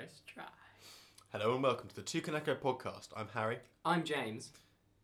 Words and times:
Let's 0.00 0.20
try. 0.26 0.44
Hello 1.30 1.52
and 1.54 1.62
welcome 1.62 1.88
to 1.88 1.94
the 1.94 2.00
Toucan 2.02 2.34
Echo 2.34 2.54
podcast. 2.54 3.08
I'm 3.14 3.28
Harry 3.34 3.58
I'm 3.84 4.02
James, 4.02 4.50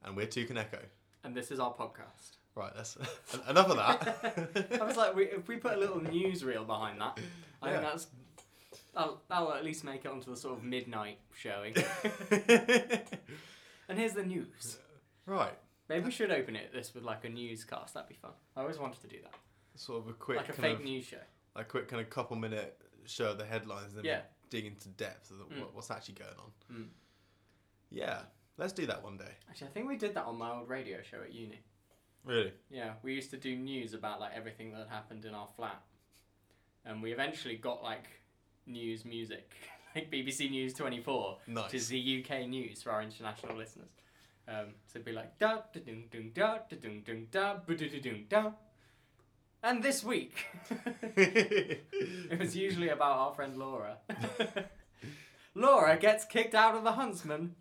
and 0.02 0.16
we're 0.16 0.24
Toucan 0.26 0.56
Echo. 0.56 0.78
and 1.22 1.34
this 1.34 1.50
is 1.50 1.60
our 1.60 1.74
podcast. 1.74 2.36
Right, 2.54 2.72
that's 2.74 2.96
enough 3.50 3.68
of 3.68 3.76
that. 3.76 4.68
I 4.80 4.84
was 4.84 4.96
like, 4.96 5.14
we, 5.14 5.24
if 5.24 5.46
we 5.48 5.56
put 5.58 5.74
a 5.74 5.76
little 5.76 6.00
newsreel 6.00 6.66
behind 6.66 6.98
that, 7.02 7.18
I 7.62 7.66
Yeah. 7.70 7.72
think 7.80 7.84
that's 7.90 8.06
that'll, 8.94 9.20
that'll 9.28 9.52
at 9.52 9.64
least 9.64 9.84
make 9.84 10.04
it 10.06 10.10
onto 10.10 10.30
the 10.30 10.36
sort 10.36 10.56
of 10.56 10.64
midnight 10.64 11.18
showing. 11.34 11.74
and 13.88 13.98
here's 13.98 14.14
the 14.14 14.24
news. 14.24 14.78
right, 15.26 15.52
Maybe 15.90 16.06
we 16.06 16.10
should 16.10 16.30
open 16.32 16.56
it 16.56 16.72
this 16.72 16.94
with 16.94 17.04
like 17.04 17.24
a 17.24 17.28
newscast. 17.28 17.92
That'd 17.94 18.08
be 18.08 18.14
fun. 18.16 18.32
I 18.56 18.62
always 18.62 18.78
wanted 18.78 19.02
to 19.02 19.08
do 19.08 19.18
that, 19.22 19.34
sort 19.76 20.00
of 20.02 20.08
a 20.08 20.12
quick 20.14 20.38
like 20.38 20.48
a 20.48 20.52
kind 20.52 20.62
fake 20.62 20.78
of 20.78 20.84
news 20.84 21.04
show. 21.04 21.18
a 21.54 21.64
quick 21.64 21.86
kind 21.88 22.00
of 22.00 22.08
couple 22.08 22.36
minute 22.36 22.80
show 23.04 23.26
of 23.32 23.38
the 23.38 23.44
headlines, 23.44 23.88
and 23.94 23.98
then 23.98 24.04
Yeah. 24.04 24.20
Dig 24.50 24.64
into 24.66 24.88
depth 24.88 25.30
of 25.30 25.38
Mm. 25.48 25.60
what, 25.60 25.74
what's 25.74 25.90
actually 25.90 26.14
going 26.14 26.36
on. 26.38 26.52
Mm. 26.72 26.88
Yeah, 27.90 28.22
let's 28.58 28.72
do 28.72 28.86
that 28.86 29.02
one 29.02 29.16
day. 29.16 29.32
Actually, 29.48 29.68
I 29.68 29.70
think 29.70 29.88
we 29.88 29.96
did 29.96 30.14
that 30.14 30.24
on 30.24 30.36
my 30.38 30.50
old 30.52 30.68
radio 30.68 30.98
show 31.02 31.18
at 31.22 31.32
uni. 31.32 31.60
Really? 32.24 32.52
Yeah, 32.70 32.94
we 33.02 33.14
used 33.14 33.30
to 33.30 33.36
do 33.36 33.54
news 33.56 33.94
about 33.94 34.20
like 34.20 34.32
everything 34.34 34.72
that 34.72 34.88
happened 34.88 35.24
in 35.24 35.34
our 35.34 35.46
flat, 35.56 35.80
and 36.84 37.02
we 37.02 37.12
eventually 37.12 37.56
got 37.56 37.82
like 37.82 38.06
news 38.66 39.04
music, 39.04 39.52
like 39.94 40.10
BBC 40.10 40.50
News 40.50 40.74
Twenty 40.74 41.00
Four, 41.00 41.38
Nice. 41.46 41.64
which 41.64 41.74
is 41.74 41.88
the 41.88 42.24
UK 42.24 42.46
news 42.48 42.82
for 42.82 42.90
our 42.90 43.02
international 43.02 43.56
listeners. 43.56 43.90
Um, 44.48 44.74
so 44.86 44.96
it'd 44.96 45.04
be 45.04 45.12
like 45.12 45.38
da 45.38 45.58
da 45.72 45.80
dum 45.80 46.04
dum 46.10 46.30
da 46.34 46.58
da 46.68 46.76
dum 46.76 47.02
dum 47.04 47.26
da 47.30 47.54
ba 47.64 47.74
da 47.76 47.88
da 47.88 48.00
dum 48.00 48.24
da. 48.28 48.50
And 49.66 49.82
this 49.82 50.04
week, 50.04 50.46
it 51.16 52.38
was 52.38 52.54
usually 52.54 52.90
about 52.90 53.16
our 53.16 53.34
friend 53.34 53.56
Laura. 53.56 53.96
Laura 55.56 55.96
gets 55.96 56.24
kicked 56.24 56.54
out 56.54 56.76
of 56.76 56.84
the 56.84 56.92
Huntsman. 56.92 57.56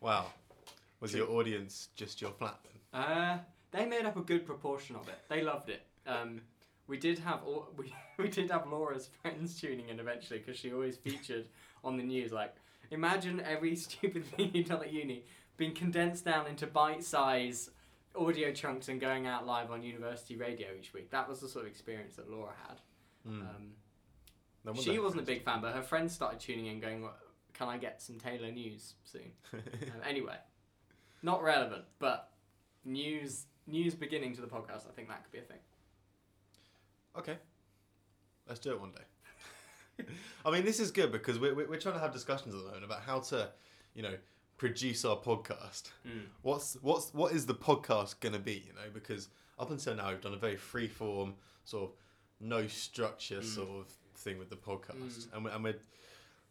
wow. 0.00 0.26
Was 1.00 1.12
your 1.12 1.28
audience 1.28 1.88
just 1.96 2.22
your 2.22 2.30
flat 2.30 2.60
then? 2.62 3.02
Uh, 3.02 3.38
they 3.72 3.84
made 3.84 4.06
up 4.06 4.16
a 4.16 4.20
good 4.20 4.46
proportion 4.46 4.94
of 4.94 5.08
it. 5.08 5.18
They 5.28 5.42
loved 5.42 5.70
it. 5.70 5.82
Um, 6.06 6.42
we 6.86 6.96
did 6.96 7.18
have 7.18 7.40
all, 7.44 7.66
we, 7.76 7.92
we 8.16 8.28
did 8.28 8.48
have 8.52 8.68
Laura's 8.68 9.10
friends 9.20 9.60
tuning 9.60 9.88
in 9.88 9.98
eventually 9.98 10.38
because 10.38 10.56
she 10.56 10.72
always 10.72 10.96
featured 10.96 11.48
on 11.82 11.96
the 11.96 12.04
news. 12.04 12.30
Like, 12.30 12.54
imagine 12.92 13.40
every 13.40 13.74
stupid 13.74 14.24
thing 14.24 14.52
you've 14.54 14.68
done 14.68 14.82
at 14.82 14.92
uni 14.92 15.24
being 15.56 15.74
condensed 15.74 16.24
down 16.24 16.46
into 16.46 16.68
bite-size 16.68 17.70
audio 18.20 18.52
chunks 18.52 18.88
and 18.88 19.00
going 19.00 19.26
out 19.26 19.46
live 19.46 19.70
on 19.70 19.82
university 19.82 20.36
radio 20.36 20.68
each 20.78 20.92
week. 20.92 21.10
That 21.10 21.28
was 21.28 21.40
the 21.40 21.48
sort 21.48 21.64
of 21.64 21.70
experience 21.70 22.16
that 22.16 22.30
Laura 22.30 22.52
had. 22.68 22.80
Mm. 23.26 23.40
Um, 23.40 23.72
No 24.64 24.74
she 24.74 24.98
wasn't 24.98 25.22
a 25.22 25.24
big 25.24 25.42
fan, 25.42 25.60
but 25.60 25.74
her 25.74 25.82
friends 25.82 26.12
started 26.12 26.38
tuning 26.38 26.66
in, 26.66 26.80
going, 26.80 27.08
"Can 27.54 27.68
I 27.68 27.78
get 27.78 28.02
some 28.02 28.18
Taylor 28.18 28.50
news 28.50 28.94
soon?" 29.04 29.32
Um, 29.52 30.02
anyway, 30.06 30.36
not 31.22 31.42
relevant, 31.42 31.84
but 31.98 32.30
news 32.84 33.46
news 33.66 33.94
beginning 33.94 34.34
to 34.36 34.40
the 34.40 34.46
podcast. 34.46 34.88
I 34.88 34.92
think 34.94 35.08
that 35.08 35.22
could 35.24 35.32
be 35.32 35.38
a 35.38 35.42
thing. 35.42 35.58
Okay. 37.16 37.36
Let's 38.48 38.60
do 38.60 38.72
it 38.72 38.80
one 38.80 38.92
day. 38.92 40.06
I 40.44 40.50
mean, 40.50 40.64
this 40.64 40.80
is 40.80 40.90
good 40.90 41.12
because 41.12 41.38
we're, 41.38 41.54
we're 41.54 41.68
we're 41.68 41.80
trying 41.80 41.94
to 41.94 42.00
have 42.00 42.12
discussions 42.12 42.54
at 42.54 42.60
the 42.60 42.66
moment 42.66 42.84
about 42.84 43.02
how 43.02 43.20
to, 43.20 43.50
you 43.94 44.02
know, 44.02 44.14
produce 44.60 45.06
our 45.06 45.16
podcast. 45.16 45.84
Mm. 46.06 46.26
What's 46.42 46.76
what's 46.82 47.14
what 47.14 47.32
is 47.32 47.46
the 47.46 47.54
podcast 47.54 48.20
gonna 48.20 48.38
be? 48.38 48.62
You 48.66 48.74
know, 48.74 48.90
because 48.92 49.28
up 49.58 49.70
until 49.70 49.94
now 49.94 50.10
we've 50.10 50.20
done 50.20 50.34
a 50.34 50.36
very 50.48 50.56
free 50.56 50.86
form 50.86 51.34
sort 51.64 51.84
of 51.84 51.96
no 52.40 52.66
structure 52.66 53.40
Mm. 53.40 53.44
sort 53.54 53.70
of 53.70 53.86
thing 54.16 54.38
with 54.38 54.50
the 54.50 54.56
podcast, 54.56 54.96
Mm. 55.28 55.32
and 55.32 55.44
we're, 55.46 55.50
and 55.52 55.64
we're 55.64 55.78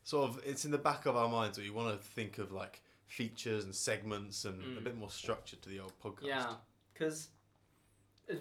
sort 0.04 0.28
of 0.28 0.42
it's 0.44 0.66
in 0.66 0.72
the 0.72 0.80
back 0.80 1.06
of 1.06 1.16
our 1.16 1.30
minds 1.30 1.58
that 1.58 1.64
we 1.64 1.70
want 1.70 1.96
to 1.96 2.04
think 2.04 2.40
of 2.40 2.52
like 2.52 2.82
features 3.06 3.64
and 3.64 3.76
segments 3.76 4.44
and 4.44 4.60
a 4.78 4.82
Mm. 4.82 4.84
bit 4.86 4.98
more 4.98 5.12
structure 5.12 5.58
to 5.58 5.70
the 5.70 5.80
old 5.80 5.94
podcast. 6.04 6.24
Yeah, 6.26 6.56
because 6.92 7.30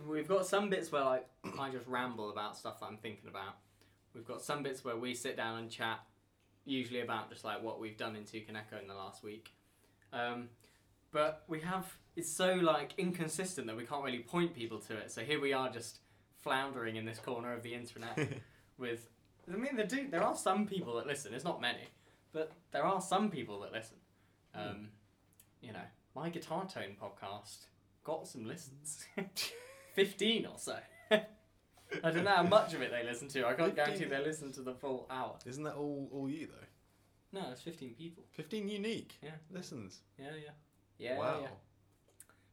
we've 0.09 0.29
got 0.29 0.47
some 0.47 0.71
bits 0.71 0.91
where 0.91 1.05
like 1.05 1.29
I 1.61 1.69
just 1.69 1.87
ramble 1.87 2.31
about 2.31 2.57
stuff 2.57 2.81
that 2.81 2.87
I'm 2.87 2.97
thinking 2.97 3.29
about. 3.29 3.57
We've 4.15 4.27
got 4.27 4.41
some 4.41 4.63
bits 4.63 4.83
where 4.83 4.97
we 4.97 5.15
sit 5.15 5.37
down 5.37 5.59
and 5.59 5.71
chat, 5.71 6.01
usually 6.65 7.01
about 7.01 7.29
just 7.31 7.45
like 7.45 7.63
what 7.63 7.79
we've 7.79 7.99
done 7.99 8.17
in 8.17 8.25
Toucan 8.25 8.57
in 8.57 8.89
the 8.89 8.95
last 8.95 9.23
week. 9.23 9.53
Um, 10.13 10.49
but 11.13 11.45
we 11.49 11.61
have 11.61 11.87
it's 12.17 12.31
so 12.31 12.55
like 12.55 12.93
inconsistent 12.99 13.67
that 13.69 13.77
we 13.77 13.85
can't 13.85 14.05
really 14.05 14.19
point 14.19 14.55
people 14.55 14.79
to 14.81 14.97
it. 14.97 15.11
So 15.11 15.23
here 15.23 15.41
we 15.41 15.53
are 15.53 15.71
just 15.71 16.01
floundering 16.41 16.97
in 16.97 17.05
this 17.05 17.19
corner 17.19 17.53
of 17.53 17.63
the 17.63 17.75
internet 17.75 18.19
with. 18.79 19.09
I 19.51 19.57
mean, 19.57 19.77
there 19.77 19.87
do 19.87 20.09
there 20.11 20.23
are 20.23 20.37
some 20.37 20.67
people 20.67 20.97
that 20.97 21.07
listen. 21.07 21.33
It's 21.33 21.45
not 21.45 21.61
many, 21.61 21.89
but 22.33 22.53
there 22.73 22.85
are 22.85 23.01
some 23.01 23.31
people 23.31 23.61
that 23.61 23.73
listen. 23.73 23.97
Um, 24.55 24.89
You 25.61 25.73
know, 25.73 25.87
my 26.15 26.29
guitar 26.29 26.67
tone 26.67 26.97
podcast 27.01 27.67
got 28.05 28.27
some 28.29 28.45
listens, 28.45 29.05
fifteen 29.95 30.47
or 30.47 30.59
so. 30.59 30.77
I 31.11 32.11
don't 32.11 32.25
know 32.25 32.31
how 32.31 32.43
much 32.43 32.75
of 32.75 32.83
it 32.83 32.91
they 32.91 33.03
listen 33.03 33.29
to. 33.29 33.47
I 33.47 33.55
can't 33.55 33.75
guarantee 33.75 34.05
15? 34.05 34.11
they 34.11 34.23
listen 34.25 34.53
to 34.53 34.63
the 34.63 34.75
full 34.75 35.07
hour. 35.11 35.37
Isn't 35.47 35.65
that 35.65 35.75
all 35.75 36.09
all 36.13 36.29
you 36.29 36.47
though? 36.47 36.68
No, 37.33 37.43
it's 37.53 37.61
fifteen 37.63 37.95
people. 37.95 38.25
Fifteen 38.31 38.69
unique 38.69 39.15
Yeah. 39.23 39.31
listens. 39.51 40.01
Yeah, 40.19 40.31
yeah, 40.43 40.51
yeah, 40.99 41.19
wow. 41.19 41.41
yeah. 41.43 41.49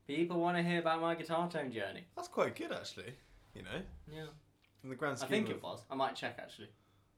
People 0.08 0.40
want 0.40 0.58
to 0.58 0.64
hear 0.64 0.80
about 0.80 1.02
my 1.02 1.16
guitar 1.16 1.50
tone 1.50 1.72
journey. 1.72 2.04
That's 2.16 2.28
quite 2.28 2.56
good, 2.56 2.72
actually. 2.72 3.14
You 3.54 3.64
know, 3.64 3.82
Yeah, 4.12 4.26
in 4.84 4.90
the 4.90 4.96
grand 4.96 5.14
I 5.14 5.18
scheme. 5.20 5.30
think 5.30 5.50
of, 5.50 5.56
it 5.58 5.64
was. 5.64 5.82
I 5.90 5.96
might 5.96 6.16
check 6.16 6.36
actually. 6.40 6.70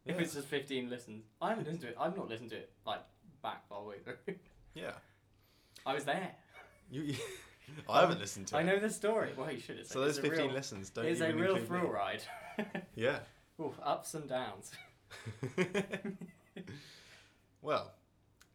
If 0.05 0.15
Yeah. 0.15 0.21
it's 0.21 0.33
just 0.35 0.47
fifteen 0.47 0.89
listens, 0.89 1.25
I 1.41 1.49
haven't 1.49 1.65
listened 1.65 1.81
to 1.81 1.87
it. 1.89 1.95
I've 1.99 2.15
not 2.15 2.29
listened 2.29 2.51
to 2.51 2.57
it 2.57 2.71
like 2.85 3.01
back 3.41 3.63
all 3.71 3.83
the 3.83 3.89
way 3.89 3.99
through. 3.99 4.17
Yeah, 4.75 4.91
I 5.87 5.95
was 5.95 6.03
there. 6.05 6.35
you. 6.91 7.01
you 7.01 7.15
I 7.89 8.01
haven't 8.01 8.19
listened 8.19 8.45
to 8.49 8.55
it. 8.55 8.59
I 8.59 8.61
it. 8.61 8.65
know 8.65 8.79
the 8.79 8.91
story. 8.91 9.31
Well, 9.35 9.51
you 9.51 9.59
should 9.59 9.79
have. 9.79 9.87
So 9.87 10.03
it's 10.03 10.17
those 10.17 10.17
a 10.19 10.21
fifteen 10.29 10.45
real, 10.47 10.53
listens 10.53 10.91
don't 10.91 11.05
It's 11.07 11.19
a 11.21 11.33
real 11.33 11.55
include 11.55 11.61
me. 11.61 11.67
thrill 11.67 11.87
ride. 11.91 12.21
Yeah. 12.95 13.19
Oof, 13.59 13.73
ups 13.83 14.13
and 14.13 14.29
downs. 14.29 14.71
Well, 17.61 17.93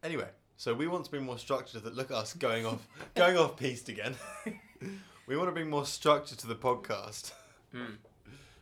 anyway, 0.03 0.27
so 0.57 0.73
we 0.73 0.87
want 0.87 1.05
to 1.05 1.11
bring 1.11 1.23
more 1.23 1.37
structure 1.37 1.79
to 1.79 1.83
the 1.83 1.89
look 1.91 2.11
at 2.11 2.17
us 2.17 2.33
going 2.33 2.65
off 2.65 2.85
going 3.15 3.37
off 3.37 3.57
piste 3.57 3.89
again. 3.89 4.15
we 5.27 5.37
want 5.37 5.47
to 5.47 5.53
bring 5.53 5.69
more 5.69 5.85
structure 5.85 6.35
to 6.35 6.47
the 6.47 6.55
podcast. 6.55 7.31
Mm. 7.73 7.97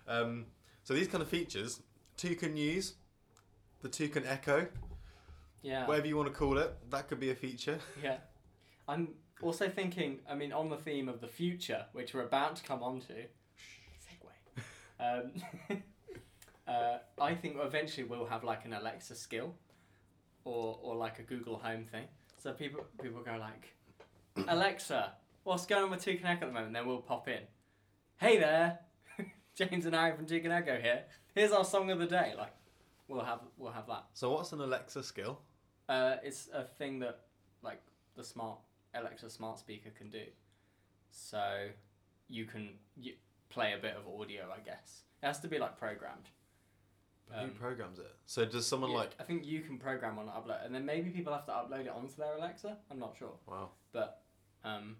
Um, 0.07 0.47
so 0.83 0.93
these 0.93 1.07
kind 1.07 1.21
of 1.21 1.29
features, 1.29 1.79
Toucan 2.17 2.55
News, 2.55 2.95
the 3.81 3.87
Toucan 3.87 4.25
Echo, 4.25 4.67
Yeah. 5.61 5.87
whatever 5.87 6.05
you 6.07 6.17
want 6.17 6.27
to 6.27 6.33
call 6.33 6.57
it, 6.57 6.73
that 6.89 7.07
could 7.07 7.19
be 7.19 7.29
a 7.29 7.35
feature. 7.35 7.79
Yeah. 8.03 8.17
I'm 8.89 9.09
also 9.41 9.69
thinking, 9.69 10.19
I 10.29 10.35
mean, 10.35 10.51
on 10.51 10.69
the 10.69 10.75
theme 10.75 11.07
of 11.07 11.21
the 11.21 11.27
future, 11.27 11.85
which 11.93 12.13
we're 12.13 12.23
about 12.25 12.57
to 12.57 12.63
come 12.63 12.83
onto. 12.83 13.13
Segue. 14.03 14.61
Um, 14.99 15.31
uh, 16.67 16.97
I 17.21 17.33
think 17.35 17.55
eventually 17.61 18.05
we'll 18.05 18.25
have 18.25 18.43
like 18.43 18.65
an 18.65 18.73
Alexa 18.73 19.15
skill 19.15 19.55
or, 20.43 20.79
or 20.81 20.95
like 20.95 21.19
a 21.19 21.23
Google 21.23 21.57
Home 21.57 21.85
thing. 21.85 22.05
So 22.37 22.53
people 22.53 22.85
people 23.01 23.21
go 23.21 23.37
like, 23.39 23.75
Alexa, 24.47 25.13
what's 25.43 25.65
going 25.65 25.83
on 25.83 25.91
with 25.91 26.03
Toucan 26.03 26.25
Echo 26.25 26.45
at 26.45 26.47
the 26.47 26.53
moment? 26.53 26.73
Then 26.73 26.87
we'll 26.87 26.97
pop 26.97 27.27
in. 27.27 27.41
Hey 28.17 28.37
there, 28.37 28.79
James 29.55 29.85
and 29.85 29.95
Harry 29.95 30.15
from 30.15 30.25
Toucan 30.25 30.51
Echo 30.51 30.79
here. 30.79 31.03
Here's 31.35 31.51
our 31.51 31.63
song 31.63 31.91
of 31.91 31.99
the 31.99 32.05
day. 32.05 32.33
Like, 32.37 32.53
we'll 33.07 33.23
have 33.23 33.41
we'll 33.57 33.71
have 33.71 33.87
that. 33.87 34.05
So 34.13 34.31
what's 34.31 34.51
an 34.51 34.61
Alexa 34.61 35.03
skill? 35.03 35.39
Uh, 35.87 36.15
it's 36.23 36.49
a 36.53 36.63
thing 36.63 36.99
that 36.99 37.21
like 37.61 37.81
the 38.15 38.23
smart 38.23 38.59
Alexa 38.93 39.29
smart 39.29 39.59
speaker 39.59 39.89
can 39.97 40.09
do. 40.09 40.23
So 41.11 41.67
you 42.27 42.45
can 42.45 42.69
you 42.97 43.13
play 43.49 43.73
a 43.73 43.77
bit 43.77 43.95
of 43.95 44.07
audio, 44.19 44.45
I 44.51 44.59
guess. 44.61 45.03
It 45.21 45.27
has 45.27 45.39
to 45.41 45.47
be 45.47 45.59
like 45.59 45.77
programmed. 45.77 46.29
Who 47.33 47.39
Um, 47.45 47.51
programs 47.51 47.99
it? 47.99 48.13
So 48.25 48.45
does 48.45 48.67
someone 48.67 48.91
Yeah, 48.91 48.97
like? 48.97 49.11
I 49.19 49.23
think 49.23 49.45
you 49.45 49.61
can 49.61 49.77
program 49.77 50.17
on 50.19 50.27
upload, 50.27 50.65
and 50.65 50.73
then 50.73 50.85
maybe 50.85 51.09
people 51.09 51.33
have 51.33 51.45
to 51.45 51.51
upload 51.51 51.81
it 51.81 51.89
onto 51.89 52.15
their 52.15 52.35
Alexa. 52.35 52.77
I'm 52.89 52.99
not 52.99 53.15
sure, 53.17 53.33
Wow. 53.47 53.71
but 53.91 54.21
um, 54.63 54.97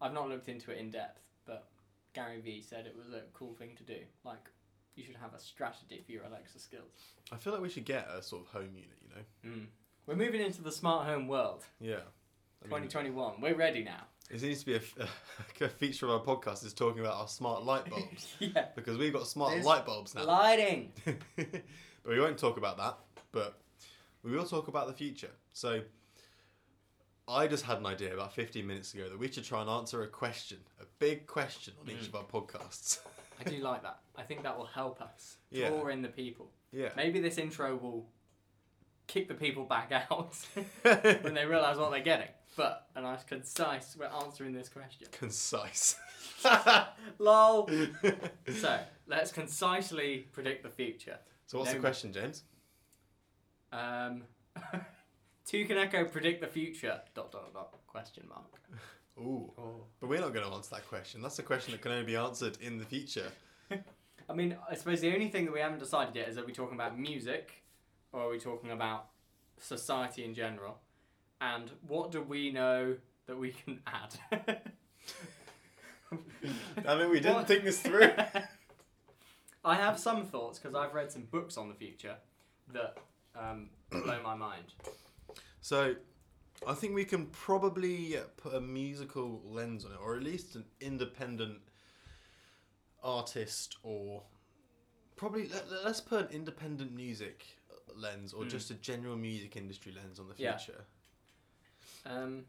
I've 0.00 0.12
not 0.12 0.28
looked 0.28 0.48
into 0.48 0.70
it 0.72 0.78
in 0.78 0.90
depth. 0.90 1.20
But 1.46 1.68
Gary 2.12 2.40
Vee 2.40 2.60
said 2.62 2.86
it 2.86 2.96
was 2.96 3.08
a 3.14 3.22
cool 3.32 3.54
thing 3.54 3.74
to 3.76 3.82
do. 3.82 3.98
Like 4.24 4.48
you 4.96 5.04
should 5.04 5.16
have 5.16 5.32
a 5.34 5.38
strategy 5.38 6.02
for 6.04 6.12
your 6.12 6.24
Alexa 6.24 6.58
skills. 6.58 6.92
I 7.32 7.36
feel 7.36 7.52
like 7.52 7.62
we 7.62 7.68
should 7.68 7.84
get 7.84 8.08
a 8.08 8.22
sort 8.22 8.42
of 8.42 8.48
home 8.52 8.70
unit. 8.74 8.98
You 9.02 9.08
know? 9.50 9.56
Mm. 9.56 9.66
We're 10.06 10.16
moving 10.16 10.40
into 10.40 10.62
the 10.62 10.72
smart 10.72 11.06
home 11.06 11.28
world. 11.28 11.64
Yeah. 11.80 12.00
I 12.62 12.66
mean, 12.66 12.88
2021. 12.88 13.40
We're 13.40 13.54
ready 13.54 13.82
now. 13.84 14.02
It 14.30 14.42
needs 14.42 14.60
to 14.60 14.66
be 14.66 14.74
a 15.64 15.68
feature 15.68 16.06
of 16.06 16.12
our 16.12 16.20
podcast 16.20 16.64
is 16.64 16.72
talking 16.72 17.00
about 17.00 17.14
our 17.14 17.28
smart 17.28 17.64
light 17.64 17.84
bulbs 17.90 18.34
yeah. 18.38 18.66
because 18.74 18.96
we've 18.96 19.12
got 19.12 19.26
smart 19.26 19.52
There's 19.52 19.64
light 19.66 19.84
bulbs 19.84 20.14
now. 20.14 20.24
Lighting. 20.24 20.92
but 21.36 21.62
we 22.06 22.20
won't 22.20 22.38
talk 22.38 22.56
about 22.56 22.76
that. 22.78 22.96
But 23.32 23.58
we 24.22 24.30
will 24.32 24.46
talk 24.46 24.68
about 24.68 24.86
the 24.86 24.92
future. 24.94 25.30
So 25.52 25.80
I 27.28 27.46
just 27.46 27.64
had 27.64 27.78
an 27.78 27.86
idea 27.86 28.12
about 28.14 28.32
15 28.34 28.66
minutes 28.66 28.92
ago 28.94 29.08
that 29.08 29.18
we 29.18 29.30
should 29.30 29.44
try 29.44 29.60
and 29.60 29.70
answer 29.70 30.02
a 30.02 30.08
question, 30.08 30.58
a 30.80 30.84
big 30.98 31.26
question 31.26 31.74
on 31.80 31.90
each 31.90 31.98
Mm. 32.02 32.08
of 32.08 32.14
our 32.16 32.24
podcasts. 32.24 33.00
I 33.38 33.48
do 33.48 33.56
like 33.58 33.82
that. 33.82 34.00
I 34.16 34.22
think 34.22 34.42
that 34.42 34.56
will 34.56 34.66
help 34.66 35.00
us 35.00 35.38
Yeah. 35.50 35.68
draw 35.70 35.88
in 35.88 36.02
the 36.02 36.08
people. 36.08 36.50
Yeah. 36.72 36.90
Maybe 36.96 37.20
this 37.20 37.38
intro 37.38 37.76
will 37.76 38.06
kick 39.10 39.26
the 39.28 39.34
people 39.34 39.64
back 39.64 39.92
out 40.10 40.36
when 41.22 41.34
they 41.34 41.44
realise 41.44 41.76
what 41.76 41.90
they're 41.90 42.00
getting. 42.00 42.28
But 42.56 42.86
a 42.94 43.02
nice 43.02 43.22
concise 43.24 43.96
we're 43.98 44.06
answering 44.06 44.52
this 44.52 44.68
question. 44.68 45.08
Concise. 45.12 45.96
Lol. 47.18 47.68
So 48.54 48.78
let's 49.06 49.32
concisely 49.32 50.28
predict 50.32 50.62
the 50.62 50.68
future. 50.68 51.18
so 51.46 51.58
what's 51.58 51.72
the 51.72 51.78
question, 51.78 52.12
James? 52.12 52.42
Um, 53.72 54.24
Toucan 55.46 55.78
Echo 55.78 56.04
predict 56.04 56.40
the 56.40 56.48
future. 56.48 57.00
Dot 57.14 57.30
dot 57.30 57.52
dot. 57.54 57.76
Question 57.86 58.24
mark. 58.28 58.60
Ooh. 59.18 59.52
Oh. 59.56 59.84
But 60.00 60.08
we're 60.08 60.20
not 60.20 60.34
going 60.34 60.46
to 60.46 60.52
answer 60.52 60.74
that 60.74 60.88
question. 60.88 61.22
That's 61.22 61.38
a 61.38 61.42
question 61.42 61.72
that 61.72 61.80
can 61.80 61.92
only 61.92 62.04
be 62.04 62.16
answered 62.16 62.58
in 62.60 62.78
the 62.78 62.84
future. 62.84 63.30
I 63.70 64.32
mean, 64.32 64.56
I 64.68 64.74
suppose 64.74 65.00
the 65.00 65.12
only 65.12 65.28
thing 65.28 65.44
that 65.44 65.54
we 65.54 65.60
haven't 65.60 65.78
decided 65.78 66.14
yet 66.16 66.28
is 66.28 66.36
are 66.38 66.44
we're 66.44 66.50
talking 66.50 66.74
about 66.74 66.98
music, 66.98 67.60
or 68.12 68.20
are 68.22 68.30
we 68.30 68.38
talking 68.38 68.70
about 68.70 69.06
society 69.58 70.24
in 70.24 70.34
general, 70.34 70.78
and 71.40 71.70
what 71.86 72.10
do 72.10 72.22
we 72.22 72.50
know 72.50 72.96
that 73.26 73.36
we 73.38 73.50
can 73.52 73.80
add? 73.86 74.18
I 76.86 76.96
mean, 76.96 77.10
we 77.10 77.20
didn't 77.20 77.36
What? 77.36 77.46
think 77.46 77.64
this 77.64 77.80
through. 77.80 78.10
I 79.64 79.74
have 79.74 79.98
some 79.98 80.24
thoughts 80.24 80.58
because 80.58 80.74
I've 80.74 80.94
read 80.94 81.12
some 81.12 81.22
books 81.30 81.56
on 81.56 81.68
the 81.68 81.74
future 81.74 82.16
that 82.72 82.96
um, 83.38 83.68
blow 83.90 84.20
my 84.22 84.34
mind. 84.34 84.64
So, 85.60 85.94
I 86.66 86.74
think 86.74 86.94
we 86.94 87.04
can 87.04 87.26
probably 87.26 88.16
put 88.36 88.54
a 88.54 88.60
musical 88.60 89.42
lens 89.44 89.84
on 89.84 89.92
it, 89.92 89.98
or 90.02 90.16
at 90.16 90.22
least 90.22 90.56
an 90.56 90.64
independent 90.80 91.58
artist, 93.02 93.76
or 93.82 94.22
probably 95.16 95.48
let, 95.48 95.64
us 95.84 96.00
put 96.00 96.30
an 96.30 96.34
independent 96.34 96.92
music 96.94 97.46
lens, 97.96 98.32
or 98.32 98.44
Mm. 98.44 98.50
just 98.50 98.70
a 98.70 98.74
general 98.74 99.16
music 99.16 99.56
industry 99.56 99.92
lens 99.92 100.18
on 100.18 100.28
the 100.28 100.34
future? 100.34 100.84
Yeah. 102.06 102.12
Um, 102.12 102.44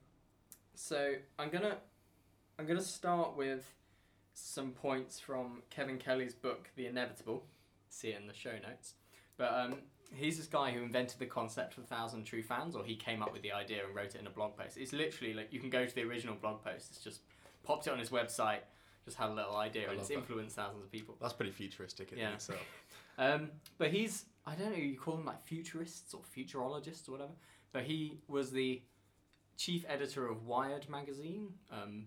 so 0.75 1.15
I'm 1.37 1.49
gonna 1.49 1.77
I'm 2.57 2.65
gonna 2.65 2.81
start 2.81 3.35
with 3.35 3.73
some 4.33 4.71
points 4.71 5.19
from 5.19 5.63
Kevin 5.69 5.97
Kelly's 5.97 6.33
book, 6.33 6.69
The 6.75 6.85
Inevitable. 6.87 7.45
See 7.89 8.09
it 8.09 8.19
in 8.21 8.27
the 8.27 8.33
show 8.33 8.53
notes. 8.53 8.93
But 9.37 9.53
um, 9.53 9.81
he's 10.13 10.37
this 10.37 10.47
guy 10.47 10.71
who 10.71 10.81
invented 10.81 11.19
the 11.19 11.25
concept 11.25 11.77
of 11.77 11.85
thousand 11.87 12.23
true 12.25 12.43
fans, 12.43 12.75
or 12.75 12.83
he 12.85 12.95
came 12.95 13.21
up 13.23 13.33
with 13.33 13.41
the 13.41 13.51
idea 13.51 13.85
and 13.85 13.95
wrote 13.95 14.15
it 14.15 14.21
in 14.21 14.27
a 14.27 14.29
blog 14.29 14.55
post. 14.55 14.77
It's 14.77 14.93
literally 14.93 15.33
like 15.33 15.51
you 15.51 15.59
can 15.59 15.69
go 15.69 15.85
to 15.85 15.93
the 15.95 16.03
original 16.03 16.35
blog 16.35 16.63
post. 16.63 16.91
It's 16.91 17.03
just 17.03 17.21
popped 17.63 17.87
it 17.87 17.91
on 17.93 17.99
his 17.99 18.09
website. 18.09 18.59
Just 19.03 19.17
had 19.17 19.29
a 19.29 19.33
little 19.33 19.55
idea, 19.55 19.87
I 19.87 19.91
and 19.91 19.99
it's 19.99 20.09
that. 20.09 20.13
influenced 20.15 20.55
thousands 20.55 20.83
of 20.83 20.91
people. 20.91 21.17
That's 21.19 21.33
pretty 21.33 21.51
futuristic 21.51 22.11
in 22.11 22.19
Yeah. 22.19 22.33
itself. 22.33 22.59
Um, 23.17 23.49
but 23.77 23.91
he's 23.91 24.25
I 24.45 24.55
don't 24.55 24.71
know 24.71 24.77
you 24.77 24.97
call 24.97 25.17
them 25.17 25.25
like 25.25 25.41
futurists 25.41 26.13
or 26.13 26.21
futurologists 26.35 27.07
or 27.07 27.13
whatever. 27.13 27.33
But 27.71 27.83
he 27.83 28.19
was 28.27 28.51
the 28.51 28.81
chief 29.57 29.85
editor 29.87 30.27
of 30.27 30.45
Wired 30.45 30.89
magazine. 30.89 31.49
Um, 31.71 32.05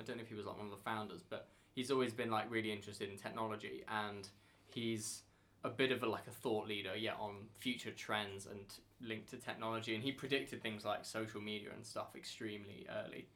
I 0.00 0.04
don't 0.04 0.16
know 0.16 0.22
if 0.22 0.28
he 0.28 0.34
was 0.34 0.46
like 0.46 0.56
one 0.56 0.66
of 0.66 0.72
the 0.72 0.84
founders, 0.84 1.22
but 1.28 1.48
he's 1.74 1.90
always 1.90 2.12
been 2.12 2.30
like 2.30 2.50
really 2.50 2.72
interested 2.72 3.08
in 3.10 3.16
technology 3.16 3.84
and 3.88 4.28
he's 4.66 5.22
a 5.64 5.70
bit 5.70 5.92
of 5.92 6.02
a 6.02 6.06
like 6.08 6.26
a 6.26 6.30
thought 6.30 6.66
leader, 6.66 6.96
yeah, 6.96 7.14
on 7.20 7.36
future 7.58 7.92
trends 7.92 8.46
and 8.46 8.60
linked 9.00 9.30
to 9.30 9.36
technology. 9.36 9.94
And 9.94 10.02
he 10.02 10.12
predicted 10.12 10.62
things 10.62 10.84
like 10.84 11.04
social 11.04 11.40
media 11.40 11.68
and 11.74 11.86
stuff 11.86 12.16
extremely 12.16 12.86
early. 13.04 13.28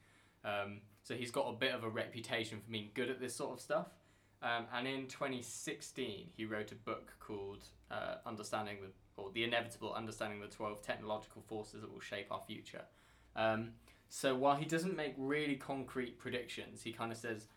Um, 0.45 0.81
so 1.03 1.15
he's 1.15 1.31
got 1.31 1.49
a 1.49 1.53
bit 1.53 1.73
of 1.73 1.85
a 1.85 1.89
reputation 1.89 2.61
for 2.61 2.71
being 2.71 2.91
good 2.95 3.11
at 3.11 3.21
this 3.21 3.35
sort 3.35 3.53
of 3.53 3.61
stuff. 3.61 3.87
Um, 4.43 4.67
and 4.75 4.87
in 4.87 5.07
2016, 5.07 6.29
he 6.37 6.45
wrote 6.45 6.71
a 6.73 6.75
book 6.75 7.13
called 7.21 7.65
uh, 7.91 8.17
"Understanding 8.27 8.79
the 8.83 9.23
or 9.23 9.31
the 9.33 9.45
Inevitable: 9.45 9.93
Understanding 9.95 10.41
the 10.41 10.49
12 10.49 10.83
Technological 10.83 11.43
Forces 11.43 11.81
That 11.81 11.93
Will 11.93 12.01
Shape 12.01 12.27
Our 12.31 12.43
Future." 12.47 12.83
Um, 13.35 13.73
so 14.09 14.35
while 14.35 14.57
he 14.57 14.65
doesn't 14.65 14.97
make 14.97 15.15
really 15.17 15.57
concrete 15.57 16.19
predictions, 16.19 16.83
he 16.83 16.93
kind 16.93 17.11
of 17.11 17.19
says, 17.19 17.49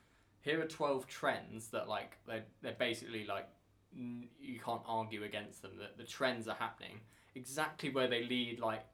"Here 0.41 0.61
are 0.61 0.67
12 0.67 1.07
trends 1.07 1.67
that 1.67 1.89
like 1.89 2.17
they're, 2.25 2.45
they're 2.61 2.73
basically 2.73 3.25
like 3.25 3.47
n- 3.95 4.29
you 4.39 4.59
can't 4.59 4.81
argue 4.87 5.23
against 5.23 5.61
them. 5.61 5.71
That 5.79 5.97
the 5.97 6.05
trends 6.05 6.47
are 6.47 6.55
happening. 6.55 7.01
Exactly 7.35 7.89
where 7.89 8.07
they 8.07 8.23
lead, 8.23 8.59
like 8.59 8.85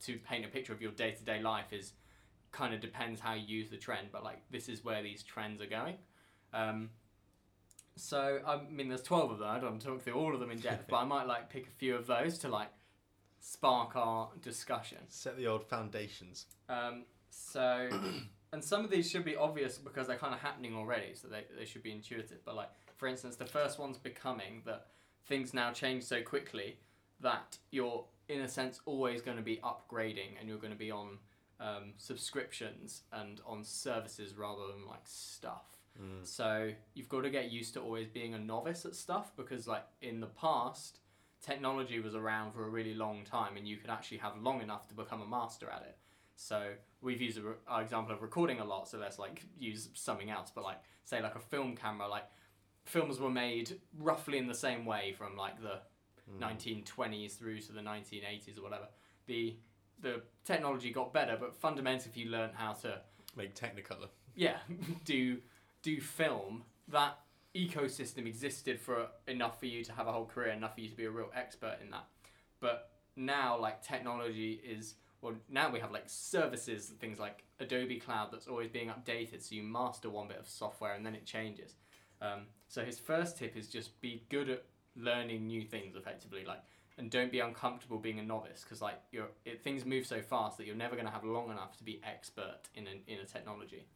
to 0.00 0.18
paint 0.18 0.44
a 0.44 0.48
picture 0.48 0.72
of 0.72 0.82
your 0.82 0.92
day 0.92 1.12
to 1.12 1.24
day 1.24 1.40
life, 1.40 1.72
is 1.72 1.92
kind 2.50 2.74
of 2.74 2.80
depends 2.80 3.20
how 3.20 3.34
you 3.34 3.46
use 3.46 3.70
the 3.70 3.76
trend. 3.76 4.08
But 4.10 4.24
like 4.24 4.42
this 4.50 4.68
is 4.68 4.84
where 4.84 5.02
these 5.02 5.22
trends 5.22 5.62
are 5.62 5.66
going." 5.66 5.96
Um, 6.52 6.90
so 7.98 8.40
I 8.46 8.60
mean, 8.70 8.88
there's 8.88 9.02
twelve 9.02 9.30
of 9.30 9.38
them. 9.38 9.48
I 9.48 9.58
don't 9.58 9.70
want 9.70 9.80
to 9.82 9.88
talk 9.88 10.02
through 10.02 10.14
all 10.14 10.34
of 10.34 10.40
them 10.40 10.50
in 10.50 10.60
depth, 10.60 10.86
but 10.88 10.96
I 10.96 11.04
might 11.04 11.26
like 11.26 11.50
pick 11.50 11.66
a 11.66 11.70
few 11.70 11.94
of 11.96 12.06
those 12.06 12.38
to 12.38 12.48
like 12.48 12.70
spark 13.40 13.96
our 13.96 14.28
discussion. 14.42 14.98
Set 15.08 15.36
the 15.36 15.46
old 15.46 15.64
foundations. 15.64 16.46
Um, 16.68 17.04
so, 17.30 17.88
and 18.52 18.62
some 18.62 18.84
of 18.84 18.90
these 18.90 19.10
should 19.10 19.24
be 19.24 19.36
obvious 19.36 19.78
because 19.78 20.06
they're 20.06 20.16
kind 20.16 20.34
of 20.34 20.40
happening 20.40 20.74
already, 20.74 21.14
so 21.14 21.28
they, 21.28 21.44
they 21.58 21.64
should 21.64 21.82
be 21.82 21.92
intuitive. 21.92 22.44
But 22.44 22.56
like, 22.56 22.70
for 22.96 23.06
instance, 23.06 23.36
the 23.36 23.46
first 23.46 23.78
one's 23.78 23.98
becoming 23.98 24.62
that 24.66 24.88
things 25.26 25.52
now 25.54 25.72
change 25.72 26.04
so 26.04 26.22
quickly 26.22 26.78
that 27.20 27.58
you're 27.70 28.04
in 28.28 28.40
a 28.40 28.48
sense 28.48 28.80
always 28.86 29.22
going 29.22 29.36
to 29.36 29.42
be 29.42 29.58
upgrading 29.58 30.38
and 30.38 30.48
you're 30.48 30.58
going 30.58 30.72
to 30.72 30.78
be 30.78 30.90
on 30.90 31.18
um, 31.60 31.92
subscriptions 31.96 33.02
and 33.12 33.40
on 33.46 33.64
services 33.64 34.36
rather 34.36 34.66
than 34.72 34.86
like 34.86 35.04
stuff. 35.04 35.77
Mm. 36.00 36.26
So 36.26 36.70
you've 36.94 37.08
got 37.08 37.22
to 37.22 37.30
get 37.30 37.50
used 37.50 37.74
to 37.74 37.80
always 37.80 38.06
being 38.08 38.34
a 38.34 38.38
novice 38.38 38.84
at 38.84 38.94
stuff 38.94 39.32
because, 39.36 39.66
like, 39.66 39.84
in 40.00 40.20
the 40.20 40.26
past, 40.28 41.00
technology 41.42 42.00
was 42.00 42.14
around 42.14 42.52
for 42.52 42.64
a 42.66 42.68
really 42.68 42.94
long 42.94 43.24
time 43.24 43.56
and 43.56 43.66
you 43.66 43.76
could 43.76 43.90
actually 43.90 44.18
have 44.18 44.32
long 44.40 44.60
enough 44.62 44.86
to 44.88 44.94
become 44.94 45.22
a 45.22 45.26
master 45.26 45.68
at 45.70 45.82
it. 45.82 45.96
So 46.36 46.72
we've 47.00 47.20
used 47.20 47.38
re- 47.38 47.54
our 47.66 47.82
example 47.82 48.14
of 48.14 48.22
recording 48.22 48.60
a 48.60 48.64
lot, 48.64 48.88
so 48.88 48.98
let's 48.98 49.18
like 49.18 49.42
use 49.58 49.88
something 49.94 50.30
else. 50.30 50.52
But 50.54 50.64
like, 50.64 50.78
say 51.04 51.20
like 51.20 51.34
a 51.34 51.40
film 51.40 51.74
camera, 51.76 52.06
like 52.08 52.24
films 52.84 53.18
were 53.18 53.30
made 53.30 53.80
roughly 53.98 54.38
in 54.38 54.46
the 54.46 54.54
same 54.54 54.84
way 54.86 55.12
from 55.16 55.36
like 55.36 55.60
the 55.60 55.80
Mm. 56.30 56.40
1920s 56.84 57.38
through 57.38 57.58
to 57.58 57.72
the 57.72 57.80
1980s 57.80 58.58
or 58.58 58.62
whatever. 58.62 58.86
The 59.26 59.56
the 60.00 60.20
technology 60.44 60.92
got 60.92 61.14
better, 61.14 61.38
but 61.40 61.54
fundamentally, 61.56 62.10
if 62.10 62.18
you 62.18 62.28
learn 62.30 62.50
how 62.52 62.74
to 62.74 63.00
Make 63.34 63.54
Technicolor. 63.54 64.08
yeah, 64.36 64.58
do 65.06 65.38
do 65.88 66.00
film, 66.00 66.64
that 66.88 67.18
ecosystem 67.54 68.26
existed 68.26 68.78
for 68.80 69.08
enough 69.26 69.58
for 69.58 69.66
you 69.66 69.84
to 69.84 69.92
have 69.92 70.06
a 70.06 70.12
whole 70.12 70.26
career, 70.26 70.48
enough 70.48 70.74
for 70.74 70.80
you 70.80 70.88
to 70.88 70.96
be 70.96 71.04
a 71.04 71.10
real 71.10 71.30
expert 71.34 71.78
in 71.82 71.90
that. 71.90 72.04
But 72.60 72.90
now, 73.16 73.58
like 73.58 73.82
technology 73.82 74.60
is, 74.64 74.94
well, 75.22 75.34
now 75.48 75.70
we 75.70 75.80
have 75.80 75.90
like 75.90 76.04
services, 76.06 76.92
things 77.00 77.18
like 77.18 77.44
Adobe 77.60 77.98
Cloud 77.98 78.28
that's 78.32 78.46
always 78.46 78.68
being 78.68 78.88
updated, 78.88 79.42
so 79.42 79.54
you 79.54 79.62
master 79.62 80.10
one 80.10 80.28
bit 80.28 80.38
of 80.38 80.48
software 80.48 80.94
and 80.94 81.04
then 81.04 81.14
it 81.14 81.24
changes. 81.24 81.74
Um, 82.20 82.42
so 82.68 82.84
his 82.84 82.98
first 82.98 83.38
tip 83.38 83.56
is 83.56 83.68
just 83.68 84.00
be 84.00 84.24
good 84.28 84.50
at 84.50 84.64
learning 84.96 85.46
new 85.46 85.62
things 85.62 85.96
effectively, 85.96 86.44
like, 86.44 86.60
and 86.98 87.10
don't 87.10 87.30
be 87.30 87.38
uncomfortable 87.38 87.98
being 87.98 88.18
a 88.18 88.22
novice 88.24 88.62
because 88.64 88.82
like 88.82 89.00
you're, 89.12 89.28
it, 89.44 89.62
things 89.62 89.84
move 89.84 90.04
so 90.04 90.20
fast 90.20 90.58
that 90.58 90.66
you're 90.66 90.76
never 90.76 90.96
going 90.96 91.06
to 91.06 91.12
have 91.12 91.24
long 91.24 91.50
enough 91.50 91.76
to 91.78 91.84
be 91.84 92.00
expert 92.02 92.58
in 92.74 92.88
an, 92.88 92.98
in 93.06 93.20
a 93.20 93.24
technology. 93.24 93.86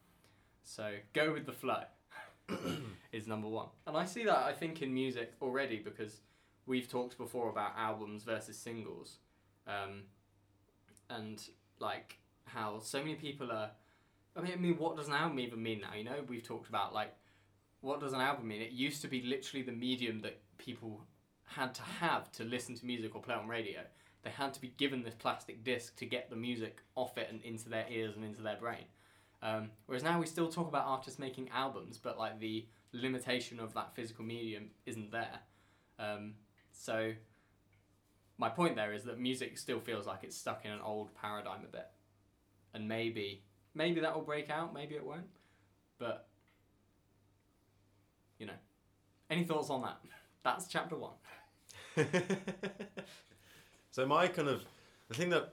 So 0.64 0.92
go 1.12 1.32
with 1.32 1.46
the 1.46 1.52
flow 1.52 1.82
is 3.12 3.26
number 3.26 3.48
one. 3.48 3.68
And 3.86 3.96
I 3.96 4.04
see 4.04 4.24
that 4.24 4.38
I 4.38 4.52
think 4.52 4.82
in 4.82 4.92
music 4.92 5.32
already 5.40 5.78
because 5.78 6.20
we've 6.66 6.88
talked 6.88 7.18
before 7.18 7.50
about 7.50 7.72
albums 7.76 8.22
versus 8.22 8.56
singles. 8.56 9.18
Um, 9.66 10.02
and 11.10 11.42
like 11.78 12.18
how 12.44 12.80
so 12.80 12.98
many 12.98 13.14
people 13.14 13.50
are 13.52 13.70
I 14.34 14.40
mean, 14.40 14.52
I 14.52 14.56
mean 14.56 14.78
what 14.78 14.96
does 14.96 15.08
an 15.08 15.14
album 15.14 15.38
even 15.40 15.62
mean 15.62 15.80
now? 15.80 15.94
You 15.94 16.04
know, 16.04 16.24
we've 16.26 16.42
talked 16.42 16.68
about 16.68 16.94
like 16.94 17.14
what 17.80 18.00
does 18.00 18.12
an 18.12 18.20
album 18.20 18.48
mean? 18.48 18.62
It 18.62 18.70
used 18.70 19.02
to 19.02 19.08
be 19.08 19.22
literally 19.22 19.62
the 19.62 19.72
medium 19.72 20.20
that 20.22 20.40
people 20.58 21.00
had 21.44 21.74
to 21.74 21.82
have 21.82 22.30
to 22.32 22.44
listen 22.44 22.74
to 22.76 22.86
music 22.86 23.14
or 23.14 23.22
play 23.22 23.34
on 23.34 23.48
radio. 23.48 23.80
They 24.22 24.30
had 24.30 24.54
to 24.54 24.60
be 24.60 24.72
given 24.76 25.02
this 25.02 25.14
plastic 25.14 25.64
disc 25.64 25.96
to 25.96 26.06
get 26.06 26.30
the 26.30 26.36
music 26.36 26.78
off 26.94 27.18
it 27.18 27.28
and 27.30 27.42
into 27.42 27.68
their 27.68 27.86
ears 27.90 28.14
and 28.14 28.24
into 28.24 28.40
their 28.40 28.56
brain. 28.56 28.84
Um, 29.42 29.70
whereas 29.86 30.04
now 30.04 30.20
we 30.20 30.26
still 30.26 30.48
talk 30.48 30.68
about 30.68 30.86
artists 30.86 31.18
making 31.18 31.50
albums, 31.52 31.98
but 31.98 32.18
like 32.18 32.38
the 32.38 32.66
limitation 32.92 33.58
of 33.58 33.74
that 33.74 33.94
physical 33.94 34.24
medium 34.24 34.70
isn't 34.86 35.10
there. 35.10 35.40
Um, 35.98 36.34
so 36.72 37.12
my 38.38 38.48
point 38.48 38.76
there 38.76 38.92
is 38.92 39.04
that 39.04 39.18
music 39.18 39.58
still 39.58 39.80
feels 39.80 40.06
like 40.06 40.20
it's 40.22 40.36
stuck 40.36 40.64
in 40.64 40.70
an 40.70 40.80
old 40.84 41.14
paradigm 41.14 41.64
a 41.64 41.70
bit, 41.72 41.88
and 42.72 42.88
maybe 42.88 43.42
maybe 43.74 44.00
that 44.00 44.14
will 44.14 44.22
break 44.22 44.48
out, 44.50 44.72
maybe 44.72 44.94
it 44.94 45.04
won't. 45.04 45.28
But 45.98 46.28
you 48.38 48.46
know, 48.46 48.58
any 49.28 49.44
thoughts 49.44 49.70
on 49.70 49.82
that? 49.82 49.98
That's 50.44 50.66
chapter 50.66 50.96
one. 50.96 51.14
so 53.90 54.06
my 54.06 54.28
kind 54.28 54.48
of 54.48 54.64
the 55.08 55.14
thing 55.14 55.30
that 55.30 55.52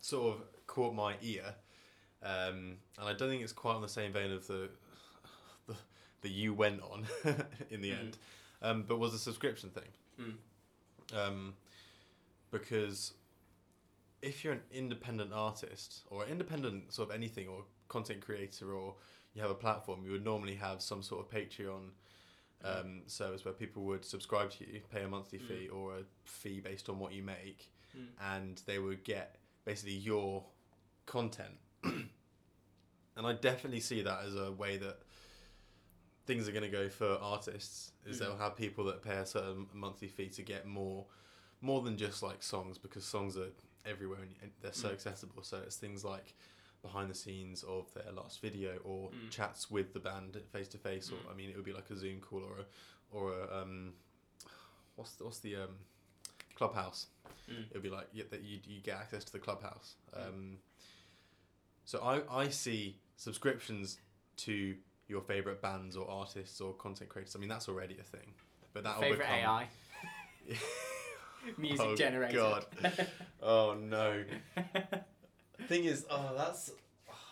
sort 0.00 0.36
of 0.36 0.42
caught 0.66 0.94
my 0.94 1.14
ear, 1.22 1.54
um, 2.24 2.76
and 2.98 3.08
I 3.08 3.12
don't 3.12 3.28
think 3.28 3.42
it's 3.42 3.52
quite 3.52 3.74
on 3.74 3.82
the 3.82 3.88
same 3.88 4.12
vein 4.12 4.32
of 4.32 4.46
the 4.46 4.70
the, 5.66 5.74
that 6.22 6.30
you 6.30 6.54
went 6.54 6.80
on 6.82 7.06
in 7.70 7.80
the 7.80 7.90
Mm. 7.90 7.98
end, 8.00 8.18
um, 8.62 8.84
but 8.88 8.98
was 8.98 9.14
a 9.14 9.18
subscription 9.18 9.70
thing. 9.70 9.90
Mm. 10.20 10.34
Um, 11.16 11.54
because 12.50 13.12
if 14.22 14.42
you're 14.44 14.52
an 14.54 14.62
independent 14.72 15.32
artist 15.32 16.02
or 16.10 16.24
independent 16.26 16.92
sort 16.92 17.10
of 17.10 17.14
anything 17.14 17.46
or 17.48 17.64
content 17.88 18.20
creator 18.22 18.72
or 18.72 18.94
you 19.34 19.42
have 19.42 19.50
a 19.50 19.54
platform, 19.54 20.02
you 20.04 20.12
would 20.12 20.24
normally 20.24 20.54
have 20.54 20.80
some 20.80 21.02
sort 21.02 21.20
of 21.26 21.30
Patreon 21.30 21.90
um, 22.64 23.02
service 23.06 23.44
where 23.44 23.52
people 23.52 23.82
would 23.82 24.04
subscribe 24.04 24.50
to 24.52 24.64
you, 24.66 24.80
pay 24.90 25.02
a 25.02 25.08
monthly 25.08 25.38
Mm. 25.38 25.48
fee 25.48 25.68
or 25.68 25.98
a 25.98 26.02
fee 26.24 26.60
based 26.60 26.88
on 26.88 26.98
what 26.98 27.12
you 27.12 27.22
make, 27.22 27.70
Mm. 27.96 28.06
and 28.36 28.62
they 28.66 28.78
would 28.78 29.04
get 29.04 29.36
basically 29.64 29.94
your 29.94 30.44
content. 31.06 31.58
and 33.16 33.26
I 33.26 33.32
definitely 33.34 33.80
see 33.80 34.02
that 34.02 34.20
as 34.24 34.34
a 34.34 34.52
way 34.52 34.76
that 34.78 34.98
things 36.26 36.48
are 36.48 36.52
going 36.52 36.64
to 36.64 36.70
go 36.70 36.88
for 36.88 37.18
artists. 37.20 37.92
Is 38.06 38.16
Mhm. 38.16 38.20
they'll 38.20 38.36
have 38.36 38.56
people 38.56 38.84
that 38.84 39.02
pay 39.02 39.16
a 39.16 39.26
certain 39.26 39.66
monthly 39.72 40.08
fee 40.08 40.28
to 40.30 40.42
get 40.42 40.66
more, 40.66 41.06
more 41.60 41.82
than 41.82 41.96
just 41.96 42.22
like 42.22 42.42
songs 42.42 42.78
because 42.78 43.04
songs 43.04 43.36
are 43.36 43.50
everywhere 43.84 44.20
and 44.22 44.52
they're 44.62 44.72
so 44.72 44.88
Mm. 44.88 44.92
accessible. 44.92 45.42
So 45.42 45.58
it's 45.58 45.76
things 45.76 46.04
like 46.04 46.34
behind 46.82 47.10
the 47.10 47.14
scenes 47.14 47.62
of 47.62 47.92
their 47.94 48.12
last 48.12 48.40
video 48.40 48.76
or 48.78 49.10
Mm. 49.10 49.30
chats 49.30 49.70
with 49.70 49.92
the 49.92 50.00
band 50.00 50.40
face 50.52 50.68
to 50.68 50.78
face 50.78 51.10
or 51.10 51.16
Mm. 51.18 51.30
I 51.30 51.34
mean 51.34 51.50
it 51.50 51.56
would 51.56 51.64
be 51.64 51.72
like 51.72 51.90
a 51.90 51.96
Zoom 51.96 52.20
call 52.20 52.42
or 52.42 52.58
a 52.60 52.66
or 53.10 53.32
a 53.38 53.62
um 53.62 53.94
what's 54.96 55.12
the, 55.16 55.24
what's 55.24 55.38
the 55.40 55.56
um 55.56 55.78
clubhouse 56.54 57.06
Mm. 57.48 57.66
it 57.68 57.72
would 57.74 57.82
be 57.82 57.90
like 57.90 58.08
yeah, 58.12 58.24
that 58.30 58.42
you, 58.42 58.60
you 58.66 58.80
get 58.80 58.98
access 58.98 59.24
to 59.24 59.32
the 59.32 59.38
clubhouse 59.38 59.96
Mm. 60.14 60.28
um, 60.28 60.58
so 61.84 62.00
I, 62.02 62.22
I 62.44 62.48
see 62.48 62.96
subscriptions 63.16 63.98
to 64.38 64.74
your 65.08 65.20
favorite 65.20 65.60
bands 65.62 65.96
or 65.96 66.08
artists 66.10 66.60
or 66.60 66.72
content 66.74 67.10
creators 67.10 67.36
i 67.36 67.38
mean 67.38 67.48
that's 67.48 67.68
already 67.68 67.96
a 67.98 68.02
thing 68.02 68.32
but 68.72 68.82
that 68.84 68.98
Favorite 68.98 69.28
AI 69.28 69.68
music 71.58 71.80
Oh, 71.86 71.94
generator. 71.96 72.36
God. 72.36 72.66
oh 73.42 73.74
no 73.78 74.24
thing 75.68 75.84
is 75.84 76.04
oh 76.10 76.32
that's 76.36 76.70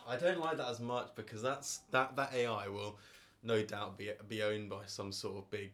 i 0.07 0.15
don't 0.15 0.39
like 0.39 0.57
that 0.57 0.69
as 0.69 0.79
much 0.79 1.07
because 1.15 1.41
that's 1.41 1.79
that 1.91 2.15
that 2.15 2.33
ai 2.33 2.67
will 2.67 2.97
no 3.43 3.61
doubt 3.63 3.97
be 3.97 4.11
be 4.27 4.41
owned 4.43 4.69
by 4.69 4.81
some 4.85 5.11
sort 5.11 5.37
of 5.37 5.49
big 5.51 5.71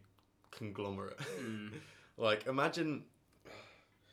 conglomerate 0.50 1.18
Mm. 1.40 1.70
like 2.16 2.46
imagine 2.46 3.04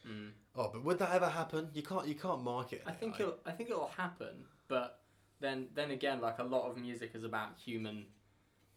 Mm. 0.08 0.30
oh 0.56 0.70
but 0.72 0.84
would 0.86 1.00
that 1.00 1.12
ever 1.14 1.28
happen 1.28 1.70
you 1.74 1.84
can't 1.84 2.08
you 2.08 2.16
can't 2.16 2.42
market 2.44 2.82
I 2.86 2.92
think 2.92 3.20
it'll, 3.20 3.36
I 3.46 3.52
think 3.52 3.70
it'll 3.70 3.92
happen, 3.98 4.46
but 4.68 5.02
then 5.40 5.68
then 5.76 5.92
again, 5.92 6.22
like 6.22 6.40
a 6.40 6.44
lot 6.44 6.70
of 6.70 6.78
music 6.78 7.12
is 7.14 7.24
about 7.24 7.50
human 7.64 8.06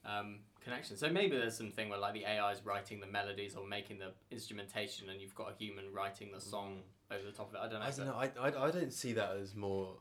um, 0.05 0.41
connection. 0.63 0.97
So 0.97 1.09
maybe 1.09 1.37
there's 1.37 1.57
something 1.57 1.89
where 1.89 1.99
like 1.99 2.15
the 2.15 2.25
AI 2.25 2.53
is 2.53 2.65
writing 2.65 3.01
the 3.01 3.07
melodies 3.07 3.55
or 3.55 3.67
making 3.67 3.99
the 3.99 4.13
instrumentation, 4.31 5.09
and 5.09 5.21
you've 5.21 5.35
got 5.35 5.53
a 5.53 5.55
human 5.57 5.93
writing 5.93 6.31
the 6.33 6.41
song 6.41 6.81
over 7.11 7.25
the 7.25 7.33
top 7.33 7.49
of 7.49 7.55
it. 7.55 7.59
I 7.59 7.69
don't 7.69 7.81
know. 7.81 7.87
I 7.87 7.91
don't 7.91 8.07
know. 8.07 8.43
I, 8.43 8.49
I, 8.49 8.69
I 8.69 8.71
don't 8.71 8.93
see 8.93 9.13
that 9.15 9.37
as 9.41 9.55
more 9.55 9.95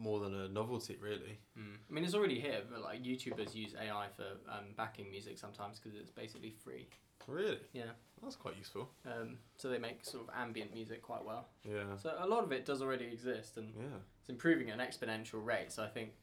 more 0.00 0.18
than 0.20 0.34
a 0.34 0.48
novelty, 0.48 0.96
really. 1.00 1.38
Mm. 1.58 1.76
I 1.88 1.92
mean, 1.92 2.04
it's 2.04 2.14
already 2.14 2.40
here, 2.40 2.62
but 2.70 2.82
like 2.82 3.02
YouTubers 3.04 3.54
use 3.54 3.74
AI 3.80 4.06
for 4.16 4.24
um, 4.50 4.64
backing 4.76 5.10
music 5.10 5.38
sometimes 5.38 5.78
because 5.78 5.98
it's 5.98 6.10
basically 6.10 6.50
free. 6.64 6.88
Really? 7.26 7.58
Yeah. 7.72 7.90
That's 8.22 8.34
quite 8.36 8.56
useful. 8.56 8.88
Um, 9.06 9.36
so 9.56 9.68
they 9.68 9.78
make 9.78 10.04
sort 10.04 10.24
of 10.24 10.30
ambient 10.34 10.72
music 10.74 11.02
quite 11.02 11.24
well. 11.24 11.48
Yeah. 11.64 11.96
So 12.02 12.14
a 12.18 12.26
lot 12.26 12.42
of 12.44 12.50
it 12.52 12.64
does 12.64 12.80
already 12.82 13.04
exist, 13.06 13.56
and 13.58 13.72
Yeah. 13.76 13.98
it's 14.20 14.28
improving 14.30 14.70
at 14.70 14.80
an 14.80 14.86
exponential 14.86 15.44
rate. 15.44 15.70
So 15.70 15.82
I 15.84 15.88
think 15.88 16.14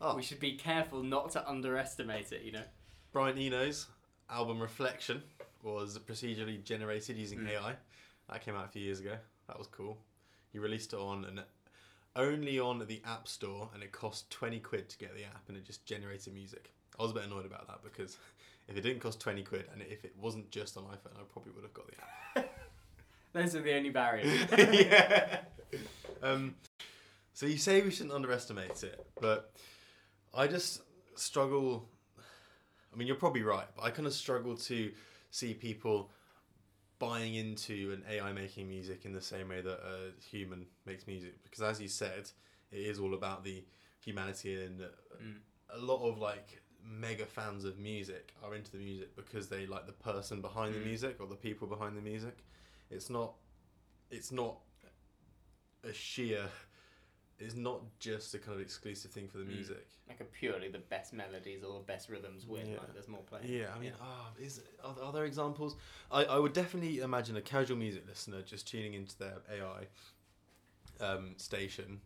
Oh, 0.00 0.14
we 0.14 0.22
should 0.22 0.38
be 0.38 0.52
careful 0.52 1.02
not 1.02 1.30
to 1.32 1.48
underestimate 1.48 2.30
it. 2.30 2.42
You 2.42 2.52
know. 2.52 2.62
Brian 3.10 3.36
Eno's 3.36 3.88
album 4.30 4.60
Reflection 4.60 5.22
was 5.62 5.98
procedurally 5.98 6.62
generated 6.62 7.16
using 7.16 7.40
Mm. 7.40 7.48
AI. 7.48 7.76
That 8.30 8.42
came 8.44 8.54
out 8.54 8.66
a 8.66 8.68
few 8.68 8.82
years 8.82 9.00
ago. 9.00 9.16
That 9.48 9.58
was 9.58 9.66
cool. 9.66 9.98
He 10.52 10.58
released 10.60 10.92
it 10.92 10.98
on 10.98 11.24
an 11.24 11.40
only 12.16 12.58
on 12.58 12.78
the 12.86 13.00
App 13.04 13.28
Store, 13.28 13.70
and 13.74 13.82
it 13.82 13.92
cost 13.92 14.30
twenty 14.30 14.60
quid 14.60 14.88
to 14.88 14.98
get 14.98 15.14
the 15.14 15.24
app, 15.24 15.44
and 15.48 15.56
it 15.56 15.64
just 15.64 15.84
generated 15.84 16.34
music. 16.34 16.72
I 16.98 17.02
was 17.02 17.12
a 17.12 17.14
bit 17.14 17.24
annoyed 17.24 17.46
about 17.46 17.66
that 17.68 17.82
because 17.82 18.18
if 18.68 18.76
it 18.76 18.80
didn't 18.82 19.00
cost 19.00 19.20
twenty 19.20 19.42
quid, 19.42 19.66
and 19.72 19.82
if 19.82 20.04
it 20.04 20.14
wasn't 20.20 20.50
just 20.50 20.76
on 20.76 20.84
iPhone, 20.84 21.16
I 21.16 21.22
probably 21.32 21.52
would 21.52 21.64
have 21.64 21.74
got 21.74 21.86
the 21.86 22.40
app. 22.40 22.54
Those 23.32 23.54
are 23.54 23.60
the 23.60 23.74
only 23.74 23.90
barriers. 23.90 24.32
yeah. 24.58 25.40
Um, 26.22 26.54
so 27.34 27.46
you 27.46 27.58
say 27.58 27.82
we 27.82 27.90
shouldn't 27.90 28.14
underestimate 28.14 28.82
it, 28.82 29.06
but 29.20 29.52
I 30.34 30.46
just 30.46 30.82
struggle. 31.14 31.88
I 32.92 32.96
mean, 32.96 33.06
you're 33.06 33.16
probably 33.16 33.42
right, 33.42 33.66
but 33.76 33.82
I 33.82 33.90
kind 33.90 34.06
of 34.06 34.14
struggle 34.14 34.56
to 34.56 34.90
see 35.30 35.54
people 35.54 36.10
buying 36.98 37.34
into 37.34 37.92
an 37.92 38.04
AI 38.10 38.32
making 38.32 38.68
music 38.68 39.04
in 39.04 39.12
the 39.12 39.20
same 39.20 39.48
way 39.48 39.60
that 39.60 39.80
a 39.80 40.12
human 40.20 40.66
makes 40.86 41.06
music, 41.06 41.42
because 41.44 41.62
as 41.62 41.80
you 41.80 41.88
said, 41.88 42.30
it 42.70 42.78
is 42.78 42.98
all 42.98 43.14
about 43.14 43.44
the 43.44 43.64
humanity, 44.00 44.62
and 44.64 44.80
Mm. 44.80 45.40
a 45.70 45.78
lot 45.78 46.02
of 46.08 46.18
like 46.18 46.62
mega 46.82 47.26
fans 47.26 47.64
of 47.64 47.78
music 47.78 48.32
are 48.42 48.54
into 48.54 48.70
the 48.72 48.78
music 48.78 49.14
because 49.16 49.48
they 49.48 49.66
like 49.66 49.86
the 49.86 49.92
person 49.92 50.40
behind 50.40 50.74
the 50.74 50.78
Mm. 50.80 50.84
music 50.84 51.20
or 51.20 51.26
the 51.26 51.36
people 51.36 51.66
behind 51.68 51.96
the 51.96 52.00
music. 52.02 52.38
It's 52.90 53.10
not 53.10 53.34
it's 54.10 54.32
not 54.32 54.60
a 55.84 55.92
sheer 55.92 56.48
it's 57.40 57.54
not 57.54 57.80
just 58.00 58.34
a 58.34 58.38
kind 58.38 58.54
of 58.56 58.60
exclusive 58.60 59.10
thing 59.10 59.28
for 59.28 59.38
the 59.38 59.44
Mm. 59.44 59.54
music. 59.54 59.86
like 60.08 60.20
a 60.20 60.24
purely 60.24 60.68
the 60.68 60.78
best 60.78 61.12
melodies 61.12 61.62
or 61.62 61.78
the 61.78 61.84
best 61.84 62.08
rhythms 62.08 62.46
win. 62.46 62.66
Yeah. 62.66 62.78
Like 62.78 62.92
there's 62.94 63.08
more 63.08 63.20
play. 63.22 63.40
Yeah, 63.44 63.66
I 63.74 63.78
mean, 63.78 63.92
ah, 64.00 64.30
is 64.40 64.60
are, 64.82 64.94
are 65.02 65.12
there 65.12 65.24
examples? 65.26 65.76
I, 66.10 66.24
I 66.24 66.38
would 66.38 66.52
definitely 66.54 67.00
imagine 67.00 67.36
a 67.36 67.42
casual 67.42 67.76
music 67.76 68.04
listener 68.08 68.42
just 68.42 68.66
tuning 68.66 68.94
into 68.94 69.16
their 69.18 69.36
AI 69.52 69.86
um, 71.04 71.34
station. 71.36 72.00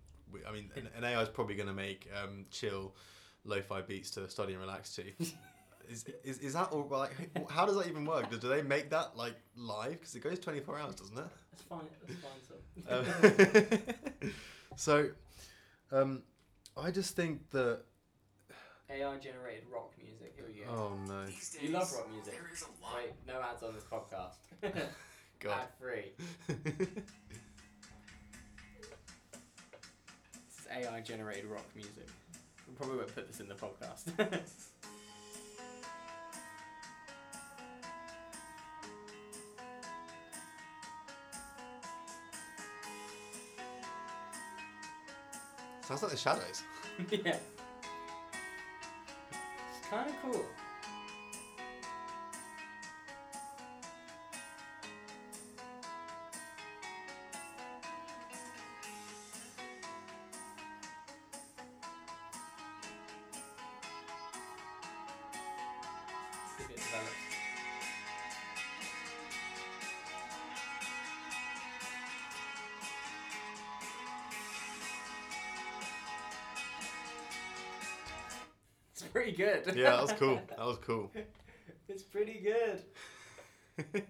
I 0.49 0.53
mean, 0.53 0.71
an, 0.77 0.89
an 0.97 1.05
AI 1.05 1.23
is 1.23 1.29
probably 1.29 1.55
going 1.55 1.69
to 1.69 1.75
make 1.75 2.09
um, 2.23 2.47
chill, 2.51 2.95
lo-fi 3.45 3.83
beats 3.83 4.11
to 4.13 4.29
study 4.29 4.53
and 4.55 4.61
relax 4.63 4.95
to. 4.97 5.05
Is, 5.91 6.05
is, 6.23 6.39
is 6.39 6.53
that 6.55 6.71
all 6.71 6.87
like 6.91 7.11
how 7.51 7.67
does 7.67 7.75
that 7.77 7.89
even 7.89 8.07
work? 8.07 8.31
Do, 8.31 8.39
do 8.39 8.49
they 8.49 8.63
make 8.63 8.89
that 8.91 9.17
like 9.17 9.35
live? 9.57 9.91
Because 9.99 10.15
it 10.15 10.23
goes 10.23 10.39
twenty 10.39 10.61
four 10.61 10.79
hours, 10.79 10.95
doesn't 10.95 11.19
it? 11.19 11.25
That's 11.51 11.63
fine. 11.65 11.81
That's 12.87 13.09
fine. 13.09 13.79
So. 14.07 14.21
Um, 14.21 14.33
so, 14.77 15.09
um, 15.93 16.23
I 16.77 16.91
just 16.91 17.15
think 17.17 17.51
that 17.51 17.81
AI 18.91 19.17
generated 19.19 19.65
rock 19.73 19.93
music. 20.03 20.35
Here 20.37 20.45
we 20.47 20.61
go. 20.65 20.71
oh 20.71 20.97
no, 21.07 21.25
You 21.61 21.71
love 21.71 21.93
rock 21.93 22.11
music. 22.13 22.35
Wait, 22.97 23.13
no 23.27 23.41
ads 23.41 23.63
on 23.63 23.75
this 23.75 23.85
podcast. 23.85 24.37
God. 25.41 25.61
Ad 25.61 25.69
free. 25.81 26.13
This 30.49 30.59
is 30.61 30.87
AI 30.89 31.01
generated 31.01 31.47
rock 31.47 31.67
music. 31.75 32.07
We 32.69 32.75
probably 32.75 32.97
won't 32.99 33.15
put 33.15 33.29
this 33.29 33.41
in 33.41 33.49
the 33.49 33.55
podcast. 33.55 34.41
Sounds 45.93 46.03
like 46.05 46.13
the 46.13 46.17
Shadows. 46.17 46.63
yeah. 47.11 47.37
It's 49.31 49.89
kind 49.91 50.09
of 50.09 50.17
cool. 50.23 50.47
Good. 79.45 79.77
Yeah, 79.77 79.91
that 79.91 80.03
was 80.03 80.13
cool. 80.13 80.41
That 80.49 80.59
was 80.67 80.79
cool. 80.79 81.11
it's 81.89 82.03
pretty 82.03 82.41
good. 82.41 82.83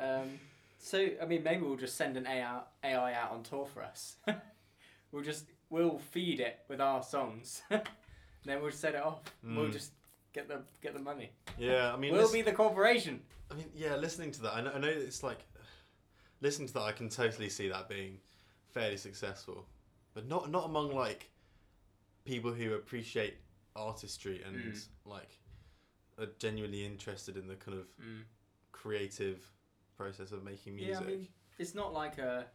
Um, 0.00 0.38
so 0.78 1.08
I 1.20 1.24
mean, 1.26 1.42
maybe 1.42 1.62
we'll 1.62 1.76
just 1.76 1.96
send 1.96 2.16
an 2.16 2.24
AI 2.26 2.60
AI 2.84 3.14
out 3.14 3.32
on 3.32 3.42
tour 3.42 3.66
for 3.66 3.82
us. 3.82 4.16
we'll 5.12 5.24
just 5.24 5.46
we'll 5.70 5.98
feed 5.98 6.38
it 6.38 6.60
with 6.68 6.80
our 6.80 7.02
songs, 7.02 7.62
then 7.68 8.62
we'll 8.62 8.70
set 8.70 8.94
it 8.94 9.02
off. 9.02 9.22
We'll 9.42 9.66
Mm. 9.66 9.72
just 9.72 9.90
get 10.32 10.46
the 10.46 10.60
get 10.80 10.94
the 10.94 11.00
money. 11.00 11.30
Yeah, 11.58 11.92
I 11.92 11.96
mean, 11.96 12.12
we'll 12.12 12.32
be 12.32 12.42
the 12.42 12.52
corporation. 12.52 13.20
I 13.50 13.54
mean, 13.54 13.66
yeah, 13.74 13.96
listening 13.96 14.30
to 14.32 14.42
that, 14.42 14.54
I 14.54 14.60
know, 14.60 14.70
I 14.72 14.78
know 14.78 14.88
it's 14.88 15.24
like 15.24 15.40
listening 16.40 16.68
to 16.68 16.74
that. 16.74 16.82
I 16.82 16.92
can 16.92 17.08
totally 17.08 17.48
see 17.48 17.68
that 17.68 17.88
being 17.88 18.18
fairly 18.72 18.98
successful, 18.98 19.66
but 20.14 20.28
not 20.28 20.48
not 20.48 20.64
among 20.66 20.94
like 20.94 21.28
people 22.24 22.52
who 22.52 22.74
appreciate 22.74 23.34
artistry 23.78 24.42
and 24.42 24.56
Mm. 24.74 24.88
like 25.04 25.38
are 26.18 26.26
genuinely 26.38 26.84
interested 26.84 27.36
in 27.36 27.46
the 27.46 27.54
kind 27.56 27.78
of 27.78 27.86
Mm. 27.96 28.24
creative 28.72 29.52
process 29.96 30.32
of 30.32 30.42
making 30.42 30.76
music. 30.76 30.94
Yeah. 31.06 31.06
I 31.06 31.16
mean, 31.16 31.28
it's 31.58 31.74
not 31.74 31.92
like 31.92 32.18
a. 32.18 32.50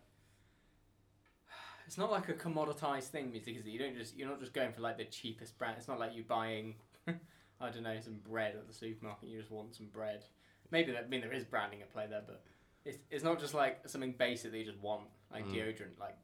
It's 1.85 1.97
not 1.97 2.11
like 2.11 2.29
a 2.29 2.33
commoditized 2.33 3.09
thing, 3.09 3.29
music, 3.31 3.57
is? 3.57 3.65
You 3.67 3.77
don't 3.77 3.95
just 3.95 4.15
you're 4.15 4.29
not 4.29 4.39
just 4.39 4.53
going 4.53 4.71
for 4.71 4.81
like 4.81 4.97
the 4.97 5.05
cheapest 5.05 5.57
brand. 5.57 5.75
It's 5.77 5.87
not 5.87 5.99
like 5.99 6.13
you 6.15 6.23
buying, 6.23 6.75
I 7.07 7.69
don't 7.69 7.83
know, 7.83 7.99
some 7.99 8.19
bread 8.29 8.55
at 8.55 8.67
the 8.67 8.73
supermarket. 8.73 9.29
You 9.29 9.39
just 9.39 9.51
want 9.51 9.75
some 9.75 9.87
bread. 9.87 10.23
Maybe 10.71 10.91
that 10.93 11.03
I 11.05 11.07
mean 11.07 11.21
there 11.21 11.33
is 11.33 11.43
branding 11.43 11.81
at 11.81 11.91
play 11.91 12.07
there, 12.07 12.23
but 12.25 12.43
it's 12.85 12.99
it's 13.11 13.23
not 13.23 13.39
just 13.39 13.53
like 13.53 13.87
something 13.87 14.13
basic 14.13 14.51
that 14.51 14.57
you 14.57 14.65
just 14.65 14.79
want, 14.79 15.03
like 15.31 15.45
Mm. 15.45 15.53
deodorant. 15.53 15.99
Like, 15.99 16.17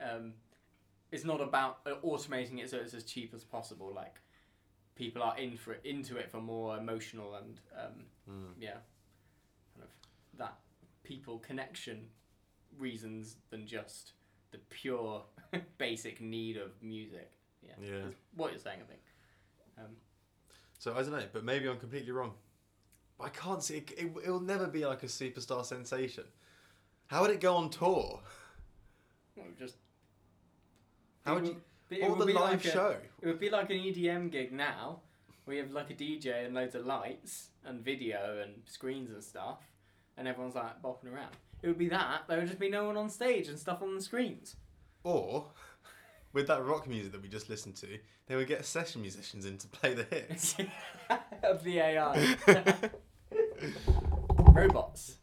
um, 0.00 0.34
it's 1.14 1.24
not 1.24 1.40
about 1.40 1.78
uh, 1.86 1.94
automating 2.04 2.58
it 2.62 2.68
so 2.70 2.76
it's 2.78 2.94
as 2.94 3.04
cheap 3.04 3.32
as 3.34 3.44
possible. 3.44 3.92
Like, 3.94 4.16
people 4.96 5.22
are 5.22 5.36
in 5.38 5.56
for 5.56 5.72
it, 5.74 5.80
into 5.84 6.16
it 6.16 6.30
for 6.30 6.40
more 6.40 6.76
emotional 6.76 7.34
and 7.36 7.60
um, 7.78 8.04
Mm. 8.30 8.54
yeah, 8.58 8.78
kind 9.74 9.82
of 9.84 9.90
that 10.38 10.54
people 11.02 11.38
connection 11.38 12.08
reasons 12.78 13.36
than 13.50 13.66
just 13.66 14.12
the 14.50 14.58
pure 14.70 15.22
basic 15.78 16.20
need 16.22 16.56
of 16.56 16.70
music. 16.82 17.30
Yeah, 17.62 17.72
Yeah. 17.80 18.00
That's 18.04 18.16
what 18.34 18.50
you're 18.52 18.60
saying, 18.60 18.80
I 18.82 18.88
think. 18.88 19.02
Um, 19.78 19.96
So 20.78 20.92
I 20.96 21.02
don't 21.02 21.12
know, 21.12 21.28
but 21.32 21.44
maybe 21.44 21.68
I'm 21.68 21.78
completely 21.78 22.12
wrong. 22.12 22.32
I 23.20 23.28
can't 23.28 23.62
see 23.62 23.76
it, 23.76 23.90
it. 23.96 24.12
It'll 24.24 24.40
never 24.40 24.66
be 24.66 24.86
like 24.86 25.02
a 25.02 25.06
superstar 25.06 25.64
sensation. 25.64 26.24
How 27.08 27.20
would 27.22 27.30
it 27.30 27.40
go 27.40 27.56
on 27.56 27.68
tour? 27.70 28.20
well, 29.36 29.46
just 29.58 29.76
How 31.24 31.34
would 31.34 31.46
you? 31.46 31.56
but 31.88 32.00
Or 32.02 32.16
the 32.16 32.26
be 32.26 32.32
live 32.32 32.42
like 32.52 32.64
a- 32.64 32.70
show? 32.70 32.96
It 33.22 33.26
would 33.26 33.40
be 33.40 33.50
like 33.50 33.70
an 33.70 33.76
EDM 33.78 34.30
gig 34.30 34.52
now. 34.52 35.00
We 35.46 35.58
have 35.58 35.70
like 35.72 35.90
a 35.90 35.94
DJ 35.94 36.44
and 36.46 36.54
loads 36.54 36.74
of 36.74 36.86
lights 36.86 37.48
and 37.64 37.80
video 37.84 38.40
and 38.42 38.62
screens 38.66 39.10
and 39.10 39.22
stuff, 39.22 39.58
and 40.16 40.26
everyone's 40.28 40.54
like 40.54 40.80
bopping 40.82 41.12
around. 41.14 41.32
It 41.62 41.68
would 41.68 41.78
be 41.78 41.88
that. 41.88 42.22
There 42.28 42.38
would 42.38 42.46
just 42.48 42.58
be 42.58 42.68
no 42.70 42.84
one 42.84 42.96
on 42.96 43.08
stage 43.10 43.48
and 43.48 43.58
stuff 43.58 43.82
on 43.82 43.94
the 43.94 44.00
screens. 44.02 44.56
Or 45.02 45.46
with 46.32 46.46
that 46.48 46.64
rock 46.64 46.88
music 46.88 47.12
that 47.12 47.22
we 47.22 47.28
just 47.28 47.48
listened 47.48 47.76
to, 47.76 47.98
they 48.26 48.36
would 48.36 48.48
get 48.48 48.64
session 48.64 49.00
musicians 49.02 49.44
in 49.46 49.56
to 49.58 49.68
play 49.68 49.94
the 49.94 50.04
hits. 50.04 50.56
of 51.42 51.62
the 51.64 51.78
AI. 51.78 52.36
Robots. 54.52 55.16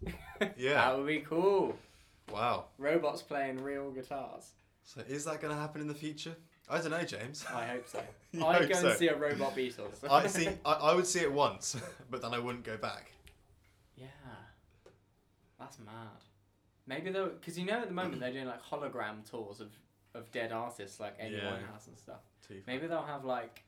Yeah. 0.57 0.73
That 0.89 0.97
would 0.97 1.07
be 1.07 1.19
cool. 1.19 1.75
wow. 2.31 2.65
Robots 2.77 3.21
playing 3.21 3.63
real 3.63 3.91
guitars. 3.91 4.51
So 4.83 5.01
is 5.07 5.25
that 5.25 5.41
going 5.41 5.53
to 5.53 5.59
happen 5.59 5.81
in 5.81 5.87
the 5.87 5.93
future? 5.93 6.35
I 6.69 6.79
don't 6.79 6.91
know, 6.91 7.03
James. 7.03 7.45
I 7.53 7.65
hope 7.65 7.87
so. 7.87 8.01
You 8.31 8.45
I'd 8.45 8.61
hope 8.61 8.69
go 8.69 8.75
so. 8.75 8.89
and 8.89 8.97
see 8.97 9.07
a 9.09 9.15
robot 9.17 9.55
Beatles. 9.55 10.03
I 10.09 10.27
see. 10.27 10.47
I, 10.65 10.71
I 10.73 10.95
would 10.95 11.05
see 11.05 11.19
it 11.19 11.31
once, 11.31 11.75
but 12.09 12.21
then 12.21 12.33
I 12.33 12.39
wouldn't 12.39 12.63
go 12.63 12.77
back. 12.77 13.11
Yeah. 13.97 14.07
That's 15.59 15.79
mad. 15.79 16.23
Maybe 16.87 17.11
though, 17.11 17.27
because 17.27 17.59
you 17.59 17.65
know 17.65 17.79
at 17.81 17.87
the 17.87 17.93
moment 17.93 18.19
they're 18.21 18.31
doing 18.31 18.47
like 18.47 18.63
hologram 18.63 19.29
tours 19.29 19.59
of, 19.59 19.69
of 20.15 20.31
dead 20.31 20.51
artists 20.51 20.99
like 20.99 21.15
Amy 21.19 21.35
Yeah. 21.37 21.51
Winehouse 21.51 21.87
and 21.87 21.97
stuff. 21.97 22.21
Too. 22.47 22.61
Maybe 22.67 22.87
they'll 22.87 23.03
have 23.03 23.25
like 23.25 23.63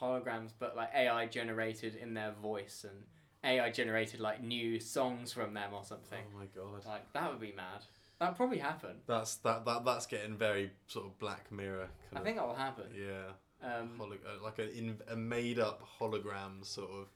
holograms, 0.00 0.50
but 0.58 0.74
like 0.76 0.90
AI 0.94 1.26
generated 1.26 1.96
in 1.96 2.14
their 2.14 2.32
voice 2.42 2.84
and 2.88 3.04
AI 3.44 3.70
generated 3.70 4.20
like 4.20 4.42
new 4.42 4.80
songs 4.80 5.32
from 5.32 5.54
them 5.54 5.72
or 5.74 5.84
something. 5.84 6.24
Oh 6.34 6.38
my 6.38 6.46
god. 6.46 6.84
Like 6.86 7.12
that 7.12 7.30
would 7.30 7.40
be 7.40 7.52
mad. 7.56 7.84
That'd 8.18 8.36
probably 8.36 8.58
happen. 8.58 8.96
That's 9.06 9.36
that, 9.36 9.64
that 9.66 9.84
that's 9.84 10.06
getting 10.06 10.36
very 10.36 10.70
sort 10.86 11.06
of 11.06 11.18
Black 11.18 11.50
Mirror 11.52 11.88
kind 12.10 12.14
I 12.14 12.18
of. 12.18 12.24
think 12.24 12.36
that 12.38 12.46
will 12.46 12.54
happen. 12.54 12.84
yeah. 12.94 13.32
Um, 13.62 13.90
Holo- 13.98 14.12
uh, 14.14 14.42
like 14.44 14.58
a, 14.58 14.70
in, 14.76 14.98
a 15.10 15.16
made 15.16 15.58
up 15.58 15.82
hologram 15.98 16.64
sort 16.64 16.90
of. 16.90 17.06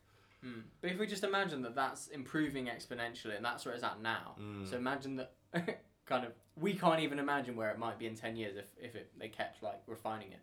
mm. 0.45 0.63
But 0.81 0.91
if 0.91 0.99
we 0.99 1.07
just 1.07 1.23
imagine 1.25 1.63
that 1.63 1.75
that's 1.75 2.09
improving 2.09 2.67
exponentially 2.67 3.37
and 3.37 3.45
that's 3.45 3.65
where 3.65 3.75
it's 3.75 3.85
at 3.85 4.01
now. 4.03 4.37
Mm. 4.41 4.69
So 4.69 4.77
imagine 4.77 5.17
that 5.17 5.33
kind 6.07 6.25
of 6.27 6.33
we 6.57 6.75
can't 6.75 7.01
even 7.01 7.19
imagine 7.19 7.57
where 7.57 7.71
it 7.71 7.79
might 7.79 7.99
be 7.99 8.07
in 8.07 8.15
10 8.15 8.37
years 8.37 8.57
if, 8.57 8.67
if 8.81 8.95
it, 8.95 9.11
they 9.19 9.29
kept 9.29 9.63
like 9.63 9.81
refining 9.87 10.33
it. 10.33 10.41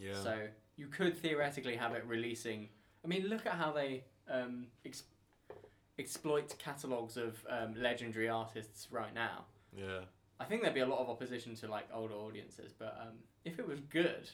yeah. 0.00 0.14
So 0.22 0.36
you 0.76 0.86
could 0.86 1.16
theoretically 1.16 1.76
have 1.76 1.92
it 1.94 2.04
releasing. 2.06 2.68
I 3.04 3.08
mean, 3.08 3.26
look 3.26 3.44
at 3.46 3.52
how 3.52 3.70
they 3.72 4.04
um, 4.28 4.66
ex- 4.84 5.02
exploit 5.98 6.54
catalogs 6.58 7.16
of 7.16 7.44
um, 7.48 7.74
legendary 7.76 8.28
artists 8.28 8.88
right 8.90 9.14
now. 9.14 9.44
Yeah. 9.76 10.00
I 10.38 10.44
think 10.44 10.62
there'd 10.62 10.74
be 10.74 10.80
a 10.80 10.86
lot 10.86 11.00
of 11.00 11.08
opposition 11.10 11.54
to 11.56 11.68
like 11.68 11.86
older 11.92 12.14
audiences, 12.14 12.72
but 12.78 12.96
um, 13.02 13.14
if 13.44 13.58
it 13.58 13.68
was 13.68 13.80
good, 13.80 14.28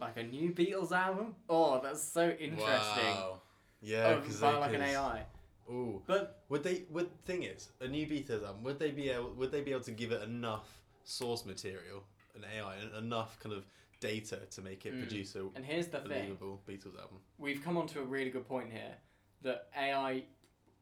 like 0.00 0.16
a 0.16 0.22
new 0.22 0.50
Beatles 0.50 0.90
album, 0.92 1.36
oh, 1.48 1.80
that's 1.82 2.02
so 2.02 2.30
interesting. 2.30 2.58
Wow. 3.14 3.40
Yeah, 3.80 4.08
Oh, 4.16 4.20
because 4.20 4.40
by 4.40 4.56
like 4.56 4.74
an 4.74 4.82
AI. 4.82 5.22
Ooh. 5.70 6.02
But 6.06 6.42
Would 6.48 6.64
they? 6.64 6.84
Would 6.90 7.24
thing 7.24 7.44
is 7.44 7.68
a 7.80 7.86
new 7.88 8.06
Beatles 8.06 8.44
album? 8.44 8.64
Would 8.64 8.78
they 8.78 8.90
be 8.90 9.10
able? 9.10 9.30
Would 9.34 9.52
they 9.52 9.60
be 9.60 9.70
able 9.70 9.84
to 9.84 9.92
give 9.92 10.10
it 10.12 10.22
enough 10.22 10.80
source 11.04 11.44
material, 11.46 12.02
an 12.34 12.44
AI, 12.56 12.76
enough 12.98 13.38
kind 13.40 13.54
of 13.54 13.64
data 14.00 14.40
to 14.50 14.60
make 14.60 14.84
it 14.86 14.92
Mm. 14.94 14.98
produce 15.00 15.36
a 15.36 15.46
and 15.54 15.64
here's 15.64 15.86
the 15.86 16.00
thing: 16.00 16.36
Beatles 16.68 16.98
album? 17.00 17.18
we've 17.38 17.62
come 17.62 17.76
onto 17.76 18.00
a 18.00 18.04
really 18.04 18.30
good 18.30 18.46
point 18.46 18.70
here 18.72 18.94
that 19.42 19.68
AI 19.78 20.24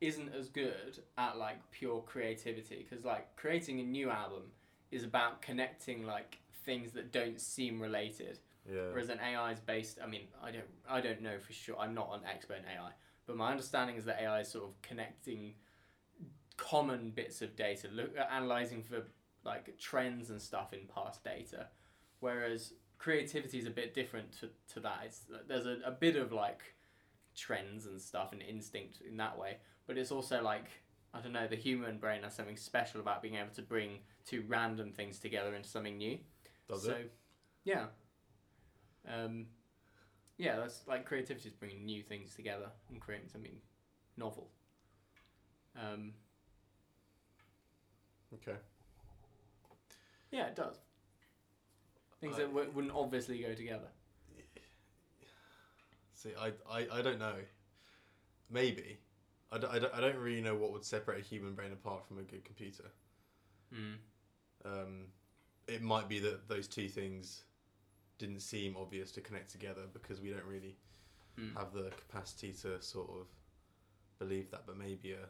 isn't 0.03 0.35
as 0.35 0.49
good 0.49 0.99
at 1.17 1.39
like 1.39 1.59
pure 1.71 2.03
creativity 2.03 2.85
because 2.89 3.05
like 3.05 3.35
creating 3.37 3.81
a 3.81 3.85
new 3.85 4.11
album 4.11 4.43
is 4.91 5.05
about 5.05 5.41
connecting 5.41 6.05
like 6.05 6.39
things 6.65 6.93
that 6.93 7.13
don't 7.13 7.41
seem 7.41 7.81
related. 7.81 8.39
Yeah. 8.65 8.91
whereas 8.93 9.09
an 9.09 9.19
AI 9.19 9.51
is 9.51 9.59
based 9.59 9.99
I 10.03 10.07
mean 10.07 10.23
I 10.41 10.53
don't 10.53 10.65
I 10.89 11.01
don't 11.01 11.21
know 11.21 11.37
for 11.41 11.53
sure 11.53 11.77
I'm 11.81 11.95
not 11.95 12.11
an 12.15 12.21
expert 12.33 12.59
in 12.59 12.65
AI 12.65 12.93
but 13.27 13.37
my 13.37 13.51
understanding 13.51 13.97
is 13.97 14.05
that 14.05 14.21
AI 14.23 14.43
is 14.43 14.53
sort 14.53 14.67
of 14.67 14.81
connecting 14.83 15.55
common 16.57 17.11
bits 17.11 17.43
of 17.43 17.57
data 17.57 17.89
look 17.93 18.17
at 18.17 18.31
analyzing 18.31 18.85
for 18.85 19.03
like 19.45 19.77
trends 19.79 20.31
and 20.31 20.41
stuff 20.41 20.73
in 20.73 20.81
past 20.95 21.25
data. 21.25 21.67
Whereas 22.21 22.75
creativity 22.99 23.59
is 23.59 23.67
a 23.67 23.71
bit 23.71 23.95
different 23.95 24.31
to, 24.39 24.49
to 24.75 24.81
that. 24.81 25.01
It's 25.07 25.23
there's 25.49 25.67
a, 25.67 25.79
a 25.85 25.91
bit 25.91 26.15
of 26.15 26.31
like 26.31 26.75
trends 27.37 27.87
and 27.87 28.01
stuff 28.01 28.33
and 28.33 28.43
instinct 28.43 29.01
in 29.01 29.17
that 29.17 29.37
way 29.37 29.57
but 29.87 29.97
it's 29.99 30.11
also 30.11 30.43
like 30.43 30.67
i 31.15 31.21
don't 31.21 31.33
know 31.33 31.47
the 31.47 31.57
human 31.57 31.99
brain 31.99 32.23
has 32.23 32.35
something 32.35 32.57
special 32.57 33.01
about 33.01 33.23
being 33.23 33.35
able 33.37 33.51
to 33.55 33.63
bring 33.63 33.99
two 34.25 34.45
random 34.49 34.93
things 34.93 35.19
together 35.19 35.55
into 35.55 35.69
something 35.69 35.97
new 35.99 36.19
Does 36.69 36.85
so 36.85 36.93
it? 36.93 37.13
yeah 37.65 37.87
um 39.13 39.47
yeah 40.39 40.57
that's 40.57 40.87
like 40.87 41.05
creativity 41.05 41.49
is 41.49 41.55
bringing 41.55 41.85
new 41.85 42.03
things 42.03 42.35
together 42.35 42.67
and 42.91 43.01
creating 43.01 43.29
something 43.29 43.57
novel 44.17 44.49
um 45.77 46.13
Okay. 48.35 48.57
yeah 50.31 50.47
it 50.47 50.57
does 50.57 50.77
things 52.21 52.37
I- 52.37 52.41
that 52.41 52.49
w- 52.49 52.71
wouldn't 52.75 52.95
obviously 52.95 53.39
go 53.39 53.55
together 53.55 53.89
See, 56.15 56.31
I, 56.41 56.53
I, 56.73 56.87
I 56.99 57.03
don't 57.03 57.19
know. 57.19 57.35
Maybe. 58.49 58.99
I 59.53 59.59
don't, 59.59 59.71
I, 59.75 59.79
don't, 59.79 60.01
don't 60.01 60.17
really 60.17 60.41
know 60.41 60.55
what 60.55 60.73
would 60.73 60.85
separate 60.85 61.21
a 61.21 61.23
human 61.25 61.55
brain 61.55 61.73
apart 61.73 62.07
from 62.07 62.19
a 62.19 62.23
good 62.23 62.45
computer. 62.45 62.85
mm. 63.75 63.95
Um, 64.65 65.07
it 65.69 65.83
might 65.83 66.09
be 66.09 66.19
that 66.21 66.49
those 66.49 66.67
two 66.69 66.89
things 66.89 67.43
didn't 68.19 68.41
seem 68.41 68.77
obvious 68.77 69.11
to 69.13 69.21
connect 69.21 69.51
together 69.51 69.83
because 69.93 70.21
we 70.21 70.31
don't 70.31 70.45
really 70.45 70.77
Mm. 71.39 71.57
have 71.57 71.73
the 71.73 71.91
capacity 71.97 72.53
to 72.53 72.81
sort 72.83 73.09
of 73.09 73.27
believe 74.19 74.51
that. 74.51 74.67
But 74.67 74.77
maybe 74.77 75.13
a 75.13 75.27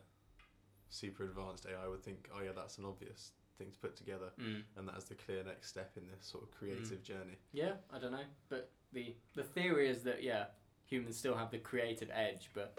super 0.88 1.22
advanced 1.24 1.64
AI 1.66 1.86
would 1.88 2.02
think, 2.02 2.28
oh 2.34 2.42
yeah, 2.42 2.50
that's 2.54 2.76
an 2.78 2.84
obvious 2.84 3.30
thing 3.56 3.70
to 3.70 3.78
put 3.78 3.96
together, 3.96 4.30
Mm. 4.38 4.64
and 4.76 4.88
that's 4.88 5.04
the 5.04 5.14
clear 5.14 5.44
next 5.44 5.68
step 5.68 5.96
in 5.96 6.08
this 6.08 6.26
sort 6.26 6.42
of 6.42 6.50
creative 6.50 7.02
journey. 7.04 7.38
Yeah, 7.52 7.74
I 7.90 7.98
don't 8.00 8.12
know, 8.12 8.24
but 8.48 8.70
the 8.92 9.14
the 9.34 9.44
theory 9.44 9.88
is 9.88 10.02
that 10.02 10.22
yeah, 10.24 10.46
humans 10.86 11.16
still 11.16 11.36
have 11.36 11.50
the 11.52 11.58
creative 11.58 12.10
edge, 12.12 12.50
but 12.52 12.76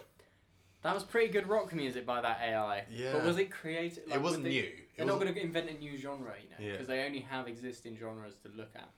that 0.84 0.94
was 0.94 1.04
pretty 1.04 1.32
good 1.32 1.48
rock 1.48 1.74
music 1.74 2.06
by 2.06 2.22
that 2.22 2.40
AI. 2.42 2.84
Yeah. 2.92 3.14
But 3.14 3.24
was 3.24 3.38
it 3.38 3.50
creative? 3.52 4.04
it 4.12 4.22
wasn't 4.22 4.44
they, 4.44 4.50
new. 4.50 4.62
They're 4.62 5.06
It 5.06 5.08
not 5.08 5.20
wasn't, 5.20 5.36
going 5.36 5.36
to 5.36 5.42
invent 5.60 5.70
a 5.70 5.80
new 5.80 5.98
genre, 5.98 6.34
you 6.42 6.50
know, 6.50 6.56
Yeah. 6.60 6.72
because 6.74 6.88
they 6.88 7.04
only 7.04 7.22
have 7.22 7.48
existing 7.48 7.98
genres 7.98 8.36
to 8.44 8.50
look 8.56 8.72
at. 8.76 8.90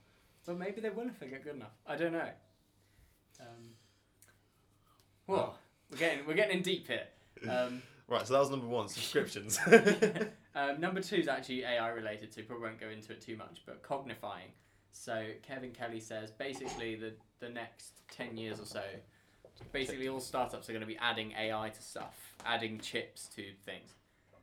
But 0.44 0.58
maybe 0.58 0.80
they 0.80 0.90
will 0.90 1.08
if 1.08 1.18
they 1.18 1.28
get 1.28 1.42
good 1.44 1.56
enough. 1.56 1.72
I 1.86 1.96
don't 1.96 2.12
know. 2.12 2.28
Um, 3.40 3.70
well, 5.26 5.58
we're 5.90 5.98
getting 5.98 6.26
we're 6.26 6.34
getting 6.34 6.58
in 6.58 6.62
deep 6.62 6.86
here. 6.86 7.06
Um, 7.50 7.82
right, 8.08 8.26
so 8.26 8.32
that 8.32 8.40
was 8.40 8.48
number 8.50 8.66
one. 8.66 8.88
Subscriptions. 8.88 9.58
um, 10.54 10.80
number 10.80 11.02
two 11.02 11.16
is 11.16 11.28
actually 11.28 11.64
AI 11.64 11.88
related, 11.88 12.32
so 12.32 12.40
probably 12.42 12.68
won't 12.68 12.80
go 12.80 12.88
into 12.88 13.12
it 13.12 13.20
too 13.20 13.36
much, 13.36 13.60
but 13.66 13.82
cognifying. 13.82 14.52
So 14.92 15.26
Kevin 15.42 15.72
Kelly 15.72 16.00
says 16.00 16.30
basically 16.30 16.94
the 16.96 17.12
the 17.40 17.50
next 17.50 18.00
ten 18.10 18.38
years 18.38 18.58
or 18.58 18.64
so, 18.64 18.82
basically 19.72 20.08
all 20.08 20.20
startups 20.20 20.68
are 20.68 20.72
going 20.72 20.82
to 20.82 20.86
be 20.86 20.98
adding 20.98 21.32
AI 21.32 21.70
to 21.70 21.82
stuff, 21.82 22.34
adding 22.44 22.78
chips 22.78 23.26
to 23.36 23.44
things. 23.64 23.94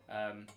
Um, 0.09 0.47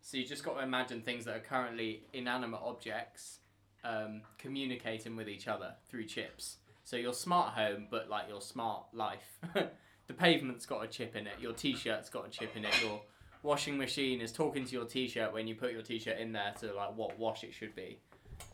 so 0.00 0.16
you 0.16 0.26
just 0.26 0.44
got 0.44 0.58
to 0.58 0.62
imagine 0.62 1.00
things 1.00 1.24
that 1.24 1.36
are 1.36 1.40
currently 1.40 2.04
inanimate 2.12 2.60
objects 2.62 3.38
um, 3.84 4.22
communicating 4.38 5.16
with 5.16 5.28
each 5.28 5.48
other 5.48 5.74
through 5.88 6.04
chips. 6.04 6.56
So 6.84 6.96
your 6.96 7.14
smart 7.14 7.54
home, 7.54 7.86
but 7.90 8.08
like 8.08 8.28
your 8.28 8.40
smart 8.40 8.84
life. 8.92 9.38
the 10.06 10.14
pavement's 10.14 10.66
got 10.66 10.84
a 10.84 10.86
chip 10.86 11.16
in 11.16 11.26
it. 11.26 11.34
Your 11.40 11.52
t-shirt's 11.52 12.10
got 12.10 12.26
a 12.26 12.30
chip 12.30 12.56
in 12.56 12.64
it. 12.64 12.82
Your 12.82 13.00
washing 13.42 13.78
machine 13.78 14.20
is 14.20 14.32
talking 14.32 14.64
to 14.64 14.72
your 14.72 14.84
t-shirt 14.84 15.32
when 15.32 15.46
you 15.46 15.54
put 15.54 15.72
your 15.72 15.82
t-shirt 15.82 16.18
in 16.18 16.32
there 16.32 16.52
to 16.60 16.72
like 16.74 16.96
what 16.96 17.18
wash 17.18 17.44
it 17.44 17.54
should 17.54 17.74
be. 17.74 17.98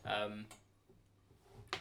Um, 0.05 0.45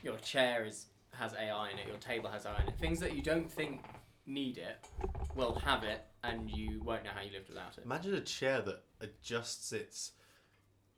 your 0.03 0.17
chair 0.17 0.65
is 0.65 0.87
has 1.13 1.35
AI 1.35 1.71
in 1.71 1.79
it. 1.79 1.87
Your 1.87 1.97
table 1.99 2.31
has 2.31 2.47
AI 2.47 2.61
in 2.63 2.69
it. 2.69 2.79
Things 2.79 2.99
that 3.01 3.15
you 3.15 3.23
don't 3.23 3.51
think 3.51 3.83
need 4.27 4.59
it 4.59 4.87
will 5.35 5.55
have 5.65 5.83
it, 5.85 6.05
and 6.23 6.51
you 6.51 6.81
won't 6.85 7.05
know 7.05 7.11
how 7.15 7.23
you 7.23 7.33
lived 7.33 7.49
without 7.49 7.77
it. 7.79 7.85
Imagine 7.85 8.15
a 8.15 8.21
chair 8.21 8.61
that 8.63 8.83
adjusts 9.01 9.73
its 9.73 10.13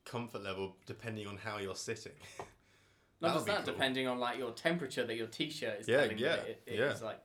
comfort 0.04 0.42
level 0.42 0.76
depending 0.86 1.26
on 1.26 1.36
how 1.36 1.58
you're 1.58 1.76
sitting. 1.76 2.12
Not 3.20 3.34
just 3.34 3.46
that, 3.46 3.64
cool. 3.64 3.72
depending 3.74 4.08
on 4.08 4.18
like 4.18 4.36
your 4.36 4.50
temperature 4.50 5.04
that 5.04 5.14
your 5.14 5.28
t-shirt 5.28 5.80
is 5.80 5.88
Yeah, 5.88 6.06
yeah, 6.16 6.34
it, 6.34 6.62
it 6.66 6.78
yeah. 6.78 6.92
is 6.92 7.02
like. 7.02 7.20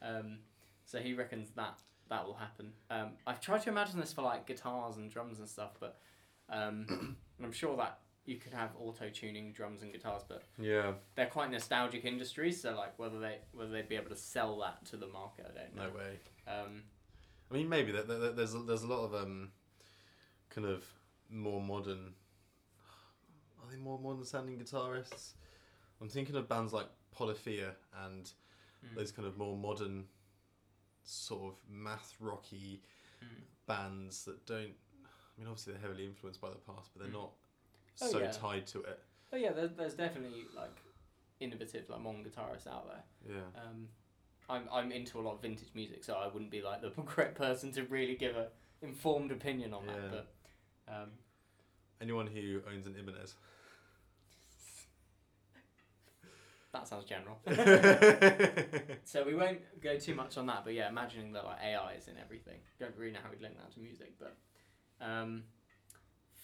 Um, 0.00 0.38
so 0.84 0.98
he 0.98 1.12
reckons 1.12 1.50
that 1.56 1.78
that 2.08 2.24
will 2.26 2.34
happen. 2.34 2.72
Um, 2.90 3.10
I've 3.26 3.40
tried 3.40 3.62
to 3.62 3.70
imagine 3.70 3.98
this 4.00 4.12
for 4.12 4.22
like 4.22 4.46
guitars 4.46 4.96
and 4.96 5.10
drums 5.10 5.38
and 5.40 5.48
stuff, 5.48 5.72
but 5.80 5.98
um, 6.48 7.16
I'm 7.42 7.52
sure 7.52 7.76
that 7.78 7.98
you 8.30 8.36
could 8.36 8.52
have 8.52 8.70
auto 8.78 9.10
tuning 9.10 9.52
drums 9.52 9.82
and 9.82 9.92
guitars, 9.92 10.22
but 10.28 10.44
Yeah. 10.56 10.94
they're 11.16 11.26
quite 11.26 11.50
nostalgic 11.50 12.04
industries. 12.04 12.60
So 12.62 12.76
like 12.76 12.96
whether 12.96 13.18
they 13.18 13.38
whether 13.52 13.70
they'd 13.72 13.88
be 13.88 13.96
able 13.96 14.10
to 14.10 14.16
sell 14.16 14.58
that 14.60 14.86
to 14.86 14.96
the 14.96 15.08
market, 15.08 15.46
I 15.50 15.58
don't 15.58 15.74
know. 15.74 15.88
No 15.90 15.96
way. 15.96 16.18
Um, 16.46 16.84
I 17.50 17.54
mean, 17.54 17.68
maybe 17.68 17.90
there, 17.90 18.04
there, 18.04 18.30
there's 18.30 18.54
a, 18.54 18.60
there's 18.60 18.84
a 18.84 18.86
lot 18.86 19.04
of 19.04 19.14
um, 19.14 19.50
kind 20.48 20.66
of 20.66 20.84
more 21.28 21.60
modern. 21.60 22.14
Are 23.62 23.68
they 23.70 23.76
more 23.76 23.98
modern 23.98 24.24
sounding 24.24 24.58
guitarists? 24.58 25.32
I'm 26.00 26.08
thinking 26.08 26.36
of 26.36 26.48
bands 26.48 26.72
like 26.72 26.86
Polyphia 27.12 27.74
and 28.06 28.30
Mm. 28.82 28.94
those 28.94 29.12
kind 29.12 29.28
of 29.28 29.36
more 29.36 29.58
modern, 29.58 30.06
sort 31.04 31.52
of 31.52 31.58
math 31.68 32.14
rocky 32.18 32.80
Mm. 33.22 33.42
bands 33.66 34.24
that 34.24 34.46
don't. 34.46 34.72
I 35.04 35.36
mean, 35.36 35.46
obviously 35.48 35.74
they're 35.74 35.82
heavily 35.82 36.06
influenced 36.06 36.40
by 36.40 36.48
the 36.48 36.56
past, 36.56 36.90
but 36.94 37.00
they're 37.02 37.10
Mm. 37.10 37.20
not 37.20 37.32
Oh, 38.02 38.06
so 38.10 38.18
yeah. 38.18 38.30
tied 38.30 38.66
to 38.68 38.80
it. 38.82 38.98
but 39.30 39.40
yeah, 39.40 39.52
there's, 39.52 39.72
there's 39.76 39.94
definitely 39.94 40.44
like 40.56 40.76
innovative 41.40 41.88
like 41.88 42.00
modern 42.00 42.24
guitarists 42.24 42.66
out 42.66 42.86
there. 42.88 43.34
Yeah. 43.36 43.60
Um, 43.60 43.88
I'm 44.48 44.62
I'm 44.72 44.90
into 44.92 45.20
a 45.20 45.22
lot 45.22 45.34
of 45.34 45.42
vintage 45.42 45.70
music, 45.74 46.02
so 46.04 46.14
I 46.14 46.26
wouldn't 46.26 46.50
be 46.50 46.62
like 46.62 46.80
the 46.82 46.90
correct 47.06 47.36
person 47.36 47.72
to 47.72 47.84
really 47.84 48.16
give 48.16 48.36
a 48.36 48.48
informed 48.82 49.30
opinion 49.30 49.72
on 49.74 49.84
Yeah. 49.86 49.92
that. 49.94 50.10
But 50.86 50.92
um, 50.94 51.08
Anyone 52.00 52.26
who 52.26 52.60
owns 52.72 52.86
an 52.86 52.96
Ibanez. 52.98 53.34
that 56.72 56.86
sounds 56.88 57.04
general. 57.04 57.38
so 59.04 59.24
we 59.24 59.34
won't 59.34 59.58
go 59.82 59.98
too 59.98 60.14
much 60.14 60.38
on 60.38 60.46
that. 60.46 60.64
But 60.64 60.74
yeah, 60.74 60.88
imagining 60.88 61.32
that 61.32 61.44
like 61.44 61.58
AI 61.64 61.94
is 61.94 62.06
in 62.08 62.14
everything. 62.16 62.58
Don't 62.78 62.94
really 62.96 63.12
know 63.12 63.18
how 63.22 63.30
we'd 63.30 63.40
link 63.42 63.56
that 63.58 63.72
to 63.74 63.80
music, 63.80 64.14
but 64.18 64.36
um, 65.04 65.42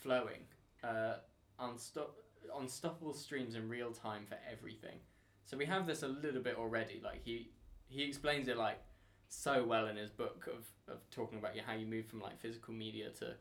flowing, 0.03 0.41
uh, 0.83 1.15
unstop 1.59 2.15
unstoppable 2.59 3.13
streams 3.13 3.55
in 3.55 3.69
real 3.69 3.91
time 3.91 4.25
for 4.27 4.39
everything. 4.51 4.99
So 5.45 5.57
we 5.57 5.67
have 5.67 5.87
this 5.87 6.03
a 6.03 6.09
little 6.09 6.43
bit 6.43 6.57
already. 6.57 7.01
Like 7.03 7.23
he 7.25 7.51
he 7.89 8.03
explains 8.05 8.49
it 8.49 8.57
like 8.57 8.79
so 9.29 9.65
well 9.65 9.87
in 9.89 9.97
his 9.97 10.11
book 10.11 10.49
of, 10.53 10.65
of 10.93 11.01
talking 11.11 11.39
about 11.39 11.53
how 11.67 11.75
you 11.75 11.87
move 11.87 12.07
from 12.07 12.21
like 12.21 12.39
physical 12.41 12.75
media 12.75 13.11
to 13.19 13.35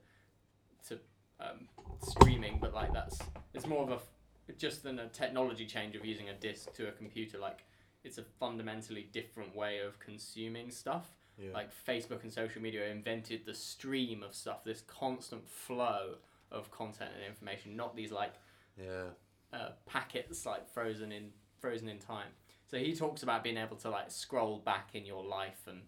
to 0.89 0.99
um, 1.39 1.67
streaming, 2.01 2.59
but 2.61 2.73
like 2.73 2.93
that's 2.93 3.19
it's 3.53 3.67
more 3.67 3.83
of 3.83 3.91
a 3.91 3.95
f- 3.95 4.57
just 4.57 4.83
than 4.83 4.99
a 4.99 5.07
technology 5.09 5.65
change 5.65 5.95
of 5.95 6.05
using 6.05 6.29
a 6.29 6.33
disc 6.33 6.73
to 6.73 6.87
a 6.87 6.91
computer. 6.91 7.37
Like 7.37 7.65
it's 8.03 8.17
a 8.17 8.23
fundamentally 8.39 9.07
different 9.11 9.55
way 9.55 9.79
of 9.79 9.99
consuming 9.99 10.69
stuff. 10.71 11.07
yeah. 11.37 11.51
Like 11.53 11.69
Facebook 11.87 12.21
and 12.23 12.31
social 12.31 12.61
media 12.61 12.87
invented 12.87 13.45
the 13.45 13.53
stream 13.53 14.21
of 14.23 14.35
stuff, 14.35 14.63
this 14.63 14.81
constant 14.81 15.47
flow 15.49 16.15
of 16.55 16.71
content 16.71 17.11
and 17.15 17.25
information, 17.25 17.75
not 17.75 17.95
these 17.95 18.11
like 18.11 18.33
yeah. 18.81 19.09
uh, 19.53 19.69
packets 19.85 20.45
like 20.45 20.67
frozen 20.73 21.11
in 21.11 21.29
frozen 21.59 21.87
in 21.89 21.99
time. 21.99 22.29
So 22.67 22.77
he 22.77 22.95
talks 22.95 23.23
about 23.23 23.43
being 23.43 23.57
able 23.57 23.75
to 23.77 23.89
like 23.89 24.09
scroll 24.09 24.59
back 24.59 24.89
in 24.93 25.05
your 25.05 25.23
life 25.23 25.67
and 25.67 25.81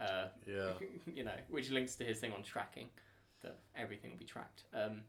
uh, 0.00 0.28
Yeah. 0.46 0.72
you 1.14 1.24
know, 1.24 1.36
which 1.48 1.70
links 1.70 1.94
to 1.96 2.04
his 2.04 2.18
thing 2.18 2.32
on 2.32 2.42
tracking, 2.42 2.88
that 3.42 3.58
everything 3.76 4.10
will 4.10 4.18
be 4.18 4.24
tracked. 4.24 4.64
Um, 4.74 5.02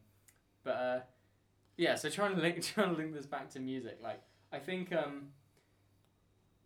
but 0.63 0.75
uh, 0.75 0.99
yeah, 1.77 1.95
so 1.95 2.09
trying 2.09 2.35
to 2.35 2.41
link 2.41 2.61
trying 2.73 2.89
to 2.93 2.97
link 2.97 3.13
this 3.13 3.25
back 3.25 3.49
to 3.51 3.59
music, 3.59 3.99
like 4.03 4.21
I 4.51 4.59
think 4.59 4.93
um, 4.93 5.29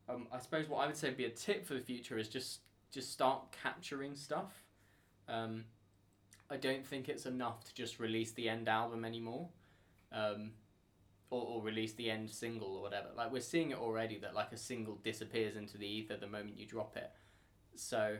um, 0.09 0.27
I 0.31 0.39
suppose 0.39 0.67
what 0.67 0.79
I 0.79 0.87
would 0.87 0.97
say 0.97 1.09
would 1.09 1.17
be 1.17 1.25
a 1.25 1.29
tip 1.29 1.65
for 1.65 1.73
the 1.73 1.79
future 1.81 2.17
is 2.17 2.27
just 2.27 2.59
just 2.91 3.11
start 3.11 3.55
capturing 3.63 4.15
stuff. 4.15 4.63
Um, 5.27 5.65
I 6.49 6.57
don't 6.57 6.85
think 6.85 7.09
it's 7.09 7.25
enough 7.25 7.63
to 7.65 7.73
just 7.73 7.99
release 7.99 8.31
the 8.31 8.49
end 8.49 8.67
album 8.69 9.05
anymore. 9.05 9.49
Um, 10.11 10.51
or, 11.31 11.41
or 11.41 11.61
release 11.63 11.93
the 11.93 12.11
end 12.11 12.29
single 12.29 12.75
or 12.77 12.81
whatever. 12.83 13.07
Like 13.17 13.31
we're 13.31 13.41
seeing 13.41 13.71
it 13.71 13.79
already 13.79 14.19
that 14.19 14.35
like 14.35 14.51
a 14.51 14.57
single 14.57 14.95
disappears 15.03 15.55
into 15.55 15.79
the 15.79 15.87
ether 15.87 16.15
the 16.15 16.27
moment 16.27 16.59
you 16.59 16.67
drop 16.67 16.95
it. 16.95 17.09
So 17.75 18.17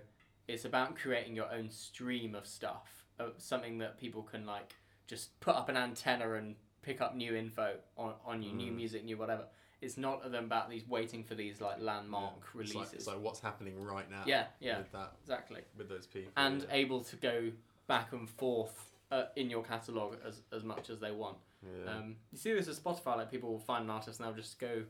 it's 0.47 0.65
about 0.65 0.95
creating 0.95 1.35
your 1.35 1.51
own 1.53 1.69
stream 1.69 2.33
of 2.33 2.47
stuff, 2.47 3.05
of 3.19 3.33
something 3.37 3.77
that 3.79 3.99
people 3.99 4.23
can 4.23 4.47
like 4.47 4.73
just 5.05 5.39
put 5.41 5.55
up 5.55 5.69
an 5.69 5.77
antenna 5.77 6.33
and 6.33 6.55
pick 6.81 7.01
up 7.01 7.15
new 7.15 7.35
info 7.35 7.75
on, 7.97 8.13
on 8.25 8.41
you, 8.41 8.51
new 8.51 8.71
Mm. 8.71 8.75
music, 8.77 9.05
new 9.05 9.17
whatever. 9.17 9.45
It's 9.79 9.97
not 9.97 10.21
about 10.33 10.69
these 10.71 10.87
waiting 10.87 11.23
for 11.23 11.35
these 11.35 11.61
like 11.61 11.79
landmark 11.79 12.37
It's 12.45 12.55
releases. 12.55 12.75
like, 12.75 12.93
it's 12.93 13.05
like 13.07 13.19
what's 13.21 13.41
happening 13.41 13.79
right 13.83 14.09
now. 14.09 14.23
yeah, 14.25 14.45
yeah, 14.59 14.79
With 14.79 14.91
that, 14.93 15.13
exactly. 15.21 15.61
with 15.77 15.87
those 15.87 16.07
people. 16.07 16.31
And 16.35 16.61
yeah. 16.61 16.67
able 16.75 17.01
to 17.03 17.15
go 17.17 17.51
back 17.87 18.11
and 18.13 18.29
forth 18.29 18.91
uh, 19.11 19.25
in 19.35 19.49
your 19.49 19.63
catalogue 19.63 20.17
as, 20.25 20.41
as 20.51 20.63
much 20.63 20.89
as 20.89 20.99
they 20.99 21.11
want. 21.11 21.37
yeah. 21.63 21.91
Um, 21.93 22.15
you 22.31 22.37
see 22.37 22.53
this 22.53 22.67
at 22.67 22.75
Spotify, 22.75 23.17
like 23.17 23.29
people 23.31 23.51
will 23.51 23.59
find 23.59 23.83
an 23.85 23.89
artist 23.89 24.19
and 24.19 24.27
they'll 24.27 24.35
just 24.35 24.59
go 24.59 24.83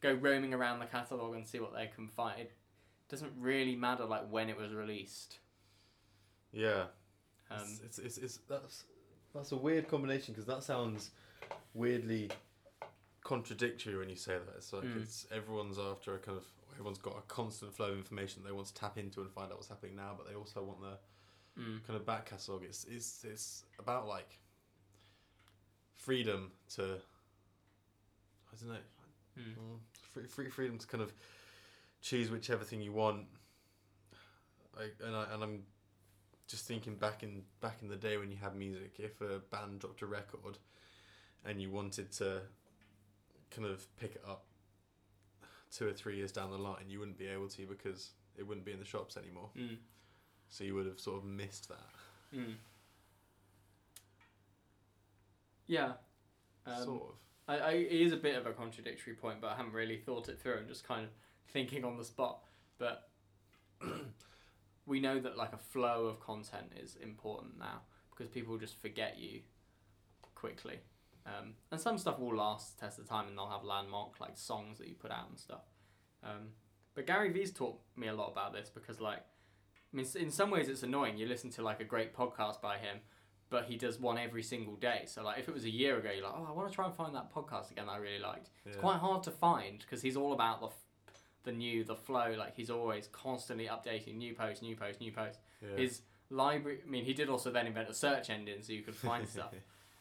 go 0.00 0.12
roaming 0.14 0.52
around 0.52 0.80
the 0.80 0.86
catalogue 0.86 1.34
and 1.36 1.46
see 1.46 1.60
what 1.60 1.72
they 1.74 1.88
can 1.94 2.08
find. 2.08 2.40
It 2.40 2.52
doesn't 3.08 3.32
really 3.38 3.76
matter 3.76 4.04
like 4.04 4.28
when 4.30 4.50
it 4.50 4.56
was 4.56 4.72
released. 4.72 5.38
yeah. 6.52 6.84
Um, 7.50 7.58
it's, 7.60 7.80
it's, 7.80 7.98
it's, 7.98 8.18
it's 8.18 8.38
that's 8.48 8.84
that's 9.34 9.52
a 9.52 9.56
weird 9.56 9.86
combination 9.88 10.32
because 10.34 10.46
that 10.46 10.62
sounds 10.62 11.10
weirdly 11.74 12.30
contradictory 13.24 13.96
when 13.96 14.08
you 14.10 14.16
say 14.16 14.34
that. 14.34 14.54
It's 14.56 14.72
like 14.72 14.84
Mm. 14.84 15.02
it's 15.02 15.26
everyone's 15.30 15.78
after 15.78 16.14
a 16.14 16.18
kind 16.18 16.38
of 16.38 16.44
everyone's 16.72 16.98
got 16.98 17.16
a 17.18 17.22
constant 17.28 17.74
flow 17.74 17.90
of 17.92 17.98
information 17.98 18.42
they 18.44 18.52
want 18.52 18.66
to 18.68 18.74
tap 18.74 18.96
into 18.98 19.20
and 19.20 19.30
find 19.30 19.50
out 19.52 19.58
what's 19.58 19.68
happening 19.68 19.96
now, 19.96 20.14
but 20.16 20.26
they 20.28 20.34
also 20.34 20.62
want 20.62 20.80
the 20.80 20.98
mm, 21.58 21.84
kind 21.86 21.96
of 21.96 22.06
back 22.06 22.26
catalogue. 22.30 22.62
It's 22.64 22.84
it's 22.84 23.24
it's 23.24 23.64
about 23.78 24.06
like 24.08 24.38
freedom 25.94 26.50
to 26.74 26.82
I 28.52 28.56
don't 28.60 28.68
know 28.68 28.80
mm, 29.38 29.54
Mm, 29.58 29.78
free, 30.12 30.26
free 30.26 30.50
freedom 30.50 30.78
to 30.78 30.86
kind 30.86 31.02
of 31.02 31.12
choose 32.00 32.30
whichever 32.30 32.64
thing 32.64 32.80
you 32.82 32.92
want. 32.92 33.26
I, 34.78 34.84
and 35.06 35.16
I 35.16 35.26
and 35.32 35.42
I'm 35.42 35.62
just 36.48 36.66
thinking 36.66 36.96
back 36.96 37.22
in 37.22 37.42
back 37.60 37.78
in 37.82 37.88
the 37.88 37.96
day 37.96 38.16
when 38.16 38.30
you 38.30 38.36
had 38.36 38.54
music. 38.56 38.94
If 38.98 39.20
a 39.20 39.40
band 39.50 39.80
dropped 39.80 40.02
a 40.02 40.06
record, 40.06 40.58
and 41.44 41.60
you 41.60 41.70
wanted 41.70 42.12
to 42.12 42.42
kind 43.50 43.66
of 43.66 43.86
pick 43.96 44.14
it 44.16 44.22
up 44.26 44.44
two 45.70 45.88
or 45.88 45.92
three 45.92 46.16
years 46.16 46.32
down 46.32 46.50
the 46.50 46.58
line, 46.58 46.84
you 46.88 46.98
wouldn't 46.98 47.18
be 47.18 47.26
able 47.26 47.48
to 47.48 47.66
because 47.66 48.10
it 48.36 48.46
wouldn't 48.46 48.64
be 48.66 48.72
in 48.72 48.78
the 48.78 48.84
shops 48.84 49.16
anymore. 49.16 49.50
mm, 49.56 49.76
So 50.52 50.64
you 50.64 50.74
would 50.74 50.84
have 50.84 51.00
sort 51.00 51.16
of 51.16 51.24
missed 51.24 51.70
that. 51.70 52.36
mm. 52.36 52.54
Yeah. 55.66 55.92
Um, 56.66 56.84
sort 56.84 57.02
of. 57.02 57.14
I, 57.48 57.56
I, 57.56 57.70
it 57.70 58.00
is 58.02 58.12
a 58.12 58.18
bit 58.18 58.36
of 58.36 58.44
a 58.46 58.52
contradictory 58.52 59.14
point, 59.14 59.40
but 59.40 59.48
I 59.48 59.56
haven't 59.56 59.72
really 59.72 59.96
thought 59.96 60.28
it 60.28 60.38
through. 60.38 60.58
I'm 60.58 60.68
just 60.68 60.86
kind 60.86 61.04
of 61.04 61.10
thinking 61.48 61.86
on 61.86 61.96
the 61.96 62.04
spot. 62.04 62.40
But 62.78 63.08
we 64.86 65.00
know 65.00 65.18
that 65.20 65.38
like 65.38 65.54
a 65.54 65.56
flow 65.56 66.04
of 66.04 66.20
content 66.20 66.72
is 66.78 66.96
important 66.96 67.58
now 67.58 67.80
because 68.10 68.28
people 68.28 68.58
just 68.58 68.78
forget 68.82 69.16
you 69.18 69.40
quickly. 70.34 70.80
Um, 71.24 71.54
and 71.70 71.80
some 71.80 71.96
stuff 71.96 72.18
will 72.18 72.36
last 72.36 72.78
test 72.78 72.98
of 72.98 73.08
time 73.08 73.26
and 73.26 73.38
they'll 73.38 73.48
have 73.48 73.64
landmark 73.64 74.20
like 74.20 74.36
songs 74.36 74.76
that 74.76 74.86
you 74.88 74.94
put 74.96 75.10
out 75.10 75.30
and 75.30 75.38
stuff. 75.38 75.62
Um, 76.22 76.48
but 76.94 77.06
Gary 77.06 77.32
Vee's 77.32 77.52
taught 77.52 77.78
me 77.96 78.08
a 78.08 78.14
lot 78.14 78.30
about 78.30 78.52
this 78.52 78.68
because 78.68 79.00
like, 79.00 79.22
I 79.92 79.96
mean, 79.96 80.06
in 80.16 80.30
some 80.30 80.50
ways 80.50 80.68
it's 80.68 80.82
annoying. 80.82 81.18
You 81.18 81.26
listen 81.26 81.50
to 81.50 81.62
like 81.62 81.80
a 81.80 81.84
great 81.84 82.14
podcast 82.14 82.60
by 82.60 82.78
him 82.78 82.98
but 83.52 83.66
he 83.66 83.76
does 83.76 84.00
one 84.00 84.16
every 84.16 84.42
single 84.42 84.76
day. 84.76 85.02
So 85.04 85.22
like 85.22 85.38
if 85.38 85.46
it 85.46 85.52
was 85.52 85.64
a 85.64 85.70
year 85.70 85.98
ago, 85.98 86.08
you're 86.10 86.24
like, 86.24 86.32
oh, 86.34 86.46
I 86.48 86.52
want 86.52 86.70
to 86.70 86.74
try 86.74 86.86
and 86.86 86.94
find 86.94 87.14
that 87.14 87.32
podcast 87.32 87.70
again 87.70 87.84
that 87.84 87.92
I 87.92 87.96
really 87.98 88.18
liked. 88.18 88.48
Yeah. 88.64 88.72
It's 88.72 88.80
quite 88.80 88.96
hard 88.96 89.22
to 89.24 89.30
find 89.30 89.78
because 89.78 90.00
he's 90.00 90.16
all 90.16 90.32
about 90.32 90.60
the, 90.60 90.68
f- 90.68 90.86
the 91.44 91.52
new, 91.52 91.84
the 91.84 91.94
flow. 91.94 92.34
Like 92.38 92.56
he's 92.56 92.70
always 92.70 93.08
constantly 93.08 93.66
updating 93.66 94.16
new 94.16 94.32
posts, 94.34 94.62
new 94.62 94.74
posts, 94.74 95.02
new 95.02 95.12
posts. 95.12 95.38
yeah. 95.60 95.76
His 95.76 96.00
library. 96.30 96.78
I 96.84 96.88
mean, 96.88 97.04
he 97.04 97.12
did 97.12 97.28
also 97.28 97.50
then 97.50 97.66
invent 97.66 97.90
a 97.90 97.94
search 97.94 98.30
engine 98.30 98.62
so 98.62 98.72
you 98.72 98.80
could 98.80 98.96
find 98.96 99.28
stuff. 99.36 99.52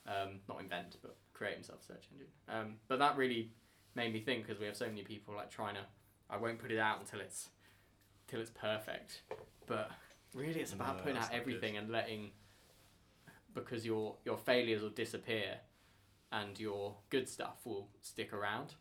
Um, 0.07 0.39
not 0.47 0.61
invent, 0.61 0.95
but 1.01 1.17
create 1.33 1.55
himself 1.55 1.81
a 1.81 1.85
search 1.87 2.05
engine. 2.13 2.27
Um, 2.47 2.75
but 2.87 2.99
that 2.99 3.17
really 3.17 3.51
made 3.95 4.13
me 4.13 4.21
think 4.21 4.47
because 4.47 4.61
we 4.61 4.65
have 4.65 4.77
so 4.77 4.85
many 4.85 5.03
people 5.03 5.35
like 5.35 5.51
trying 5.51 5.75
to. 5.75 5.81
I 6.29 6.37
won't 6.37 6.57
put 6.57 6.71
it 6.71 6.79
out 6.79 7.01
until 7.01 7.19
it's 7.19 7.49
till 8.29 8.39
it's 8.39 8.51
perfect. 8.51 9.23
But 9.71 9.91
really, 10.33 10.59
it's 10.59 10.73
about 10.73 10.97
No, 10.97 11.03
putting 11.03 11.17
out 11.17 11.31
everything 11.31 11.77
and 11.77 11.89
letting 11.89 12.31
because 13.53 13.85
your 13.85 14.17
your 14.25 14.37
failures 14.37 14.81
will 14.81 14.89
disappear, 14.89 15.59
and 16.31 16.59
your 16.59 16.97
good 17.09 17.29
stuff 17.29 17.65
will 17.65 17.89
stick 18.01 18.33
around. 18.33 18.75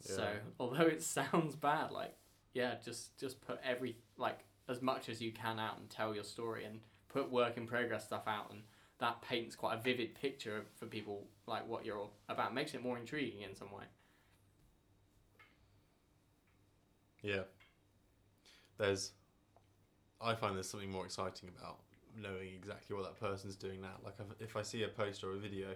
So 0.00 0.26
although 0.58 0.86
it 0.86 1.02
sounds 1.02 1.54
bad, 1.54 1.90
like 1.90 2.16
yeah, 2.54 2.76
just 2.84 3.16
just 3.18 3.40
put 3.40 3.60
every 3.62 3.96
like 4.16 4.40
as 4.68 4.80
much 4.80 5.08
as 5.08 5.20
you 5.20 5.32
can 5.32 5.58
out 5.58 5.78
and 5.78 5.90
tell 5.90 6.14
your 6.14 6.24
story 6.24 6.64
and 6.64 6.80
put 7.08 7.30
work 7.30 7.56
in 7.58 7.66
progress 7.66 8.04
stuff 8.04 8.22
out 8.26 8.50
and 8.50 8.62
that 8.98 9.20
paints 9.20 9.54
quite 9.56 9.74
a 9.78 9.82
vivid 9.82 10.14
picture 10.14 10.64
for 10.76 10.86
people 10.86 11.26
like 11.46 11.66
what 11.68 11.84
you're 11.84 12.08
about 12.28 12.54
makes 12.54 12.72
it 12.72 12.82
more 12.82 12.96
intriguing 12.96 13.42
in 13.42 13.54
some 13.54 13.70
way. 13.72 13.84
Yeah. 17.22 17.42
There's, 18.78 19.12
I 20.22 20.34
find 20.34 20.54
there's 20.56 20.68
something 20.68 20.90
more 20.90 21.04
exciting 21.04 21.48
about 21.58 21.78
knowing 22.16 22.48
exactly 22.54 22.94
what 22.96 23.04
that 23.04 23.18
person's 23.18 23.56
doing 23.56 23.80
now. 23.80 23.96
Like 24.04 24.14
if- 24.40 24.56
I 24.56 24.62
see 24.62 24.82
a 24.82 24.88
post 24.88 25.24
or 25.24 25.32
a 25.32 25.36
video 25.38 25.68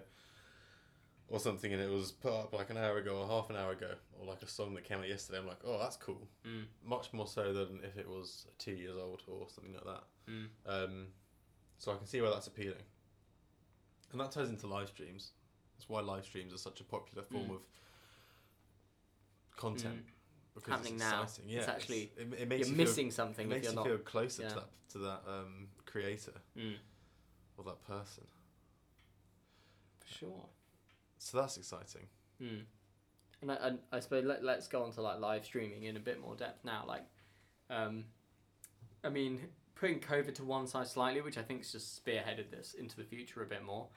or 1.29 1.39
something 1.39 1.73
and 1.73 1.81
it 1.81 1.89
was 1.89 2.11
put 2.11 2.31
up 2.31 2.53
like 2.53 2.69
an 2.69 2.77
hour 2.77 2.97
ago 2.99 3.17
or 3.17 3.27
half 3.27 3.49
an 3.49 3.55
hour 3.57 3.71
ago, 3.73 3.91
or 4.17 4.25
like 4.25 4.41
a 4.43 4.47
song 4.47 4.73
that 4.75 4.83
came 4.85 4.99
out 4.99 5.09
yesterday, 5.09 5.39
I'm 5.39 5.47
like, 5.47 5.59
oh, 5.65 5.77
that's 5.79 5.97
cool. 5.97 6.27
Mm. 6.45 6.63
Much 6.85 7.11
more 7.11 7.27
so 7.27 7.51
than 7.51 7.79
if 7.83 7.97
it 7.97 8.07
was 8.07 8.45
two 8.57 8.71
years 8.73 8.95
old 8.97 9.23
or 9.27 9.47
something 9.49 9.73
like 9.73 9.83
that. 9.83 10.03
Mm. 10.29 10.47
Um, 10.65 11.07
so 11.79 11.91
I 11.91 11.95
can 11.97 12.05
see 12.07 12.21
why 12.21 12.29
that's 12.29 12.47
appealing. 12.47 12.83
And 14.13 14.21
that 14.21 14.31
ties 14.31 14.47
into 14.49 14.67
live 14.67 14.87
streams. 14.87 15.31
That's 15.77 15.89
why 15.89 15.99
live 15.99 16.23
streams 16.23 16.53
are 16.53 16.57
such 16.57 16.79
a 16.79 16.83
popular 16.85 17.23
form 17.23 17.49
Mm. 17.49 17.55
of 17.55 17.61
content. 19.57 20.05
Because 20.57 20.71
Happening 20.71 20.95
it's 20.95 21.03
now. 21.03 21.21
exciting. 21.23 21.49
Yeah, 21.49 21.59
It's 21.59 21.67
actually- 21.67 22.11
it, 22.17 22.33
it 22.39 22.47
makes 22.49 22.67
You're 22.67 22.75
you 22.75 22.83
missing 22.83 23.05
feel, 23.07 23.15
something 23.15 23.45
it 23.45 23.49
if 23.49 23.55
makes 23.55 23.63
you're 23.65 23.71
you 23.73 23.75
not. 23.77 23.85
feel 23.85 23.97
closer 23.99 24.41
yeah. 24.43 24.49
to 24.49 24.55
that 24.55 24.69
to 24.89 24.97
that 24.99 25.21
um, 25.27 25.67
creator 25.85 26.33
Mm. 26.57 26.75
or 27.57 27.63
that 27.65 27.81
person. 27.85 28.23
For 29.99 30.07
sure. 30.07 30.45
So 31.19 31.37
that's 31.37 31.57
exciting. 31.57 32.07
Mm. 32.41 32.61
And 33.41 33.51
I, 33.51 33.55
and 33.55 33.79
I 33.91 33.99
suppose 33.99 34.23
let, 34.25 34.43
let's 34.43 34.67
go 34.67 34.83
on 34.83 34.91
to 34.93 35.01
like 35.01 35.19
live 35.19 35.45
streaming 35.45 35.83
in 35.83 35.95
a 35.97 35.99
bit 35.99 36.19
more 36.19 36.35
depth 36.35 36.63
now. 36.65 36.85
Like, 36.87 37.03
um, 37.69 38.05
I 39.03 39.09
mean, 39.09 39.39
putting 39.75 39.99
COVID 39.99 40.33
to 40.35 40.43
one 40.43 40.65
side 40.67 40.87
slightly, 40.87 41.21
which 41.21 41.37
I 41.37 41.43
think's 41.43 41.71
just 41.71 42.03
spearheaded 42.03 42.49
this 42.49 42.73
into 42.73 42.95
the 42.95 43.03
future 43.03 43.43
a 43.43 43.45
bit 43.45 43.63
more. 43.63 43.87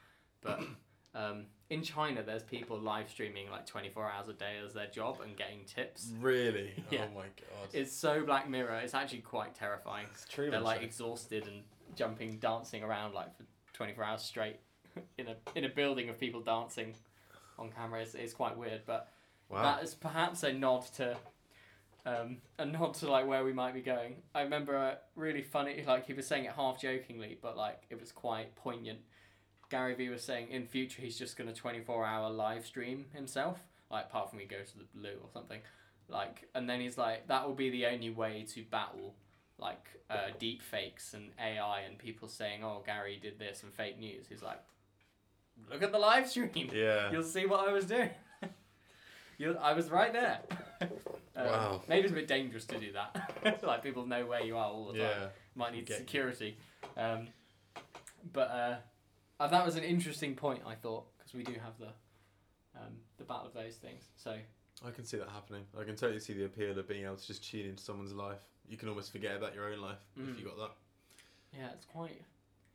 But 0.41 0.61
um, 1.13 1.45
in 1.69 1.83
China, 1.83 2.23
there's 2.23 2.43
people 2.43 2.79
live 2.79 3.09
streaming 3.09 3.49
like 3.49 3.65
24 3.65 4.11
hours 4.11 4.29
a 4.29 4.33
day 4.33 4.55
as 4.65 4.73
their 4.73 4.87
job 4.87 5.19
and 5.21 5.35
getting 5.35 5.63
tips. 5.65 6.11
Really? 6.19 6.73
Yeah. 6.91 7.05
Oh 7.09 7.15
my 7.15 7.23
god. 7.23 7.69
It's 7.73 7.93
so 7.93 8.23
Black 8.25 8.49
Mirror. 8.49 8.81
It's 8.83 8.93
actually 8.93 9.19
quite 9.19 9.55
terrifying. 9.55 10.07
It's 10.11 10.25
true. 10.25 10.51
They're 10.51 10.59
like 10.59 10.81
exhausted 10.81 11.47
and 11.47 11.63
jumping, 11.95 12.37
dancing 12.37 12.83
around 12.83 13.13
like 13.13 13.35
for 13.35 13.43
24 13.73 14.03
hours 14.03 14.21
straight 14.21 14.57
in 15.17 15.27
a 15.27 15.35
in 15.55 15.63
a 15.63 15.69
building 15.69 16.09
of 16.09 16.19
people 16.19 16.41
dancing 16.41 16.95
on 17.57 17.71
camera. 17.71 18.01
It's, 18.01 18.15
it's 18.15 18.33
quite 18.33 18.57
weird, 18.57 18.81
but 18.85 19.09
wow. 19.49 19.63
that 19.63 19.83
is 19.83 19.95
perhaps 19.95 20.43
a 20.43 20.51
nod 20.51 20.85
to 20.95 21.15
um, 22.05 22.37
a 22.57 22.65
nod 22.65 22.95
to 22.95 23.09
like 23.09 23.27
where 23.27 23.45
we 23.45 23.53
might 23.53 23.73
be 23.73 23.81
going. 23.81 24.15
I 24.33 24.41
remember 24.41 24.75
a 24.75 24.97
really 25.15 25.43
funny 25.43 25.83
like 25.87 26.07
he 26.07 26.13
was 26.13 26.27
saying 26.27 26.45
it 26.45 26.53
half 26.53 26.81
jokingly, 26.81 27.37
but 27.41 27.55
like 27.55 27.83
it 27.89 27.99
was 27.99 28.11
quite 28.11 28.55
poignant. 28.55 28.99
Gary 29.71 29.95
Vee 29.95 30.09
was 30.09 30.21
saying 30.21 30.49
in 30.49 30.67
future 30.67 31.01
he's 31.01 31.17
just 31.17 31.37
gonna 31.37 31.53
twenty 31.53 31.79
four 31.79 32.05
hour 32.05 32.29
live 32.29 32.65
stream 32.65 33.05
himself, 33.15 33.57
like 33.89 34.05
apart 34.05 34.29
from 34.29 34.39
he 34.39 34.45
goes 34.45 34.71
to 34.73 34.77
the 34.77 34.85
loo 35.01 35.15
or 35.23 35.29
something. 35.33 35.61
Like 36.09 36.47
and 36.53 36.69
then 36.69 36.81
he's 36.81 36.97
like 36.97 37.27
that 37.29 37.47
will 37.47 37.55
be 37.55 37.69
the 37.69 37.85
only 37.87 38.09
way 38.09 38.45
to 38.53 38.63
battle 38.69 39.15
like 39.57 39.87
uh, 40.09 40.31
deep 40.39 40.61
fakes 40.61 41.13
and 41.13 41.29
AI 41.39 41.81
and 41.81 41.97
people 41.97 42.27
saying, 42.27 42.63
Oh 42.63 42.83
Gary 42.85 43.17
did 43.21 43.39
this 43.39 43.63
and 43.63 43.73
fake 43.73 43.97
news. 43.97 44.25
He's 44.27 44.43
like 44.43 44.59
Look 45.71 45.83
at 45.83 45.91
the 45.91 45.99
live 45.99 46.27
stream. 46.29 46.49
yeah. 46.73 47.11
You'll 47.11 47.23
see 47.23 47.45
what 47.45 47.67
I 47.67 47.71
was 47.71 47.85
doing. 47.85 48.09
you 49.37 49.55
I 49.57 49.73
was 49.73 49.89
right 49.89 50.11
there. 50.11 50.39
Um, 50.81 50.89
Wow. 51.45 51.81
Maybe 51.87 52.03
it's 52.03 52.11
a 52.11 52.15
bit 52.15 52.27
dangerous 52.27 52.65
to 52.65 52.77
do 52.77 52.91
that. 52.91 53.63
like 53.63 53.81
people 53.81 54.05
know 54.05 54.25
where 54.25 54.43
you 54.43 54.57
are 54.57 54.65
all 54.65 54.87
the 54.87 54.99
time. 54.99 55.09
Yeah. 55.21 55.27
Might 55.55 55.73
need 55.73 55.85
Get 55.85 55.97
security. 55.97 56.57
Um, 56.97 57.27
but 58.33 58.49
uh, 58.51 58.75
uh, 59.43 59.47
that 59.47 59.65
was 59.65 59.75
an 59.75 59.83
interesting 59.83 60.35
point. 60.35 60.61
I 60.65 60.75
thought 60.75 61.05
because 61.17 61.33
we 61.33 61.43
do 61.43 61.53
have 61.53 61.77
the 61.79 61.87
um, 62.79 62.93
the 63.17 63.23
battle 63.23 63.47
of 63.47 63.53
those 63.53 63.75
things. 63.75 64.03
So 64.15 64.35
I 64.85 64.91
can 64.91 65.03
see 65.05 65.17
that 65.17 65.29
happening. 65.29 65.63
I 65.79 65.83
can 65.83 65.95
totally 65.95 66.19
see 66.19 66.33
the 66.33 66.45
appeal 66.45 66.77
of 66.77 66.87
being 66.87 67.05
able 67.05 67.15
to 67.17 67.27
just 67.27 67.43
tune 67.49 67.65
into 67.67 67.83
someone's 67.83 68.13
life. 68.13 68.41
You 68.67 68.77
can 68.77 68.87
almost 68.89 69.11
forget 69.11 69.35
about 69.35 69.53
your 69.53 69.71
own 69.71 69.79
life 69.79 69.99
Mm. 70.17 70.31
if 70.31 70.39
you 70.39 70.45
got 70.45 70.57
that. 70.57 70.71
yeah, 71.57 71.69
it's 71.73 71.85
quite. 71.85 72.21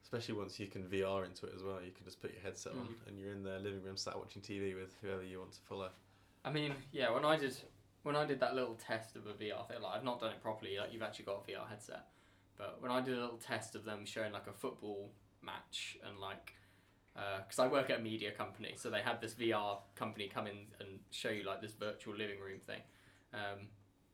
Especially 0.03 0.35
once 0.35 0.61
you 0.61 0.67
can 0.69 0.85
VR 0.85 1.25
into 1.25 1.47
it 1.47 1.53
as 1.57 1.63
well. 1.65 1.81
You 1.85 1.91
can 1.91 2.05
just 2.05 2.21
put 2.21 2.33
your 2.33 2.43
headset 2.43 2.73
on 2.73 2.87
Mm. 2.89 3.09
and 3.09 3.19
you're 3.19 3.33
in 3.33 3.43
their 3.43 3.59
living 3.59 3.83
room 3.83 3.97
sat 3.97 4.17
watching 4.17 4.43
TV 4.43 4.75
with 4.75 4.95
whoever 5.03 5.23
you 5.23 5.39
want 5.41 5.53
to 5.53 5.61
follow. 5.63 5.91
I 6.45 6.51
mean, 6.53 6.75
yeah. 6.93 7.11
When 7.11 7.25
I 7.25 7.37
did 7.37 7.57
when 8.03 8.15
I 8.15 8.25
did 8.25 8.39
that 8.39 8.55
little 8.55 8.75
test 8.77 9.17
of 9.17 9.27
a 9.27 9.33
VR 9.33 9.67
thing, 9.67 9.81
like 9.83 9.97
I've 9.97 10.05
not 10.05 10.21
done 10.21 10.31
it 10.33 10.41
properly. 10.41 10.79
Like 10.79 10.93
you've 10.93 11.03
actually 11.03 11.25
got 11.25 11.43
a 11.49 11.51
VR 11.51 11.67
headset, 11.69 12.07
but 12.57 12.81
when 12.81 12.93
I 12.93 13.01
did 13.01 13.15
a 13.19 13.21
little 13.21 13.39
test 13.39 13.75
of 13.75 13.85
them 13.85 14.05
showing 14.07 14.33
like 14.33 14.47
a 14.47 14.53
football 14.53 15.11
match 15.47 15.99
and 16.07 16.19
like. 16.19 16.53
Because 17.15 17.59
I 17.59 17.67
work 17.67 17.89
at 17.89 18.01
a 18.01 18.03
media 18.03 18.31
company, 18.31 18.75
so 18.77 18.91
they 18.91 19.01
had 19.01 19.23
this 19.23 19.33
VR 19.33 19.79
company 19.95 20.29
come 20.29 20.47
in 20.47 20.67
and 20.81 20.99
show 21.11 21.31
you 21.31 21.45
like 21.45 21.63
this 21.63 21.73
virtual 21.73 22.15
living 22.15 22.39
room 22.39 22.59
thing, 22.67 22.83
um, 23.33 23.69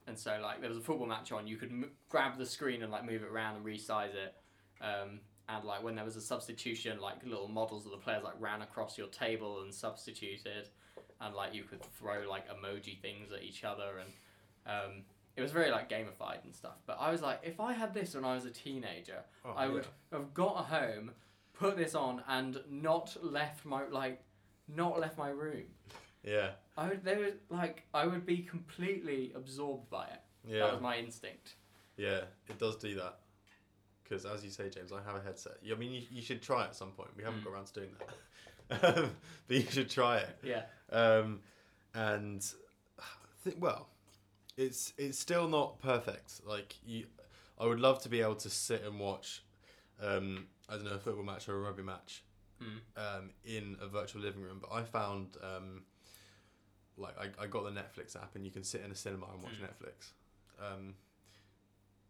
and 0.07 0.17
so 0.17 0.39
like 0.41 0.61
there 0.61 0.69
was 0.69 0.79
a 0.79 0.81
football 0.81 1.09
match 1.09 1.33
on. 1.33 1.49
You 1.49 1.57
could 1.57 1.71
m- 1.71 1.91
grab 2.09 2.39
the 2.39 2.47
screen 2.47 2.81
and 2.81 2.93
like 2.93 3.05
move 3.05 3.25
it 3.25 3.29
around 3.29 3.57
and 3.57 3.65
resize 3.65 4.15
it, 4.15 4.37
um, 4.81 5.19
and 5.49 5.65
like 5.65 5.83
when 5.83 5.97
there 5.97 6.05
was 6.05 6.15
a 6.15 6.21
substitution, 6.21 7.01
like 7.01 7.17
little 7.25 7.49
models 7.49 7.87
of 7.87 7.91
the 7.91 7.99
players 7.99 8.23
like 8.23 8.35
ran 8.39 8.63
across 8.63 8.97
your 8.97 9.09
table 9.09 9.63
and 9.63 9.75
substituted, 9.75 10.69
and 11.21 11.35
like 11.35 11.55
you 11.55 11.65
could 11.65 11.83
throw 11.83 12.23
like 12.29 12.45
emoji 12.49 13.01
things 13.01 13.33
at 13.33 13.43
each 13.43 13.65
other 13.65 13.99
and 13.99 14.13
um, 14.67 15.03
it 15.37 15.43
was 15.43 15.51
very 15.53 15.71
like 15.71 15.89
gamified 15.89 16.43
and 16.45 16.55
stuff 16.55 16.77
but 16.87 16.97
i 17.01 17.11
was 17.11 17.23
like 17.23 17.41
if 17.43 17.59
i 17.61 17.73
had 17.73 17.93
this 17.95 18.15
when 18.15 18.25
i 18.25 18.35
was 18.35 18.45
a 18.45 18.51
teenager 18.51 19.21
Oh, 19.45 19.53
i 19.57 19.67
would 19.69 19.87
have 20.13 20.33
got 20.35 20.57
home 20.67 21.11
put 21.55 21.77
this 21.77 21.95
on 21.95 22.23
and 22.29 22.61
not 22.71 23.17
left 23.23 23.65
my 23.65 23.87
like 23.89 24.23
not 24.69 24.99
left 25.01 25.17
my 25.19 25.29
room 25.31 25.65
Yeah. 26.23 26.51
i 26.77 26.89
would 26.89 27.05
they 27.05 27.17
would 27.17 27.39
like 27.51 27.85
i 27.95 28.07
would 28.07 28.25
be 28.27 28.39
completely 28.39 29.33
absorbed 29.35 29.89
by 29.91 30.05
it 30.07 30.21
Yeah. 30.47 30.61
that 30.61 30.73
was 30.75 30.83
my 30.83 30.97
instinct 30.99 31.55
Yeah, 31.97 32.23
it 32.49 32.59
does 32.59 32.77
do 32.77 32.95
that. 32.97 33.19
Because 34.03 34.25
as 34.25 34.43
you 34.45 34.51
say, 34.51 34.69
James, 34.71 34.93
I 34.93 35.01
have 35.09 35.15
a 35.15 35.23
headset. 35.23 35.59
I 35.71 35.75
mean, 35.75 35.93
you, 35.93 36.03
you 36.11 36.23
should 36.23 36.43
try 36.43 36.63
it 36.65 36.69
at 36.69 36.75
some 36.77 36.91
point. 36.93 37.11
We 37.17 37.23
haven't 37.23 37.41
Mm. 37.41 37.45
got 37.45 37.53
around 37.53 37.67
to 37.67 37.73
doing 37.81 37.93
that. 38.71 39.11
But 39.47 39.57
you 39.57 39.67
should 39.71 39.91
try 39.91 40.19
it. 40.19 40.39
yeah 40.43 40.63
Um, 40.91 41.41
and 41.95 42.41
th- 43.45 43.57
well, 43.59 43.89
it's 44.57 44.93
it's 44.99 45.19
still 45.19 45.49
not 45.49 45.81
perfect. 45.81 46.41
Like 46.47 46.75
you, 46.85 47.07
I 47.59 47.67
would 47.67 47.81
love 47.81 48.03
to 48.03 48.09
be 48.09 48.21
able 48.21 48.37
to 48.37 48.51
sit 48.51 48.83
and 48.85 48.99
watch, 49.01 49.43
um, 50.03 50.47
I 50.69 50.75
don't 50.75 50.85
know, 50.85 50.93
a 50.93 50.99
football 50.99 51.25
match 51.25 51.49
or 51.49 51.57
a 51.57 51.61
rugby 51.61 51.83
match, 51.83 52.23
Mm. 52.63 52.79
um, 53.19 53.31
in 53.45 53.77
a 53.81 53.87
virtual 53.89 54.23
living 54.23 54.43
room. 54.43 54.59
But 54.61 54.73
I 54.73 54.83
found, 54.85 55.37
um, 55.43 55.83
like, 56.97 57.15
I, 57.19 57.43
I 57.43 57.47
got 57.49 57.65
the 57.65 57.71
Netflix 57.71 58.15
app, 58.15 58.37
and 58.37 58.45
you 58.45 58.51
can 58.53 58.63
sit 58.63 58.83
in 58.85 58.91
a 58.93 58.95
cinema 58.95 59.27
and 59.33 59.43
watch 59.43 59.55
Mm. 59.61 59.67
Netflix. 59.69 60.13
Um, 60.65 60.95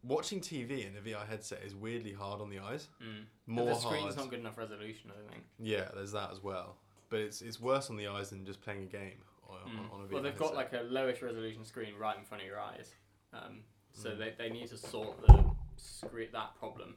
watching 0.02 0.40
TV 0.40 0.86
in 0.86 0.96
a 0.96 1.00
VR 1.00 1.26
headset 1.26 1.62
is 1.64 1.74
weirdly 1.74 2.12
hard 2.12 2.40
on 2.40 2.50
the 2.50 2.58
eyes. 2.58 2.88
mm. 3.02 3.24
More 3.46 3.66
the 3.66 3.74
screen's 3.76 4.02
hard. 4.14 4.16
not 4.16 4.30
good 4.30 4.40
enough 4.40 4.58
resolution 4.58 5.10
i 5.10 5.32
think 5.32 5.44
Yeah, 5.58 5.88
there's 5.94 6.12
that 6.12 6.30
as 6.32 6.42
well. 6.42 6.76
But 7.08 7.20
it's 7.20 7.40
it's 7.42 7.60
worse 7.60 7.88
on 7.90 7.96
the 7.96 8.06
eyes 8.08 8.30
than 8.30 8.44
just 8.44 8.60
playing 8.62 8.82
a 8.84 8.86
game 8.86 9.22
on, 9.64 9.70
Mm. 9.70 9.92
on, 9.92 10.00
on 10.00 10.04
a 10.04 10.08
VR 10.08 10.12
well 10.12 10.22
they've 10.22 10.36
got 10.36 10.54
like 10.54 10.72
a 10.72 10.78
lowish 10.84 11.22
resolution 11.22 11.64
screen 11.64 11.94
right 11.98 12.16
in 12.18 12.24
front 12.24 12.42
of 12.42 12.46
your 12.48 12.58
eyes 12.60 12.92
um, 13.32 13.60
so 13.92 14.10
Mm. 14.10 14.18
they, 14.18 14.34
they 14.38 14.50
need 14.50 14.68
to 14.68 14.76
sort 14.76 15.26
the 15.26 15.44
screen 15.76 16.28
that 16.32 16.54
problem 16.58 16.96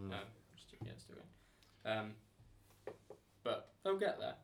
Mm. 0.00 0.12
Um, 0.12 0.20
just, 0.56 0.72
yeah, 0.80 0.92
it's 0.92 1.02
doing. 1.04 1.18
Um, 1.84 2.12
but 3.42 3.72
they'll 3.82 3.98
get 3.98 4.16
there. 4.20 4.36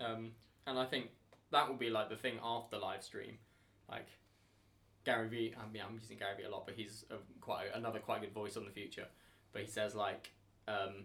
Um, 0.00 0.30
and 0.66 0.78
I 0.78 0.86
think 0.86 1.10
that 1.50 1.68
will 1.68 1.76
be 1.76 1.90
like 1.90 2.08
the 2.08 2.16
thing 2.16 2.38
after 2.42 2.78
live 2.78 3.02
stream. 3.04 3.36
Like 3.90 4.06
Gary 5.04 5.28
Vee, 5.28 5.54
I 5.62 5.70
mean, 5.70 5.82
I'm 5.86 5.94
using 6.00 6.16
Gary 6.16 6.36
Vee 6.38 6.44
a 6.44 6.50
lot, 6.50 6.64
but 6.64 6.74
he's 6.74 7.04
a, 7.10 7.16
quite 7.42 7.66
another 7.74 7.98
quite 7.98 8.22
good 8.22 8.32
voice 8.32 8.56
on 8.56 8.64
the 8.64 8.70
future. 8.70 9.04
But 9.52 9.60
he 9.60 9.68
says 9.68 9.94
like 9.94 10.32
um, 10.68 11.04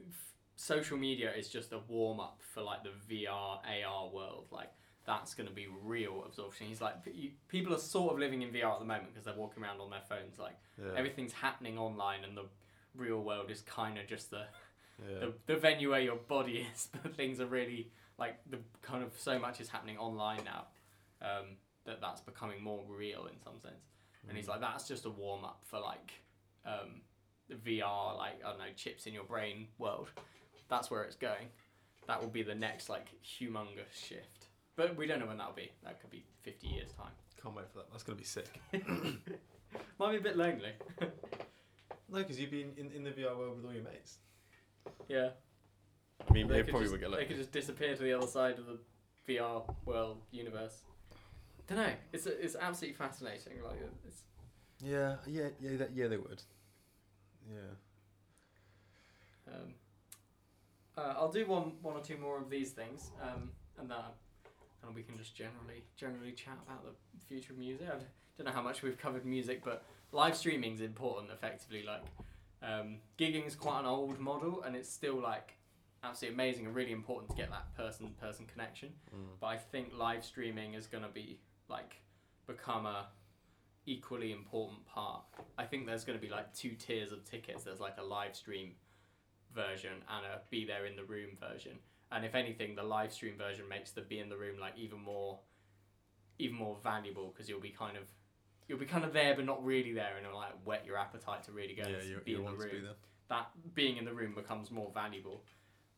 f- 0.00 0.34
social 0.58 0.96
media 0.96 1.32
is 1.32 1.48
just 1.48 1.72
a 1.72 1.80
warm 1.88 2.20
up 2.20 2.40
for 2.40 2.62
like 2.62 2.80
the 2.82 2.90
VR 3.14 3.58
AR 3.86 4.08
world. 4.12 4.46
Like 4.50 4.70
that's 5.06 5.34
going 5.34 5.48
to 5.48 5.54
be 5.54 5.66
real 5.82 6.24
absorption. 6.26 6.66
He's 6.66 6.80
like, 6.80 6.96
you, 7.12 7.30
people 7.48 7.74
are 7.74 7.78
sort 7.78 8.12
of 8.12 8.18
living 8.18 8.42
in 8.42 8.50
VR 8.50 8.74
at 8.74 8.78
the 8.78 8.84
moment 8.84 9.08
because 9.08 9.24
they're 9.24 9.34
walking 9.34 9.62
around 9.62 9.80
on 9.80 9.90
their 9.90 10.02
phones. 10.08 10.38
Like 10.38 10.56
yeah. 10.78 10.92
everything's 10.96 11.32
happening 11.32 11.78
online 11.78 12.24
and 12.24 12.36
the 12.36 12.44
real 12.94 13.22
world 13.22 13.50
is 13.50 13.62
kind 13.62 13.98
of 13.98 14.06
just 14.06 14.30
the, 14.30 14.44
yeah. 15.08 15.20
the 15.20 15.32
the 15.46 15.56
venue 15.56 15.90
where 15.90 16.00
your 16.00 16.16
body 16.16 16.66
is 16.74 16.88
but 17.02 17.14
things 17.14 17.40
are 17.40 17.46
really 17.46 17.90
like 18.18 18.38
the 18.50 18.58
kind 18.82 19.04
of 19.04 19.12
so 19.16 19.38
much 19.38 19.60
is 19.60 19.68
happening 19.68 19.96
online 19.96 20.40
now 20.44 20.66
um, 21.22 21.46
that 21.84 22.00
that's 22.00 22.20
becoming 22.20 22.60
more 22.60 22.82
real 22.88 23.26
in 23.26 23.40
some 23.44 23.60
sense 23.60 23.84
and 24.28 24.36
he's 24.36 24.48
like, 24.48 24.60
that's 24.60 24.86
just 24.86 25.06
a 25.06 25.10
warm 25.10 25.44
up 25.44 25.60
for 25.64 25.80
like 25.80 26.12
um, 26.66 27.00
the 27.48 27.54
VR, 27.54 28.16
like 28.16 28.44
I 28.44 28.50
don't 28.50 28.58
know, 28.58 28.64
chips 28.76 29.06
in 29.06 29.14
your 29.14 29.24
brain 29.24 29.68
world. 29.78 30.08
That's 30.68 30.90
where 30.90 31.02
it's 31.02 31.16
going. 31.16 31.48
That 32.06 32.20
will 32.20 32.28
be 32.30 32.42
the 32.42 32.54
next 32.54 32.88
like 32.88 33.06
humongous 33.24 33.92
shift. 33.94 34.46
But 34.76 34.96
we 34.96 35.06
don't 35.06 35.18
know 35.20 35.26
when 35.26 35.38
that'll 35.38 35.52
be. 35.54 35.70
That 35.84 36.00
could 36.00 36.10
be 36.10 36.24
fifty 36.42 36.68
years 36.68 36.90
time. 36.92 37.12
Can't 37.42 37.54
wait 37.54 37.66
for 37.72 37.78
that. 37.78 37.90
That's 37.90 38.02
gonna 38.02 38.18
be 38.18 38.24
sick. 38.24 38.60
Might 39.98 40.12
be 40.12 40.16
a 40.18 40.20
bit 40.20 40.36
lonely. 40.36 40.72
No, 42.10 42.20
because 42.20 42.40
you've 42.40 42.50
been 42.50 42.72
in, 42.78 42.90
in 42.92 43.04
the 43.04 43.10
VR 43.10 43.36
world 43.36 43.56
with 43.56 43.66
all 43.66 43.72
your 43.74 43.82
mates. 43.84 44.16
yeah. 45.08 45.28
I 46.26 46.32
mean, 46.32 46.48
They 46.48 46.54
they 46.54 46.62
could 46.62 46.70
probably 46.70 46.86
just, 46.86 46.92
would 46.92 47.00
get 47.02 47.10
They 47.18 47.26
could 47.26 47.36
just 47.36 47.52
disappear 47.52 47.94
to 47.94 48.02
the 48.02 48.14
other 48.14 48.26
side 48.26 48.58
of 48.58 48.64
the 48.64 48.78
VR 49.28 49.62
world 49.84 50.22
universe. 50.30 50.84
Don't 51.66 51.76
know. 51.76 51.92
It's 52.14 52.24
it's 52.24 52.56
absolutely 52.58 52.96
fascinating. 52.96 53.62
Like 53.62 53.76
it's 54.06 54.22
Yeah, 54.82 55.16
yeah, 55.26 55.48
yeah, 55.60 55.76
that, 55.76 55.90
yeah. 55.94 56.06
They 56.08 56.16
would. 56.16 56.42
Yeah. 57.46 57.74
Um, 59.54 59.74
uh, 60.98 61.14
I'll 61.16 61.30
do 61.30 61.46
one, 61.46 61.72
one 61.82 61.96
or 61.96 62.00
two 62.00 62.16
more 62.16 62.38
of 62.38 62.50
these 62.50 62.70
things, 62.70 63.10
um, 63.22 63.50
and 63.78 63.88
then 63.88 63.98
and 64.84 64.94
we 64.94 65.02
can 65.02 65.16
just 65.16 65.34
generally 65.34 65.84
generally 65.96 66.32
chat 66.32 66.58
about 66.66 66.84
the 66.84 66.92
future 67.26 67.52
of 67.52 67.58
music. 67.58 67.86
I 67.88 67.98
don't 68.36 68.46
know 68.46 68.52
how 68.52 68.62
much 68.62 68.82
we've 68.82 68.98
covered 68.98 69.24
music, 69.24 69.62
but 69.64 69.84
live 70.12 70.36
streaming 70.36 70.74
is 70.74 70.80
important. 70.80 71.30
Effectively, 71.32 71.84
like 71.84 72.04
um, 72.62 72.96
gigging 73.18 73.46
is 73.46 73.54
quite 73.54 73.80
an 73.80 73.86
old 73.86 74.18
model, 74.18 74.62
and 74.62 74.74
it's 74.74 74.88
still 74.88 75.20
like 75.20 75.54
absolutely 76.04 76.34
amazing 76.34 76.66
and 76.66 76.74
really 76.74 76.92
important 76.92 77.30
to 77.30 77.36
get 77.36 77.50
that 77.50 77.74
person 77.76 78.14
person 78.20 78.46
connection. 78.52 78.90
Mm. 79.14 79.38
But 79.40 79.46
I 79.46 79.56
think 79.56 79.92
live 79.96 80.24
streaming 80.24 80.74
is 80.74 80.86
going 80.86 81.04
to 81.04 81.10
be 81.10 81.38
like 81.68 81.96
become 82.46 82.86
a 82.86 83.06
equally 83.86 84.32
important 84.32 84.84
part. 84.86 85.22
I 85.56 85.64
think 85.64 85.86
there's 85.86 86.04
going 86.04 86.18
to 86.18 86.24
be 86.24 86.30
like 86.30 86.52
two 86.54 86.70
tiers 86.70 87.12
of 87.12 87.24
tickets. 87.24 87.64
There's 87.64 87.80
like 87.80 87.96
a 87.98 88.04
live 88.04 88.36
stream 88.36 88.72
version 89.54 89.92
and 90.10 90.26
a 90.26 90.40
be 90.50 90.64
there 90.64 90.86
in 90.86 90.96
the 90.96 91.04
room 91.04 91.30
version. 91.40 91.78
And 92.10 92.24
if 92.24 92.34
anything, 92.34 92.74
the 92.74 92.82
live 92.82 93.12
stream 93.12 93.36
version 93.36 93.68
makes 93.68 93.90
the 93.90 94.00
be 94.02 94.18
in 94.18 94.28
the 94.28 94.36
room 94.36 94.58
like 94.58 94.74
even 94.78 95.00
more, 95.02 95.38
even 96.38 96.56
more 96.56 96.76
valuable 96.82 97.28
because 97.32 97.48
you'll 97.48 97.60
be 97.60 97.70
kind 97.70 97.96
of, 97.96 98.04
you'll 98.66 98.78
be 98.78 98.86
kind 98.86 99.04
of 99.04 99.12
there 99.12 99.34
but 99.36 99.44
not 99.44 99.62
really 99.64 99.92
there, 99.92 100.16
and 100.16 100.24
it'll 100.26 100.38
like 100.38 100.52
whet 100.64 100.84
your 100.86 100.96
appetite 100.96 101.42
to 101.44 101.52
really 101.52 101.74
go 101.74 101.82
Yeah, 101.88 101.96
and 101.96 102.08
you, 102.08 102.20
be 102.24 102.30
you 102.32 102.38
in 102.38 102.44
the 102.44 102.50
room 102.52 102.60
to 102.70 102.74
be 102.76 102.80
there. 102.82 102.92
that 103.28 103.50
being 103.74 103.96
in 103.98 104.04
the 104.04 104.12
room 104.14 104.34
becomes 104.34 104.70
more 104.70 104.90
valuable 104.94 105.44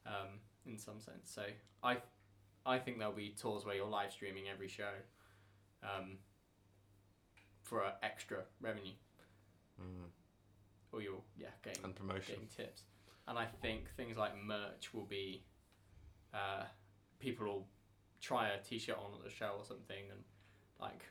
um, 0.06 0.40
in 0.66 0.76
some 0.78 1.00
sense. 1.00 1.30
So 1.32 1.42
I, 1.82 1.98
I 2.66 2.78
think 2.78 2.98
there'll 2.98 3.12
be 3.12 3.34
tours 3.40 3.64
where 3.64 3.74
you're 3.76 3.86
live 3.86 4.10
streaming 4.12 4.44
every 4.52 4.68
show 4.68 4.90
um, 5.84 6.18
for 7.62 7.84
extra 8.02 8.38
revenue, 8.60 8.92
Mm. 9.80 10.10
or 10.92 11.00
you're 11.00 11.22
yeah 11.38 11.48
getting 11.64 11.82
And 11.84 11.94
promotion. 11.96 12.34
getting 12.34 12.48
tips. 12.48 12.82
And 13.30 13.38
I 13.38 13.46
think 13.62 13.88
things 13.96 14.16
like 14.18 14.32
merch 14.44 14.92
will 14.92 15.06
be, 15.06 15.44
uh, 16.34 16.64
people 17.20 17.46
will 17.46 17.66
try 18.20 18.48
a 18.48 18.58
t-shirt 18.58 18.96
on 18.98 19.14
at 19.16 19.24
the 19.24 19.30
show 19.30 19.54
or 19.56 19.64
something 19.64 20.04
and 20.10 20.20
like 20.80 21.04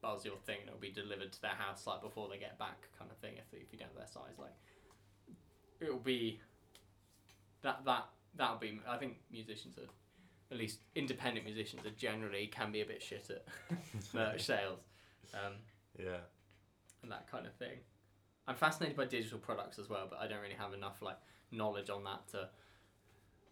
buzz 0.00 0.24
your 0.24 0.36
thing 0.46 0.58
and 0.60 0.68
it'll 0.68 0.80
be 0.80 0.90
delivered 0.92 1.32
to 1.32 1.42
their 1.42 1.50
house 1.50 1.86
like 1.86 2.00
before 2.00 2.28
they 2.30 2.38
get 2.38 2.56
back 2.58 2.88
kind 2.98 3.10
of 3.10 3.16
thing 3.18 3.34
if, 3.36 3.44
if 3.52 3.72
you 3.72 3.78
don't 3.78 3.88
have 3.88 3.96
their 3.96 4.06
size 4.06 4.38
like 4.38 4.54
it'll 5.80 5.98
be 5.98 6.40
that 7.62 7.84
that 7.84 8.06
that'll 8.36 8.56
be 8.58 8.80
I 8.88 8.96
think 8.96 9.16
musicians 9.30 9.76
are 9.76 9.90
at 10.52 10.56
least 10.56 10.78
independent 10.94 11.44
musicians 11.44 11.84
are 11.84 11.90
generally 11.90 12.46
can 12.46 12.70
be 12.72 12.80
a 12.80 12.86
bit 12.86 13.02
shit 13.02 13.28
at 13.28 13.44
merch 14.14 14.44
sales 14.44 14.78
um, 15.34 15.54
Yeah. 15.98 16.18
and 17.02 17.10
that 17.12 17.30
kind 17.30 17.44
of 17.46 17.52
thing. 17.54 17.78
I'm 18.48 18.54
fascinated 18.54 18.96
by 18.96 19.04
digital 19.04 19.38
products 19.38 19.78
as 19.78 19.90
well, 19.90 20.06
but 20.08 20.18
I 20.18 20.26
don't 20.26 20.40
really 20.40 20.54
have 20.58 20.72
enough 20.72 21.02
like 21.02 21.18
knowledge 21.52 21.90
on 21.90 22.02
that 22.04 22.26
to. 22.28 22.48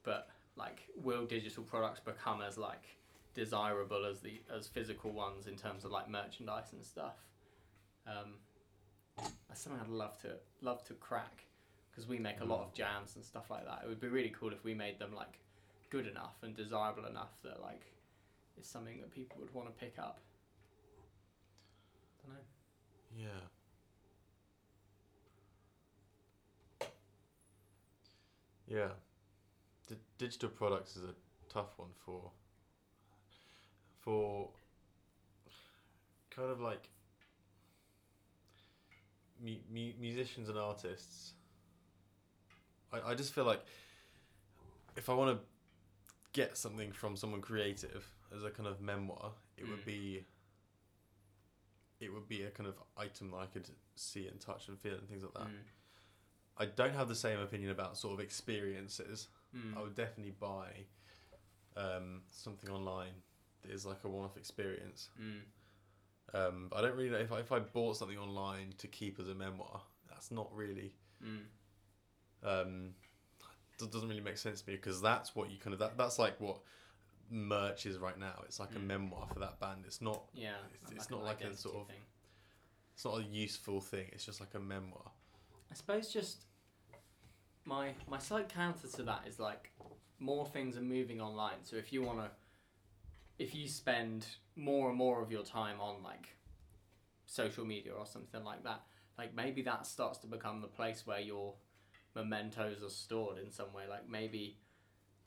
But 0.03 0.29
like, 0.57 0.81
will 0.97 1.27
digital 1.27 1.63
products 1.63 2.01
become 2.01 2.41
as 2.41 2.57
like 2.57 2.83
desirable 3.35 4.07
as 4.07 4.21
the 4.21 4.41
as 4.53 4.67
physical 4.67 5.13
ones 5.13 5.47
in 5.47 5.57
terms 5.57 5.85
of 5.85 5.91
like 5.91 6.09
merchandise 6.09 6.73
and 6.73 6.83
stuff? 6.83 7.17
Um, 8.07 8.37
that's 9.49 9.61
something 9.61 9.81
I'd 9.83 9.89
love 9.89 10.19
to 10.23 10.37
love 10.63 10.83
to 10.85 10.95
crack 10.95 11.45
because 11.91 12.09
we 12.09 12.19
make 12.19 12.41
a 12.41 12.45
lot 12.45 12.63
of 12.63 12.73
jams 12.73 13.17
and 13.17 13.25
stuff 13.25 13.51
like 13.51 13.67
that. 13.67 13.83
It 13.85 13.89
would 13.89 14.01
be 14.01 14.09
really 14.09 14.33
cool 14.39 14.53
if 14.53 14.65
we 14.65 14.73
made 14.73 14.99
them 14.99 15.15
like 15.15 15.39
good 15.91 16.07
enough 16.07 16.37
and 16.43 16.57
desirable 16.57 17.05
enough 17.05 17.33
that 17.45 17.61
like 17.61 17.83
it's 18.57 18.69
something 18.69 18.99
that 19.03 19.11
people 19.11 19.37
would 19.41 19.53
want 19.53 19.69
to 19.69 19.75
pick 19.75 19.99
up. 19.99 20.21
don't 22.25 22.35
know. 22.35 22.41
Yeah. 23.15 23.56
Yeah. 28.67 28.89
D- 29.89 29.97
digital 30.19 30.49
products 30.49 30.97
is 30.97 31.05
a 31.05 31.15
tough 31.53 31.79
one 31.79 31.91
for 32.05 32.31
for 34.01 34.51
kind 36.31 36.51
of 36.51 36.61
like 36.61 36.89
mu- 39.43 39.57
mu- 39.73 39.93
musicians 40.01 40.49
and 40.49 40.59
artists. 40.59 41.33
I, 42.93 43.11
I 43.11 43.15
just 43.15 43.33
feel 43.35 43.45
like 43.45 43.63
if 44.97 45.09
I 45.09 45.15
want 45.15 45.39
to 45.39 45.45
get 46.33 46.57
something 46.57 46.93
from 46.93 47.17
someone 47.17 47.41
creative 47.41 48.07
as 48.35 48.43
a 48.45 48.51
kind 48.51 48.69
of 48.69 48.81
memoir, 48.81 49.33
it 49.57 49.69
would 49.69 49.81
Mm. 49.83 49.87
be 49.87 50.25
it 51.99 52.13
would 52.13 52.29
be 52.29 52.43
a 52.43 52.51
kind 52.51 52.69
of 52.69 52.75
item 52.99 53.31
that 53.31 53.39
I 53.39 53.47
could 53.47 53.71
see 53.95 54.27
and 54.29 54.39
touch 54.39 54.69
and 54.69 54.79
feel 54.79 54.97
and 54.97 55.09
things 55.09 55.23
like 55.23 55.33
that. 55.33 55.47
Mm. 55.49 55.63
I 56.59 56.66
don't 56.66 56.95
have 56.95 57.09
the 57.09 57.14
same 57.14 57.38
opinion 57.40 57.71
about 57.71 57.97
sort 57.99 58.14
of 58.14 58.21
experiences. 58.21 59.29
Mm. 59.55 59.77
I 59.77 59.83
would 59.83 59.95
definitely 59.95 60.33
buy 60.38 60.69
um, 61.77 62.23
something 62.31 62.71
online 62.71 63.12
that 63.62 63.71
is 63.71 63.85
like 63.85 64.05
a 64.05 64.09
one-off 64.09 64.37
experience. 64.37 65.11
Mm. 65.21 65.40
Um, 66.35 66.73
I 66.75 66.81
don't 66.81 66.97
really 66.97 67.11
know 67.11 67.19
if 67.19 67.31
I, 67.33 67.38
if 67.40 67.53
I 67.53 67.59
bought 67.61 67.97
something 67.99 68.19
online 68.19 68.73
to 68.79 68.87
keep 68.88 69.21
as 69.21 69.29
a 69.29 69.35
memoir. 69.35 69.83
That's 70.09 70.31
not 70.31 70.51
really 70.55 70.92
Mm. 71.25 71.40
um, 72.42 72.95
doesn't 73.79 74.09
really 74.09 74.21
make 74.21 74.38
sense 74.38 74.62
to 74.62 74.71
me 74.71 74.77
because 74.77 75.01
that's 75.03 75.35
what 75.37 75.51
you 75.51 75.59
kind 75.59 75.73
of 75.75 75.79
that, 75.81 75.97
that's 75.99 76.19
like 76.19 76.38
what 76.40 76.59
merch 77.31 77.85
is 77.87 77.99
right 77.99 78.19
now. 78.19 78.42
It's 78.45 78.59
like 78.61 78.75
a 78.75 78.79
Mm. 78.79 78.87
memoir 78.87 79.27
for 79.33 79.38
that 79.40 79.59
band. 79.61 79.85
It's 79.87 80.01
not 80.01 80.25
Yeah, 80.35 80.57
It's- 80.73 80.90
and 80.90 80.97
it's 80.99 81.11
not 81.11 81.23
like 81.23 81.42
a 81.42 81.55
sort 81.57 81.77
of- 81.77 81.87
thing. 81.88 82.03
it's 82.95 83.05
not 83.05 83.19
a 83.19 83.23
useful 83.25 83.81
thing. 83.83 84.09
It's 84.12 84.25
just 84.25 84.40
like 84.40 84.55
a 84.55 84.59
memoir. 84.61 85.11
I 85.71 85.75
suppose 85.75 86.11
just 86.12 86.46
my 87.67 87.95
my 88.09 88.19
slight 88.19 88.49
counter 88.49 88.89
to 88.89 89.03
that 89.05 89.23
is 89.29 89.39
like 89.39 89.73
more 90.19 90.47
things 90.47 90.77
are 90.77 90.83
moving 90.83 91.21
online. 91.21 91.65
So 91.65 91.77
if 91.77 91.93
you 91.93 92.03
want 92.03 92.21
to, 92.21 92.31
if 93.39 93.55
you 93.55 93.69
spend 93.69 94.27
more 94.57 94.89
and 94.89 94.97
more 94.99 95.23
of 95.23 95.31
your 95.31 95.43
time 95.43 95.81
on 95.81 96.03
like 96.03 96.29
social 97.27 97.65
media 97.65 97.93
or 97.93 98.07
something 98.07 98.45
like 98.45 98.65
that, 98.65 98.83
like 99.19 99.35
maybe 99.35 99.63
that 99.63 99.87
starts 99.87 100.19
to 100.21 100.27
become 100.27 100.61
the 100.61 100.69
place 100.69 101.07
where 101.07 101.21
your 101.21 101.55
mementos 102.15 102.83
are 102.83 102.91
stored 102.91 103.39
in 103.39 103.51
some 103.51 103.73
way. 103.75 103.85
Like 103.89 104.09
maybe 104.09 104.59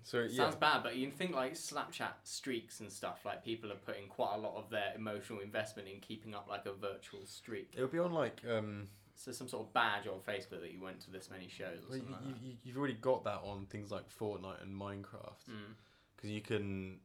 So 0.03 0.19
it 0.19 0.31
yeah, 0.31 0.45
sounds 0.45 0.55
bad, 0.55 0.83
but 0.83 0.95
you 0.95 1.11
think 1.11 1.35
like 1.35 1.53
Snapchat 1.53 2.13
streaks 2.23 2.79
and 2.79 2.91
stuff. 2.91 3.25
Like 3.25 3.43
people 3.45 3.71
are 3.71 3.75
putting 3.85 4.07
quite 4.07 4.35
a 4.35 4.39
lot 4.39 4.55
of 4.55 4.69
their 4.69 4.93
emotional 4.95 5.39
investment 5.41 5.87
in 5.87 5.99
keeping 5.99 6.33
up 6.33 6.47
like 6.49 6.65
a 6.65 6.73
virtual 6.73 7.25
streak. 7.25 7.73
It'll 7.75 7.87
be 7.89 7.99
on 7.99 8.13
like 8.13 8.41
um, 8.49 8.87
So 9.19 9.33
some 9.33 9.49
sort 9.49 9.67
of 9.67 9.73
badge 9.73 10.07
on 10.07 10.19
Facebook 10.25 10.61
that 10.61 10.71
you 10.71 10.79
went 10.81 11.01
to 11.01 11.11
this 11.11 11.29
many 11.29 11.49
shows 11.49 11.83
or 11.83 11.89
well, 11.89 11.99
something 11.99 12.07
you, 12.07 12.31
like 12.31 12.41
you, 12.41 12.53
you've 12.63 12.77
already 12.77 12.93
got 12.93 13.25
that 13.25 13.41
on 13.43 13.65
things 13.69 13.91
like 13.91 14.05
Fortnite 14.09 14.61
and 14.63 14.73
Minecraft. 14.73 15.43
Mm. 15.49 15.73
because 16.15 16.29
you 16.29 16.39
can 16.39 16.95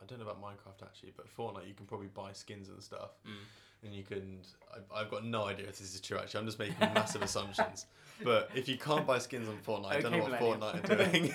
I 0.00 0.06
don't 0.06 0.20
know 0.20 0.24
about 0.26 0.40
Minecraft 0.40 0.82
actually, 0.84 1.12
but 1.16 1.26
Fortnite 1.36 1.66
you 1.66 1.74
can 1.74 1.86
probably 1.86 2.06
buy 2.06 2.32
skins 2.32 2.68
and 2.68 2.80
stuff, 2.80 3.10
Mm. 3.26 3.84
and 3.84 3.94
you 3.94 4.04
can. 4.04 4.38
I, 4.72 5.00
I've 5.00 5.10
got 5.10 5.24
no 5.24 5.44
idea 5.44 5.66
if 5.66 5.78
this 5.78 5.92
is 5.92 6.00
true. 6.00 6.18
Actually, 6.18 6.40
I'm 6.40 6.46
just 6.46 6.58
making 6.58 6.76
massive 6.94 7.22
assumptions. 7.22 7.86
But 8.22 8.50
if 8.54 8.68
you 8.68 8.76
can't 8.76 9.06
buy 9.06 9.18
skins 9.18 9.48
on 9.48 9.56
Fortnite, 9.66 9.92
I 9.92 10.00
don't 10.02 10.12
know 10.12 10.18
what. 10.18 10.38
Fortnite 10.38 10.90
are 10.90 10.96
doing. 11.06 11.32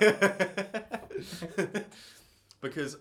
because 2.61 2.93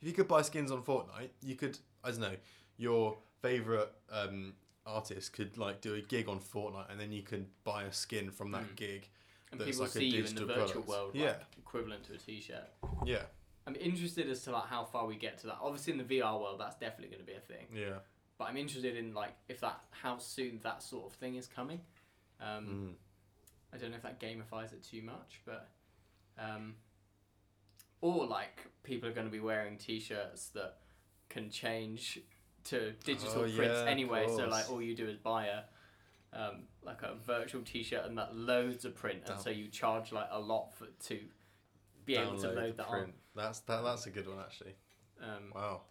if 0.00 0.06
you 0.08 0.12
could 0.14 0.26
buy 0.28 0.40
skins 0.42 0.70
on 0.70 0.82
Fortnite, 0.82 1.28
you 1.42 1.54
could 1.54 1.78
I 2.02 2.10
don't 2.10 2.20
know 2.20 2.36
your 2.78 3.18
favorite 3.42 3.92
um, 4.10 4.54
artist 4.88 5.32
could 5.32 5.58
like 5.58 5.80
do 5.80 5.94
a 5.94 6.00
gig 6.00 6.28
on 6.28 6.40
Fortnite, 6.40 6.90
and 6.90 6.98
then 7.00 7.12
you 7.12 7.22
can 7.22 7.46
buy 7.64 7.84
a 7.84 7.92
skin 7.92 8.30
from 8.30 8.50
that 8.52 8.62
Mm. 8.64 8.76
gig. 8.76 9.08
And 9.50 9.60
That's 9.60 9.70
people 9.70 9.82
like 9.84 9.90
a 9.90 9.98
see 9.98 10.04
you 10.06 10.18
in 10.24 10.34
the 10.34 10.40
digital 10.42 10.46
virtual 10.48 10.66
product. 10.82 10.88
world, 10.88 11.14
Yeah. 11.14 11.26
like, 11.38 11.58
equivalent 11.58 12.04
to 12.04 12.14
a 12.14 12.18
T-shirt. 12.18 12.68
Yeah, 13.06 13.24
I'm 13.66 13.76
interested 13.76 14.28
as 14.28 14.42
to 14.44 14.50
like 14.52 14.66
how 14.66 14.84
far 14.84 15.06
we 15.06 15.16
get 15.16 15.38
to 15.38 15.46
that. 15.48 15.58
Obviously, 15.60 15.92
in 15.94 15.98
the 15.98 16.04
VR 16.04 16.38
world, 16.38 16.60
that's 16.60 16.76
definitely 16.76 17.08
going 17.16 17.24
to 17.26 17.32
be 17.32 17.36
a 17.36 17.40
thing. 17.40 17.66
yeah. 17.72 17.98
But 18.38 18.44
I'm 18.50 18.56
interested 18.56 18.96
in 18.96 19.14
like 19.14 19.34
if 19.48 19.60
that 19.60 19.80
how 19.90 20.18
soon 20.18 20.60
that 20.60 20.82
sort 20.82 21.06
of 21.06 21.18
thing 21.18 21.34
is 21.36 21.46
coming. 21.46 21.80
Um, 22.40 22.66
Mm. 22.66 23.74
I 23.74 23.76
don't 23.78 23.90
know 23.90 23.96
if 23.96 24.02
that 24.02 24.20
gamifies 24.20 24.72
it 24.72 24.82
too 24.84 25.02
much, 25.02 25.40
but 25.44 25.68
um, 26.38 26.76
or 28.00 28.26
like 28.26 28.66
people 28.84 29.08
are 29.08 29.12
going 29.12 29.26
to 29.26 29.30
be 29.32 29.40
wearing 29.40 29.76
T-shirts 29.76 30.50
that 30.50 30.78
can 31.28 31.50
change 31.50 32.20
to 32.64 32.92
digital 33.04 33.32
Oh, 33.36 33.40
prints 33.42 33.56
yeah, 33.56 33.80
of 33.82 33.86
anyway. 33.88 34.26
So 34.28 34.46
like 34.46 34.70
all 34.70 34.82
you 34.82 34.94
do 34.94 35.06
is 35.08 35.16
buy 35.16 35.46
a 35.46 35.62
um, 36.32 36.64
like 36.82 37.02
a 37.02 37.14
virtual 37.26 37.62
T-shirt 37.62 38.04
and 38.04 38.18
that 38.18 38.36
loads 38.36 38.84
a 38.84 38.90
print, 38.90 39.18
and 39.20 39.34
Down- 39.34 39.40
so 39.40 39.50
you 39.50 39.68
charge 39.68 40.12
like 40.12 40.28
a 40.30 40.38
lot 40.40 40.74
for 40.74 40.86
to 41.08 41.18
be 42.04 42.16
able 42.16 42.38
to 42.38 42.48
load 42.48 42.76
that 42.76 42.88
print. 42.88 43.14
That's 43.34 43.60
that. 43.60 43.82
That's 43.82 44.06
a 44.06 44.10
good 44.10 44.28
one 44.28 44.38
actually. 44.40 44.74
Um, 45.22 45.52
Wow. 45.54 45.82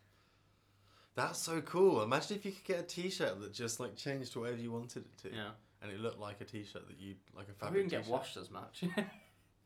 That's 1.15 1.39
so 1.41 1.61
cool. 1.61 2.03
Imagine 2.03 2.38
if 2.38 2.45
you 2.45 2.51
could 2.51 2.63
get 2.63 2.80
a 2.80 2.84
T-shirt 2.84 3.41
that 3.41 3.51
just 3.51 3.80
like 3.80 3.95
changed 3.95 4.34
to 4.34 4.41
whatever 4.41 4.61
you 4.61 4.72
wanted 4.72 5.03
it 5.05 5.18
to, 5.24 5.36
yeah, 5.36 5.49
and 5.82 5.91
it 5.91 5.99
looked 5.99 6.20
like 6.20 6.39
a 6.41 6.45
T-shirt 6.45 6.88
that 6.88 6.99
you 6.99 7.15
like 7.36 7.47
a 7.49 7.53
fabric 7.53 7.86
wouldn't 7.86 7.89
get 8.05 8.11
washed 8.11 8.38
as 8.38 8.49
much. 8.51 8.84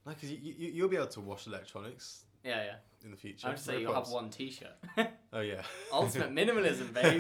No, 0.04 0.14
because 0.14 0.32
you, 0.32 0.40
you 0.42 0.72
you'll 0.72 0.90
be 0.90 0.96
able 0.96 1.06
to 1.10 1.22
wash 1.22 1.46
electronics 1.46 2.24
yeah. 2.44 2.64
Yeah. 2.64 2.76
In 3.04 3.10
the 3.12 3.18
future. 3.18 3.48
I'd 3.48 3.58
say 3.60 3.82
you'll 3.82 3.96
have 3.96 4.10
one 4.10 4.30
T-shirt. 4.30 4.76
Oh 5.34 5.40
yeah. 5.40 5.62
Ultimate 5.94 6.32
minimalism, 6.34 6.94
baby. 6.94 7.18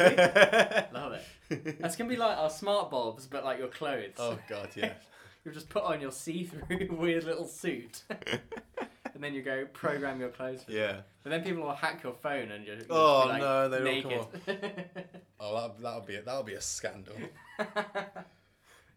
Love 0.93 1.13
it. 1.13 1.79
That's 1.79 1.95
gonna 1.95 2.09
be 2.09 2.17
like 2.17 2.37
our 2.37 2.49
smart 2.49 2.91
bulbs, 2.91 3.25
but 3.25 3.45
like 3.45 3.57
your 3.57 3.69
clothes. 3.69 4.15
oh 4.17 4.37
god, 4.49 4.69
yeah. 4.75 4.93
You'll 5.45 5.53
just 5.53 5.69
put 5.69 5.83
on 5.83 6.01
your 6.01 6.11
see-through 6.11 6.89
weird 6.91 7.23
little 7.23 7.45
suit, 7.47 8.03
and 8.09 9.23
then 9.23 9.33
you 9.33 9.41
go 9.41 9.65
program 9.71 10.19
your 10.19 10.27
clothes. 10.29 10.65
Yeah. 10.67 10.97
But 11.23 11.29
then 11.29 11.41
people 11.43 11.63
will 11.63 11.73
hack 11.73 12.03
your 12.03 12.13
phone 12.13 12.51
and 12.51 12.65
just, 12.65 12.87
Oh, 12.89 13.23
just 13.23 13.27
be, 13.27 13.29
oh, 13.29 13.29
like, 13.29 13.41
oh, 13.41 13.67
no, 13.67 13.69
they 13.69 13.83
naked. 13.83 14.25
Oh, 15.39 15.55
that 15.61 15.81
that'll 15.81 16.01
be 16.01 16.15
a, 16.17 16.21
that'll 16.21 16.43
be 16.43 16.53
a 16.55 16.61
scandal. 16.61 17.15